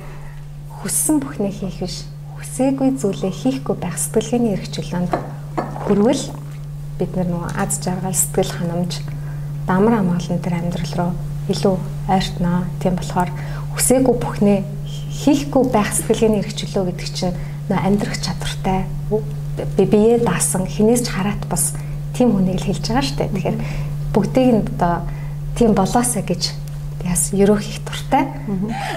хүссэн 0.79 1.19
бүхнээ 1.19 1.51
хийх 1.59 1.75
биш. 1.83 2.07
Хүсээгүй 2.39 2.89
зүйлээ 3.03 3.33
хийхгүй 3.35 3.75
байх 3.75 3.99
сэтгэлгээний 3.99 4.55
эрхчлөөнд 4.55 5.11
хүрвэл 5.83 6.23
бид 7.01 7.17
нөгөө 7.17 7.57
аз 7.57 7.81
жаргал 7.81 8.13
сэтгэл 8.13 8.53
ханамж 8.53 9.01
дамар 9.65 9.97
хамгаалан 9.97 10.41
төр 10.45 10.53
амьдрал 10.53 10.93
руу 10.97 11.11
илүү 11.49 11.75
ойртноо. 12.13 12.59
Тийм 12.77 12.95
болохоор 12.95 13.29
хүсээгүй 13.73 14.15
бүхнээ 14.21 14.59
хийхгүй 15.25 15.63
байх 15.73 15.89
сэтгэлгээний 15.97 16.45
эрхчлөө 16.45 16.83
гэдэг 16.93 17.09
чинь 17.09 17.35
нөө 17.69 17.79
амьдрах 17.81 18.17
чадвартай 18.21 18.85
би 19.77 19.83
бие 19.85 20.17
даасан 20.21 20.65
хинээс 20.65 21.05
ч 21.05 21.07
хараат 21.09 21.43
бас 21.49 21.73
тийм 22.13 22.31
хүнийг 22.37 22.61
л 22.61 22.67
хэлж 22.69 22.85
байгаа 22.85 23.05
шүү 23.05 23.17
дээ. 23.17 23.33
Тэгэхээр 23.33 23.57
бүгдийг 24.13 24.49
нь 24.53 24.63
одоо 24.77 24.95
тийм 25.57 25.71
болоосаа 25.75 26.23
гэж 26.23 26.53
яс 27.05 27.33
ерөө 27.33 27.59
хийх 27.59 27.81
дуртай. 27.83 28.29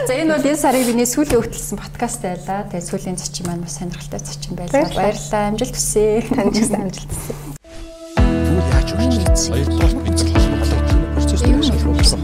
За 0.07 0.12
энэ 0.14 0.36
бол 0.36 0.44
энэ 0.44 0.61
сарын 0.61 0.86
миний 0.86 1.09
сүүлийн 1.09 1.40
өгтөлсөн 1.40 1.78
подкаст 1.80 2.20
байлаа. 2.22 2.68
Тэгээ 2.68 2.88
сүүлийн 2.88 3.18
зочин 3.18 3.46
маань 3.48 3.64
бас 3.64 3.80
сонирхолтой 3.80 4.20
зочин 4.20 4.55
байлаа. 4.55 4.86
Баярлалаа. 4.92 5.48
Амжилт 5.50 5.74
хүсье. 5.74 6.22
Танд 6.28 6.52
ч 6.55 6.59
гэсэн 6.62 6.80
амжилт 6.84 7.11
хүсье 7.11 7.53
хажуулж 8.85 8.97
байна. 8.99 9.24
Хоёрдугаар 9.49 9.95
бид 10.05 10.55
процесс 11.14 11.43
дээр 11.43 11.62
шалгуулсан. 11.62 12.20